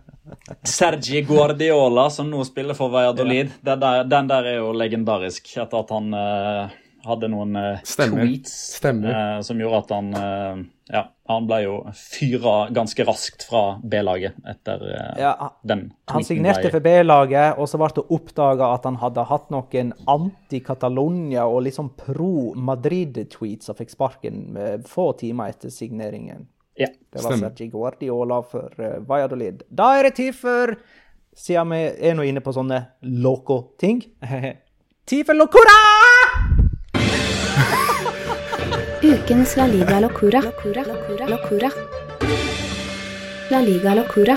Sergi 0.76 1.24
Guardiola, 1.26 2.07
som 2.11 2.30
nå 2.30 2.45
spiller 2.47 2.76
for 2.78 2.92
Valladolid, 2.92 3.51
ja. 3.51 3.64
den, 3.72 3.82
der, 3.82 4.07
den, 4.09 4.30
der, 4.30 4.49
er 4.53 4.61
jo 4.61 4.70
legendarisk. 4.76 5.51
Etter 5.57 5.80
at 5.82 5.90
han 5.95 6.14
uh, 6.14 6.76
hadde 7.05 7.28
noen 7.32 7.57
uh, 7.57 7.82
tweets 7.84 8.55
uh, 8.84 9.40
som 9.44 9.61
gjorde 9.61 9.82
at 9.84 9.92
han 9.94 10.14
ja, 10.84 11.00
han 11.30 11.46
ble 11.48 11.62
jo 11.62 11.74
fyra 11.96 12.68
ganske 12.74 13.07
raskt 13.09 13.46
fra 13.48 13.78
B-laget 13.80 14.36
etter 14.50 14.82
uh, 14.84 15.12
ja, 15.20 15.32
den. 15.64 15.86
Han 16.12 16.26
signerte 16.26 16.68
for 16.72 16.84
B-laget, 16.84 17.57
og 17.57 17.70
så 17.70 17.80
ble 17.80 17.88
det 17.96 18.05
oppdaga 18.12 18.72
at 18.76 18.88
han 18.88 18.98
hadde 19.00 19.24
hatt 19.30 19.48
noen 19.55 19.94
anti-Catalonia 20.12 21.46
og 21.48 21.64
liksom 21.68 21.94
pro-Madrid-tweets 22.00 23.72
og 23.72 23.80
fikk 23.80 23.94
sparken 23.96 24.42
få 24.88 25.12
timer 25.20 25.55
etter 25.55 25.72
signeringen. 25.72 26.44
Ja, 26.74 26.86
det 26.86 27.22
var 27.22 27.30
stemmer. 27.30 27.48
Sergi 27.48 27.68
Guardiola 27.68 28.42
for 28.42 28.74
uh, 28.78 28.98
Valladolid. 29.09 29.62
Da 29.70 29.94
er 29.98 30.09
det 30.09 30.16
tid 30.18 30.34
for, 30.34 30.74
siden 31.36 31.70
vi 31.70 31.82
er 32.11 32.18
nå 32.18 32.26
inne 32.26 32.42
på 32.44 32.55
sånne 32.55 32.82
loco-ting 33.02 34.05
Tid 35.05 35.26
for 35.28 35.36
locora! 35.36 35.93
Ukens 39.15 39.57
La 39.57 39.67
Liga 39.67 40.01
Locura. 40.01 40.41
La 43.51 43.61
Liga 43.61 43.95
Locura. 43.95 44.37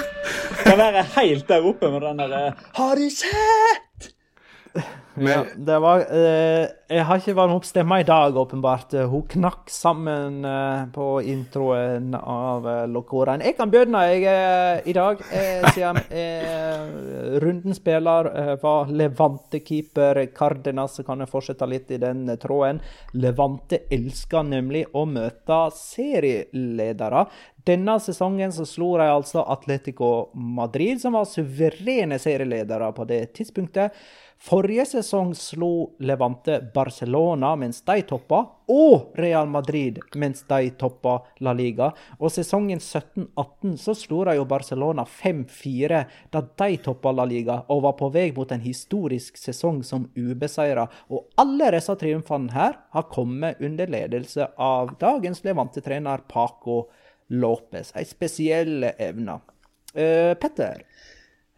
Kan 0.64 0.78
være 0.78 1.04
helt 1.16 1.48
der 1.50 1.66
oppe 1.66 1.90
med 1.90 2.06
den 2.06 2.22
derre 2.22 2.54
Har 2.78 2.96
du 2.96 3.10
sett? 3.10 3.87
Ja, 5.18 5.46
det 5.56 5.78
var 5.82 6.04
eh, 6.14 6.68
Jeg 6.94 7.06
har 7.10 7.18
ikke 7.18 7.34
varmet 7.34 7.58
opp 7.58 7.66
stemma 7.66 7.98
i 8.00 8.06
dag, 8.06 8.36
åpenbart. 8.38 8.94
Hun 9.10 9.24
knakk 9.32 9.72
sammen 9.74 10.46
eh, 10.46 10.84
på 10.94 11.08
introen 11.26 12.14
av 12.20 12.68
eh, 12.70 12.84
Locoraen. 12.92 13.42
Jeg 13.42 13.58
kan 13.58 13.72
begynne 13.74 14.04
jeg, 14.12 14.28
eh, 14.30 14.86
i 14.92 14.94
dag, 14.94 15.24
eh, 15.34 15.66
siden 15.74 16.00
eh, 16.14 17.42
rundens 17.42 17.82
spiller 17.82 18.30
eh, 18.30 18.54
var 18.62 18.94
Levante-keeper 18.94 20.22
Cardenas. 20.38 21.00
Så 21.00 21.08
kan 21.08 21.26
jeg 21.26 21.34
fortsette 21.34 21.70
litt 21.70 21.92
i 21.98 22.00
den 22.04 22.30
tråden. 22.38 22.84
Levante 23.18 23.88
elsker 23.90 24.46
nemlig 24.46 24.86
å 24.94 25.08
møte 25.10 25.64
serieledere. 25.76 27.26
Denne 27.68 27.98
sesongen 28.00 28.54
så 28.56 28.64
slo 28.70 28.94
de 29.02 29.10
altså 29.12 29.42
Atletico 29.44 30.30
Madrid, 30.38 31.02
som 31.02 31.18
var 31.18 31.26
suverene 31.28 32.22
serieledere 32.22 32.94
på 32.96 33.10
det 33.10 33.26
tidspunktet. 33.36 33.98
Forrige 34.40 34.86
sesong 34.86 35.32
slo 35.36 35.96
Levante 36.00 36.60
Barcelona 36.74 37.56
mens 37.58 37.82
de 37.82 38.02
toppa, 38.06 38.44
og 38.70 39.16
Real 39.18 39.48
Madrid 39.50 39.98
mens 40.16 40.44
de 40.46 40.70
toppa 40.78 41.16
La 41.42 41.54
Liga. 41.58 41.90
Og 42.20 42.30
sesongen 42.32 42.80
17-18 42.80 43.74
så 43.82 43.96
slo 43.98 44.22
de 44.28 44.36
jo 44.38 44.46
Barcelona 44.46 45.08
5-4 45.10 46.04
da 46.34 46.44
de 46.62 46.78
toppa 46.86 47.16
La 47.18 47.26
Liga 47.26 47.64
og 47.74 47.82
var 47.88 47.98
på 47.98 48.12
vei 48.14 48.30
mot 48.36 48.54
en 48.54 48.62
historisk 48.62 49.42
sesong 49.42 49.82
som 49.88 50.06
ubeseira. 50.14 50.86
Og 51.10 51.26
alle 51.42 51.72
disse 51.74 51.98
triumfene 51.98 52.54
her 52.54 52.78
har 52.94 53.10
kommet 53.10 53.58
under 53.64 53.90
ledelse 53.90 54.52
av 54.54 54.94
dagens 55.02 55.42
Levante-trener 55.48 56.28
Paco 56.30 56.84
Lopez. 57.34 57.92
Ei 57.98 58.06
spesiell 58.06 58.92
evne. 58.94 59.42
Uh, 59.98 60.38
Petter? 60.38 60.86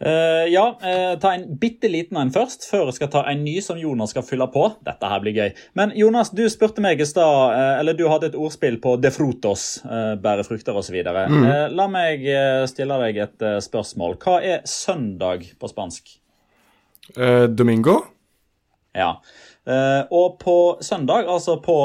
Uh, 0.06 0.48
ja, 0.48 0.80
uh, 0.80 1.20
ta 1.20 1.34
en 1.36 1.58
bitte 1.60 1.90
liten 1.92 2.18
en 2.18 2.32
først, 2.32 2.70
før 2.72 2.88
jeg 2.88 2.96
skal 2.96 3.10
ta 3.12 3.24
en 3.28 3.42
ny 3.44 3.58
som 3.64 3.80
Jonas 3.80 4.14
skal 4.14 4.24
fylle 4.24 4.48
på. 4.52 4.64
Dette 4.88 5.10
her 5.12 5.24
blir 5.24 5.36
gøy. 5.36 5.50
Men 5.76 5.92
Jonas, 5.98 6.32
du 6.32 6.46
spurte 6.52 6.84
meg 6.84 7.04
i 7.04 7.08
stad, 7.08 7.52
uh, 7.52 7.74
eller 7.82 7.98
du 8.00 8.06
hadde 8.08 8.30
et 8.32 8.38
ordspill 8.40 8.80
på 8.80 8.96
de 9.04 9.12
frutos, 9.12 9.66
bære 10.24 10.46
frukter 10.48 10.78
osv. 10.80 10.96
Mm. 11.04 11.44
la 11.76 11.86
meg 11.92 12.24
stille 12.70 12.96
deg 13.04 13.20
et 13.24 13.46
spørsmål. 13.64 14.16
Hva 14.22 14.38
er 14.46 14.64
søndag 14.68 15.46
på 15.60 15.70
spansk? 15.72 16.16
domingo. 17.58 17.96
Ja. 18.94 19.16
og 20.14 20.36
på 20.44 20.58
søndag, 20.86 21.26
altså 21.26 21.56
på 21.64 21.78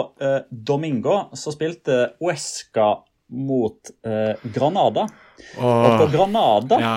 domingo, 0.51 1.17
så 1.33 1.55
spilte 1.55 2.11
Uesca 2.21 2.91
mot 3.33 3.91
Granada. 4.55 5.07
Og 5.59 5.95
på 5.99 6.09
Granada 6.13 6.79
ja 6.81 6.97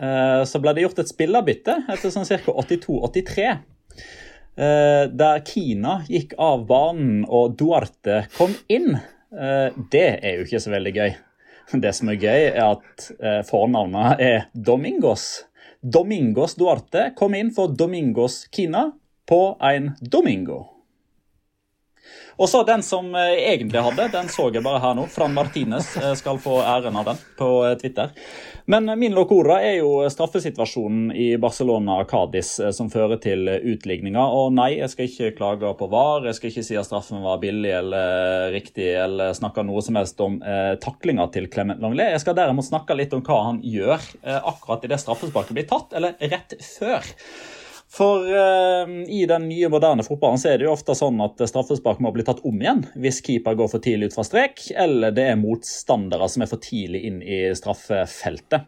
Eh, 0.00 0.44
så 0.44 0.60
ble 0.60 0.74
det 0.74 0.84
gjort 0.84 1.02
et 1.02 1.10
spillerbytte 1.10 1.76
etter 1.92 2.12
sånn 2.12 2.26
ca. 2.26 2.54
82-83. 2.62 3.46
Eh, 4.54 5.04
der 5.10 5.42
Kina 5.46 6.00
gikk 6.10 6.34
av 6.38 6.66
banen 6.68 7.24
og 7.26 7.56
Duarte 7.58 8.24
kom 8.38 8.54
inn. 8.68 8.94
Eh, 9.34 9.70
det 9.92 10.08
er 10.20 10.38
jo 10.38 10.48
ikke 10.48 10.62
så 10.62 10.74
veldig 10.74 10.94
gøy. 10.98 11.16
Det 11.80 11.94
som 11.96 12.10
er 12.12 12.20
gøy, 12.20 12.42
er 12.52 12.66
at 12.66 13.06
fornavnet 13.48 14.20
er 14.20 14.42
Domingos. 14.52 15.46
Domingos 15.80 16.58
Duarte 16.60 17.06
kom 17.16 17.32
inn 17.34 17.54
for 17.56 17.72
Domingos 17.72 18.42
Kina 18.52 18.90
på 19.26 19.40
en 19.64 19.94
Domingo. 20.04 20.73
Og 22.36 22.48
så 22.50 22.64
den 22.66 22.82
som 22.82 23.12
eh, 23.14 23.36
egentlig 23.52 23.82
hadde, 23.84 24.08
den 24.12 24.28
så 24.32 24.48
jeg 24.50 24.64
bare 24.64 24.82
her 24.82 24.96
nå. 24.98 25.06
Fran 25.12 25.34
Martinez 25.36 25.92
eh, 26.00 26.14
skal 26.18 26.40
få 26.42 26.58
æren 26.64 26.96
av 26.98 27.12
den 27.12 27.22
på 27.38 27.50
eh, 27.68 27.76
Twitter. 27.78 28.10
Men 28.70 28.88
min 28.98 29.12
locora 29.14 29.58
er 29.62 29.76
jo 29.82 30.00
straffesituasjonen 30.08 31.10
i 31.12 31.34
Barcelona-Cádiz 31.36 32.56
som 32.72 32.88
fører 32.90 33.20
til 33.20 33.44
utligninga. 33.44 34.24
Og 34.24 34.54
nei, 34.56 34.70
jeg 34.78 34.88
skal 34.92 35.10
ikke 35.10 35.34
klage 35.36 35.72
på 35.78 35.88
VAR, 35.92 36.24
jeg 36.28 36.38
skal 36.38 36.50
ikke 36.50 36.66
si 36.70 36.78
at 36.80 36.88
straffen 36.88 37.20
var 37.24 37.42
billig 37.42 37.74
eller 37.76 38.54
riktig, 38.54 38.88
eller 39.04 39.36
snakke 39.36 39.64
noe 39.66 39.82
som 39.84 39.98
helst 40.00 40.20
om 40.24 40.40
eh, 40.42 40.74
taklinga 40.82 41.28
til 41.34 41.50
Clement 41.52 41.82
Langlet. 41.84 42.14
Jeg 42.14 42.24
skal 42.24 42.38
derimot 42.38 42.68
snakke 42.68 42.96
litt 42.96 43.14
om 43.16 43.24
hva 43.24 43.40
han 43.50 43.60
gjør 43.64 43.98
eh, 44.22 44.40
akkurat 44.40 44.88
idet 44.88 45.02
straffesparket 45.02 45.56
blir 45.56 45.68
tatt, 45.68 45.92
eller 45.98 46.16
rett 46.32 46.56
før. 46.64 47.12
For 47.94 48.26
uh, 48.26 48.90
i 49.06 49.22
den 49.30 49.48
nye, 49.48 49.70
moderne 49.70 50.02
fotballen 50.06 50.40
så 50.40 50.50
er 50.50 50.58
det 50.58 50.66
jo 50.66 50.74
ofte 50.74 50.96
sånn 50.98 51.20
at 51.22 51.38
straffespark 51.46 52.00
må 52.02 52.10
bli 52.14 52.24
tatt 52.26 52.42
om 52.46 52.58
igjen 52.58 52.82
hvis 52.98 53.20
keeper 53.22 53.54
går 53.58 53.70
for 53.70 53.84
tidlig 53.84 54.10
ut 54.10 54.16
fra 54.18 54.26
strek, 54.26 54.64
eller 54.74 55.14
det 55.14 55.28
er 55.30 55.38
motstandere 55.38 56.28
som 56.30 56.42
er 56.42 56.50
for 56.50 56.62
tidlig 56.62 57.04
inn 57.06 57.20
i 57.22 57.44
straffefeltet. 57.54 58.66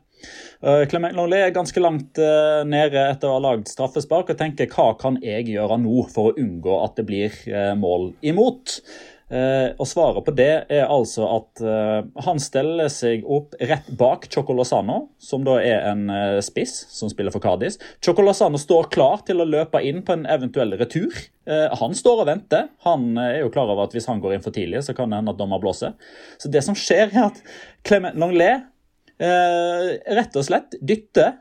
Uh, 0.63 0.87
Clement 0.89 1.19
Lollé 1.19 1.43
er 1.45 1.57
ganske 1.57 1.83
langt 1.83 2.21
uh, 2.23 2.63
nede 2.67 3.03
etter 3.03 3.29
å 3.29 3.37
ha 3.37 3.43
lagd 3.49 3.67
straffespark 3.71 4.31
og 4.33 4.39
tenker 4.39 4.71
hva 4.71 4.93
kan 5.01 5.19
jeg 5.25 5.51
gjøre 5.51 5.81
nå 5.83 6.07
for 6.15 6.31
å 6.31 6.39
unngå 6.41 6.79
at 6.85 6.97
det 7.01 7.09
blir 7.11 7.43
mål 7.83 8.13
imot? 8.23 8.79
Eh, 9.27 9.73
og 9.75 9.89
svaret 9.91 10.23
på 10.23 10.31
det 10.39 10.53
er 10.71 10.85
altså 10.87 11.25
at 11.27 11.63
eh, 11.67 12.05
han 12.23 12.39
steller 12.39 12.87
seg 12.93 13.25
opp 13.27 13.57
rett 13.59 13.89
bak 13.99 14.29
Chocolosano, 14.31 15.01
som 15.19 15.43
da 15.47 15.57
er 15.59 15.83
en 15.91 16.05
eh, 16.15 16.39
spiss 16.47 16.77
som 16.95 17.11
spiller 17.11 17.35
for 17.35 17.43
Cádiz. 17.43 17.81
Chocolosano 18.05 18.61
står 18.61 18.87
klar 18.95 19.25
til 19.27 19.43
å 19.43 19.49
løpe 19.49 19.83
inn 19.83 20.05
på 20.07 20.15
en 20.15 20.29
eventuell 20.31 20.77
retur. 20.79 21.15
Han 21.47 21.93
står 21.95 22.25
og 22.25 22.27
venter. 22.27 22.65
Han 22.83 23.13
er 23.23 23.37
jo 23.45 23.51
klar 23.55 23.69
over 23.71 23.87
at 23.87 23.93
hvis 23.95 24.09
han 24.11 24.19
går 24.19 24.35
inn 24.35 24.43
for 24.43 24.55
tidlig, 24.55 24.81
så 24.83 24.97
kan 24.99 25.13
det 25.13 25.21
hende 25.21 25.31
at 25.31 25.39
dommer 25.39 25.61
blåser. 25.63 25.93
Så 26.43 26.51
det 26.51 26.65
som 26.67 26.75
skjer, 26.75 27.13
er 27.13 27.29
at 27.29 27.39
Clement 27.87 28.19
Longlet 28.19 28.67
rett 29.23 30.35
og 30.35 30.43
slett 30.49 30.75
dytter 30.83 31.37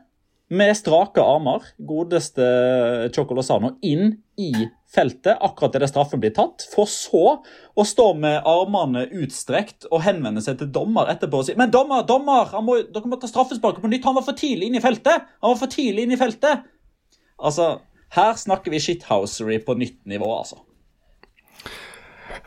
med 0.54 0.76
strake 0.78 1.18
armer, 1.18 1.66
godeste 1.82 2.46
Chocolosano, 3.16 3.74
inn 3.82 4.14
i 4.38 4.52
feltet 4.96 5.42
akkurat 5.44 5.76
der 5.76 5.86
straffen 5.90 6.22
blir 6.22 6.34
tatt, 6.36 6.64
for 6.72 6.88
så 6.90 7.24
å 7.76 7.86
stå 7.86 8.08
med 8.18 8.46
armene 8.48 9.06
utstrekt 9.20 9.88
og 9.90 10.02
henvende 10.06 10.42
seg 10.44 10.58
til 10.60 10.72
dommer 10.72 11.12
etterpå 11.12 11.42
og 11.42 11.48
si 11.48 11.56
Men 11.58 11.72
dommer, 11.74 12.06
dommer, 12.08 12.54
må, 12.64 12.80
dere 12.92 13.10
må 13.10 13.20
ta 13.20 13.30
straffesparket 13.30 13.84
på 13.84 13.92
nytt. 13.92 14.06
Han 14.08 14.16
var 14.18 14.26
for 14.26 14.38
tidlig 14.38 14.70
inn 14.70 14.80
i 14.80 14.84
feltet! 14.84 15.28
Han 15.42 15.54
var 15.54 15.60
for 15.60 15.72
tidlig 15.72 16.06
inn 16.06 16.16
i 16.16 16.20
feltet! 16.20 16.64
Altså, 17.36 17.76
her 18.16 18.38
snakker 18.40 18.72
vi 18.72 18.80
shithousery 18.80 19.60
på 19.64 19.76
nytt 19.76 20.00
nivå, 20.08 20.30
altså. 20.38 20.62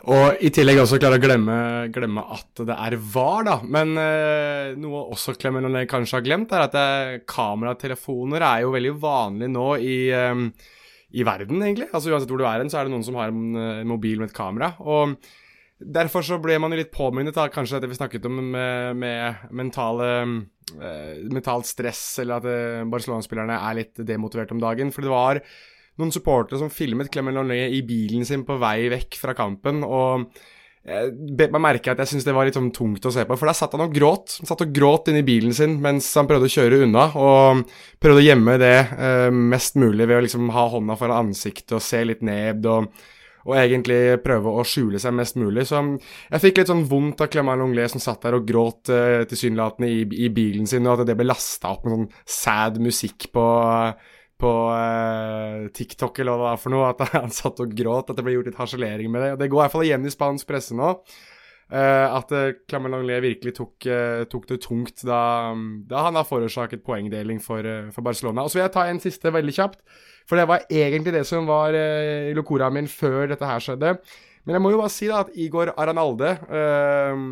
Og 0.08 0.40
i 0.40 0.48
tillegg 0.54 0.80
også 0.80 0.98
klare 1.00 1.18
å 1.18 1.22
glemme, 1.22 1.56
glemme, 1.92 2.22
at 2.32 2.62
det 2.66 2.76
er 2.76 2.96
VAR, 3.12 3.44
da. 3.46 3.56
Men 3.68 3.92
eh, 4.00 4.72
noe 4.80 5.04
også 5.12 5.34
Clemenon 5.36 5.76
kanskje 5.90 6.18
har 6.18 6.24
glemt, 6.24 6.52
er 6.56 6.64
at 6.64 6.76
det, 6.76 7.24
kameratelefoner 7.28 8.44
er 8.46 8.64
jo 8.64 8.74
veldig 8.74 8.94
vanlig 9.02 9.50
nå 9.52 9.68
i, 9.84 9.98
eh, 10.14 10.44
i 11.10 11.26
verden, 11.26 11.62
egentlig. 11.64 11.88
Altså 11.90 12.12
Uansett 12.12 12.30
hvor 12.30 12.40
du 12.40 12.46
er 12.46 12.62
hen, 12.62 12.70
så 12.72 12.80
er 12.80 12.88
det 12.88 12.94
noen 12.94 13.06
som 13.06 13.18
har 13.18 13.32
en, 13.32 13.54
en, 13.56 13.88
mobil 13.90 14.20
med 14.20 14.30
et 14.30 14.36
kamera. 14.36 14.72
Og 14.80 15.16
derfor 15.80 16.24
så 16.26 16.38
ble 16.42 16.58
man 16.62 16.74
jo 16.74 16.80
litt 16.80 16.92
påminnet 16.94 17.38
av 17.40 17.50
kanskje 17.54 17.78
dette 17.78 17.90
vi 17.90 17.98
snakket 17.98 18.28
om 18.28 18.38
med, 18.54 19.00
med 19.00 19.50
mentale 19.62 20.10
eh, 20.20 21.26
mentalt 21.32 21.68
stress, 21.70 22.04
eller 22.22 22.38
at 22.38 22.48
eh, 22.50 22.86
Barcelona-spillerne 22.90 23.58
er 23.58 23.80
litt 23.80 24.02
demotivert 24.06 24.54
om 24.54 24.62
dagen. 24.62 24.94
For 24.94 25.06
det 25.06 25.12
var 25.12 25.42
noen 26.00 26.14
supportere 26.14 26.60
som 26.60 26.72
filmet 26.72 27.10
Clement 27.12 27.36
Longlet 27.36 27.74
i 27.76 27.82
bilen 27.86 28.24
sin 28.28 28.46
på 28.48 28.60
vei 28.60 28.88
vekk 28.92 29.20
fra 29.20 29.36
kampen. 29.36 29.84
og 29.84 30.30
jeg 30.80 31.60
merker 31.60 31.92
at 31.92 32.00
jeg 32.00 32.08
syntes 32.08 32.24
det 32.24 32.32
var 32.32 32.48
litt 32.48 32.56
sånn 32.56 32.72
tungt 32.72 33.04
å 33.04 33.12
se 33.12 33.26
på, 33.28 33.36
for 33.36 33.50
der 33.50 33.56
satt 33.58 33.74
han 33.76 33.84
og 33.84 33.92
gråt. 33.92 34.38
Han 34.40 34.48
satt 34.48 34.64
og 34.64 34.72
gråt 34.72 35.10
inni 35.12 35.22
bilen 35.26 35.52
sin 35.56 35.76
mens 35.82 36.08
han 36.16 36.28
prøvde 36.30 36.48
å 36.48 36.54
kjøre 36.54 36.80
unna, 36.86 37.06
og 37.20 37.64
prøvde 38.00 38.22
å 38.22 38.24
gjemme 38.24 38.56
det 38.60 38.76
eh, 38.96 39.28
mest 39.30 39.76
mulig 39.80 40.08
ved 40.08 40.16
å 40.16 40.24
liksom 40.24 40.48
ha 40.56 40.66
hånda 40.72 40.96
foran 41.00 41.28
ansiktet 41.28 41.76
og 41.76 41.84
se 41.84 42.00
litt 42.08 42.24
ned, 42.24 42.64
og, 42.64 42.88
og, 43.44 43.52
egentlig 43.60 44.22
prøve 44.24 44.54
å 44.56 44.64
skjule 44.64 45.02
seg 45.02 45.18
mest 45.18 45.36
mulig. 45.40 45.66
Så 45.68 45.82
jeg 46.30 46.44
fikk 46.46 46.62
litt 46.62 46.72
sånn 46.72 46.86
vondt 46.88 47.20
av 47.26 47.28
Clement 47.34 47.60
Longlet 47.60 47.92
som 47.92 48.00
satt 48.00 48.24
der 48.24 48.38
og 48.38 48.48
gråt 48.48 48.88
eh, 48.94 49.26
tilsynelatende 49.28 49.92
i, 49.92 50.06
i, 50.24 50.32
bilen 50.32 50.70
sin, 50.70 50.88
og 50.88 51.04
at 51.04 51.12
det 51.12 51.18
ble 51.20 51.28
lasta 51.28 51.74
opp 51.74 51.84
med 51.84 51.98
sånn 51.98 52.08
sad 52.40 52.80
musikk 52.80 53.28
på 53.36 53.46
eh, 53.68 54.16
på 54.40 54.52
eh, 54.74 55.66
TikTok 55.76 56.18
eller 56.18 56.34
hva 56.34 56.38
det 56.38 56.48
var 56.48 56.62
for 56.62 56.74
noe, 56.74 56.92
at 56.92 57.02
han 57.18 57.34
satt 57.34 57.60
og 57.62 57.74
gråt, 57.76 58.10
at 58.10 58.18
det 58.18 58.24
ble 58.26 58.38
gjort 58.38 58.50
litt 58.50 58.60
harselering 58.60 59.12
med 59.12 59.24
det. 59.24 59.34
Og 59.34 59.42
Det 59.42 59.50
går 59.52 59.60
i 59.60 59.64
hvert 59.64 59.76
fall 59.76 59.86
igjen 59.88 60.08
i 60.08 60.14
spansk 60.14 60.48
presse 60.48 60.76
nå. 60.76 60.94
Eh, 61.70 62.16
at 62.16 62.32
uh, 62.34 62.48
Clement 62.66 62.90
Langlet 62.96 63.22
virkelig 63.22 63.52
tok, 63.54 63.76
uh, 63.86 64.24
tok, 64.26 64.48
det 64.48 64.56
tungt 64.64 65.04
da, 65.06 65.20
da 65.86 66.00
han 66.08 66.16
har 66.18 66.26
forårsaket 66.26 66.82
poengdeling 66.82 67.38
for, 67.42 67.62
uh, 67.62 67.92
for, 67.94 68.02
Barcelona. 68.02 68.42
Og 68.42 68.50
Så 68.50 68.58
vil 68.58 68.64
jeg 68.64 68.74
ta 68.74 68.88
en 68.90 68.98
siste 69.02 69.30
veldig 69.30 69.54
kjapt, 69.54 69.78
for 70.26 70.40
det 70.40 70.48
var 70.50 70.66
egentlig 70.66 71.14
det 71.14 71.22
som 71.28 71.46
var 71.46 71.76
uh, 71.78 72.32
locoraen 72.34 72.74
min 72.74 72.90
før 72.90 73.30
dette 73.30 73.46
her 73.46 73.62
skjedde. 73.62 73.94
Men 74.46 74.56
jeg 74.56 74.64
må 74.64 74.72
jo 74.72 74.80
bare 74.80 74.92
si 74.92 75.08
da 75.10 75.20
at 75.24 75.34
Igor 75.38 75.72
Aranalde, 75.76 76.30
eh, 76.48 77.24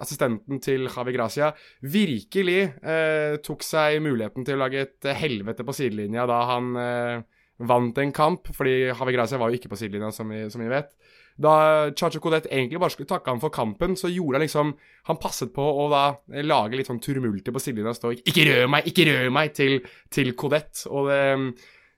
assistenten 0.00 0.62
til 0.64 0.86
Javi 0.88 1.12
Gracia, 1.16 1.50
virkelig 1.84 2.60
eh, 2.80 3.36
tok 3.44 3.66
seg 3.66 3.98
muligheten 4.04 4.46
til 4.46 4.56
å 4.56 4.62
lage 4.62 4.86
et 4.86 5.10
helvete 5.20 5.66
på 5.66 5.76
sidelinja 5.76 6.24
da 6.30 6.40
han 6.54 6.72
eh, 6.80 7.20
vant 7.68 8.00
en 8.00 8.14
kamp. 8.16 8.48
Fordi 8.56 8.78
Javi 8.86 9.16
Gracia 9.16 9.40
var 9.40 9.52
jo 9.52 9.60
ikke 9.60 9.72
på 9.74 9.80
sidelinja, 9.80 10.10
som 10.14 10.32
vi, 10.32 10.46
som 10.52 10.64
vi 10.64 10.72
vet. 10.72 10.94
Da 11.38 11.52
Chacho 11.94 12.18
Codet 12.22 12.48
egentlig 12.48 12.80
bare 12.82 12.90
skulle 12.90 13.10
takke 13.12 13.30
ham 13.30 13.42
for 13.42 13.54
kampen, 13.54 13.94
så 13.94 14.10
gjorde 14.10 14.40
han 14.40 14.42
liksom 14.42 14.72
Han 15.06 15.20
passet 15.22 15.52
på 15.54 15.62
å 15.62 15.84
da 15.92 16.00
lage 16.42 16.80
litt 16.80 16.88
sånn 16.88 16.98
turmulter 16.98 17.54
på 17.54 17.62
sidelinja 17.62 17.92
og 17.92 17.98
stå 18.00 18.10
'Ikke 18.16 18.46
rør 18.48 18.66
meg! 18.72 18.88
Ikke 18.90 19.06
rør 19.06 19.30
meg!' 19.30 19.52
til, 19.54 19.78
til 20.10 20.32
Codet. 20.34 20.82
Og 20.90 21.12
det, 21.12 21.20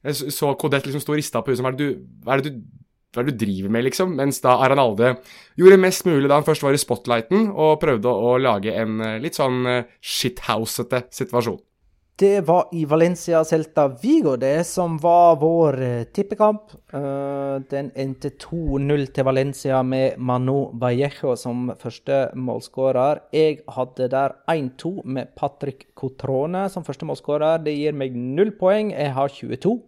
jeg 0.04 0.34
så 0.36 0.52
Codet 0.60 0.84
liksom 0.84 1.00
stå 1.00 1.14
og 1.14 1.20
rista 1.22 1.40
på 1.40 1.54
huset. 1.54 1.64
Hva 1.64 1.72
er 1.72 1.96
hva 2.24 2.36
er 2.36 2.44
det 2.44 2.52
du 2.52 2.60
hva 3.10 3.22
er 3.22 3.26
det 3.26 3.38
du 3.38 3.44
driver 3.44 3.72
med, 3.74 3.86
liksom? 3.88 4.12
Mens 4.18 4.38
da 4.44 4.58
Aranalde 4.62 5.16
gjorde 5.58 5.80
mest 5.82 6.06
mulig 6.06 6.28
da 6.30 6.38
han 6.38 6.46
først 6.46 6.62
var 6.62 6.76
i 6.76 6.82
spotlighten, 6.82 7.48
og 7.50 7.80
prøvde 7.82 8.12
å 8.12 8.36
lage 8.38 8.76
en 8.76 9.00
eh, 9.02 9.18
litt 9.22 9.38
sånn 9.38 9.66
eh, 9.66 9.90
shithousete 9.98 11.08
situasjon. 11.14 11.58
Det 12.20 12.42
var 12.44 12.68
i 12.76 12.82
Valencia 12.84 13.40
Celta 13.48 13.86
Vigo, 14.02 14.34
det, 14.36 14.66
som 14.68 14.98
var 15.00 15.38
vår 15.40 15.78
eh, 15.82 16.02
tippekamp. 16.12 16.74
Den 17.72 17.88
endte 17.96 18.34
2-0 18.36 19.06
til 19.16 19.24
Valencia 19.24 19.80
med 19.86 20.18
Manu 20.20 20.68
Vallejo 20.78 21.32
som 21.40 21.70
første 21.80 22.26
målskårer. 22.36 23.24
Jeg 23.32 23.62
hadde 23.72 24.10
der 24.12 24.36
1-2 24.52 24.92
med 25.08 25.32
Patrick 25.38 25.88
Cotrone 25.96 26.68
som 26.70 26.84
første 26.84 27.08
målskårer. 27.08 27.64
Det 27.64 27.74
gir 27.78 27.96
meg 27.96 28.14
null 28.14 28.52
poeng. 28.60 28.92
Jeg 28.92 29.16
har 29.16 29.32
22. 29.32 29.78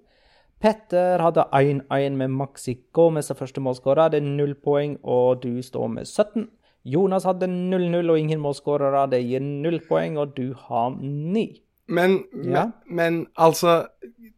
Petter 0.63 1.19
hadde 1.25 1.45
1-1 1.59 2.15
med 2.21 2.31
Maxi 2.39 2.77
Gomez 2.95 3.27
som 3.31 3.37
første 3.39 3.61
målskårer. 3.65 4.13
Det 4.13 4.21
er 4.23 4.27
null 4.29 4.55
poeng, 4.63 4.97
og 5.03 5.41
du 5.43 5.57
står 5.65 5.89
med 5.91 6.07
17. 6.07 6.45
Jonas 6.93 7.27
hadde 7.27 7.49
0-0 7.51 8.11
og 8.11 8.19
ingen 8.19 8.41
målskårere. 8.43 9.05
Det 9.11 9.21
gir 9.27 9.43
null 9.43 9.81
poeng, 9.89 10.17
og 10.23 10.37
du 10.37 10.53
har 10.69 10.95
9. 11.01 11.45
Men, 11.93 12.21
Ja. 12.47 12.69
men, 12.87 12.97
men 12.97 13.27
altså 13.37 13.89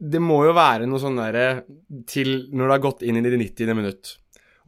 Det 0.00 0.20
må 0.20 0.40
jo 0.44 0.52
være 0.56 0.86
noe 0.88 0.98
sånn 0.98 1.16
derre 1.16 1.62
til 2.10 2.48
når 2.52 2.64
du 2.66 2.72
har 2.72 2.82
gått 2.82 3.02
inn 3.06 3.16
i 3.16 3.22
det 3.22 3.38
90. 3.38 3.74
minutt, 3.76 4.16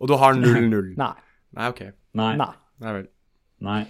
og 0.00 0.08
du 0.08 0.14
har 0.20 0.32
0-0. 0.36 0.92
Nei. 0.96 1.12
Nei, 1.56 1.68
ok. 1.72 1.80
Nei. 2.16 2.36
Nei. 2.36 2.52
Nei 2.84 2.92
vel. 2.98 3.08
Nei. 3.64 3.80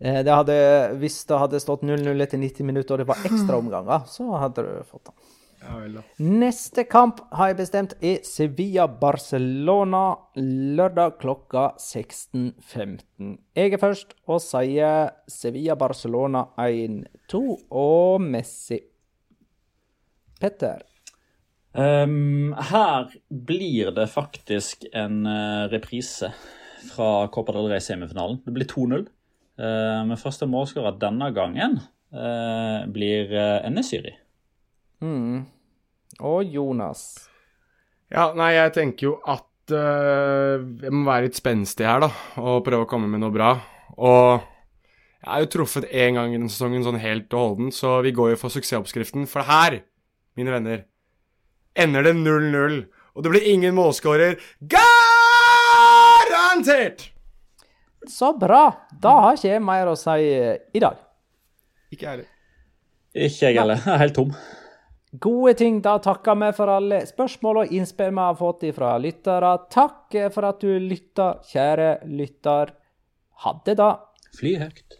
Eh, 0.00 0.22
Det 0.22 0.32
hadde, 0.32 0.56
hvis 1.02 1.18
det 1.28 1.38
hadde 1.38 1.60
stått 1.60 1.82
0-0 1.82 2.22
etter 2.22 2.38
90 2.40 2.64
minutter 2.66 2.94
og 2.94 3.02
det 3.02 3.06
var 3.10 3.22
ekstraomganger, 3.26 4.06
så 4.08 4.30
hadde 4.40 4.64
du 4.64 4.72
fått 4.88 5.10
den. 5.10 5.14
Ja 5.60 5.76
vel, 5.76 5.96
da. 5.98 6.02
Neste 6.24 6.86
kamp 6.88 7.20
har 7.36 7.50
jeg 7.50 7.58
bestemt 7.58 7.92
er 8.00 8.22
Sevilla-Barcelona 8.24 10.04
lørdag 10.40 11.18
klokka 11.20 11.66
16.15. 11.76 13.34
Jeg 13.58 13.74
er 13.76 13.82
først 13.82 14.14
og 14.24 14.40
sier 14.44 15.10
Sevilla-Barcelona 15.28 16.46
1-2 16.64 17.42
og 17.68 18.24
Messi. 18.24 18.80
Petter. 20.40 20.80
Um, 21.76 22.54
her 22.72 23.12
blir 23.28 23.92
det 23.94 24.08
faktisk 24.10 24.88
en 24.96 25.22
eh, 25.28 25.68
reprise 25.70 26.32
fra 26.88 27.28
Copa 27.30 27.54
del 27.54 27.68
Rey-semifinalen. 27.70 28.40
Det 28.46 28.54
blir 28.56 28.68
2-0. 28.70 29.06
Uh, 29.60 30.00
men 30.08 30.16
første 30.16 30.48
målskårer 30.48 30.96
denne 30.96 31.26
gangen 31.36 31.76
uh, 32.16 32.88
blir 32.88 33.28
uh, 33.34 33.60
Enesyri. 33.68 34.14
Mm. 35.00 35.44
Og 36.20 36.44
Jonas. 36.44 37.28
Ja, 38.10 38.32
nei, 38.36 38.52
jeg 38.56 38.72
tenker 38.74 39.06
jo 39.06 39.12
at 39.22 39.72
uh, 39.72 40.58
jeg 40.58 40.92
må 40.92 41.04
være 41.06 41.28
litt 41.28 41.38
spenstig 41.38 41.86
her, 41.86 42.00
da, 42.02 42.10
og 42.42 42.64
prøve 42.66 42.84
å 42.84 42.90
komme 42.90 43.08
med 43.10 43.20
noe 43.22 43.34
bra. 43.34 43.50
Og 43.96 44.40
jeg 45.20 45.28
har 45.28 45.40
jo 45.44 45.52
truffet 45.52 45.84
én 45.92 46.16
gang 46.16 46.32
i 46.32 46.38
denne 46.38 46.50
sesongen 46.52 46.84
sånn 46.86 47.02
helt 47.02 47.28
og 47.34 47.40
holden, 47.44 47.68
så 47.74 47.88
vi 48.04 48.12
går 48.16 48.28
jo 48.34 48.38
for 48.40 48.50
suksessoppskriften. 48.54 49.28
For 49.30 49.42
her, 49.46 49.72
mine 50.38 50.54
venner, 50.54 50.78
ender 51.78 52.02
det 52.08 52.14
0-0, 52.18 52.78
og 53.14 53.20
det 53.24 53.30
blir 53.34 53.44
ingen 53.52 53.74
målskårer. 53.76 54.32
Garantert! 54.74 56.00
Så 58.08 58.32
bra! 58.40 58.88
Da 58.96 59.12
har 59.26 59.36
ikke 59.36 59.52
jeg 59.52 59.62
mer 59.62 59.86
å 59.92 59.96
si 59.98 60.24
eh, 60.24 60.56
i 60.72 60.80
dag. 60.80 60.96
Ikke 61.92 62.06
heller 62.08 62.26
Ikke 63.12 63.50
jeg 63.50 63.58
heller. 63.58 63.76
Jeg 63.84 63.92
er 63.92 64.02
helt 64.06 64.16
tom. 64.16 64.30
Gode 65.10 65.54
ting. 65.58 65.80
Da 65.82 65.96
takker 65.98 66.38
vi 66.38 66.52
for 66.54 66.70
alle 66.70 67.02
spørsmål 67.08 67.64
og 67.64 67.74
innspill 67.74 68.14
vi 68.14 68.22
har 68.22 68.38
fått 68.38 68.64
fra 68.76 68.94
lyttere. 69.02 69.56
Takk 69.72 70.18
for 70.34 70.46
at 70.52 70.62
du 70.62 70.70
lytta, 70.78 71.32
kjære 71.50 71.90
lytter. 72.06 72.74
Ha 73.42 73.54
det, 73.66 73.78
da. 73.80 73.92
Fly 74.38 74.54
høyt. 74.60 74.99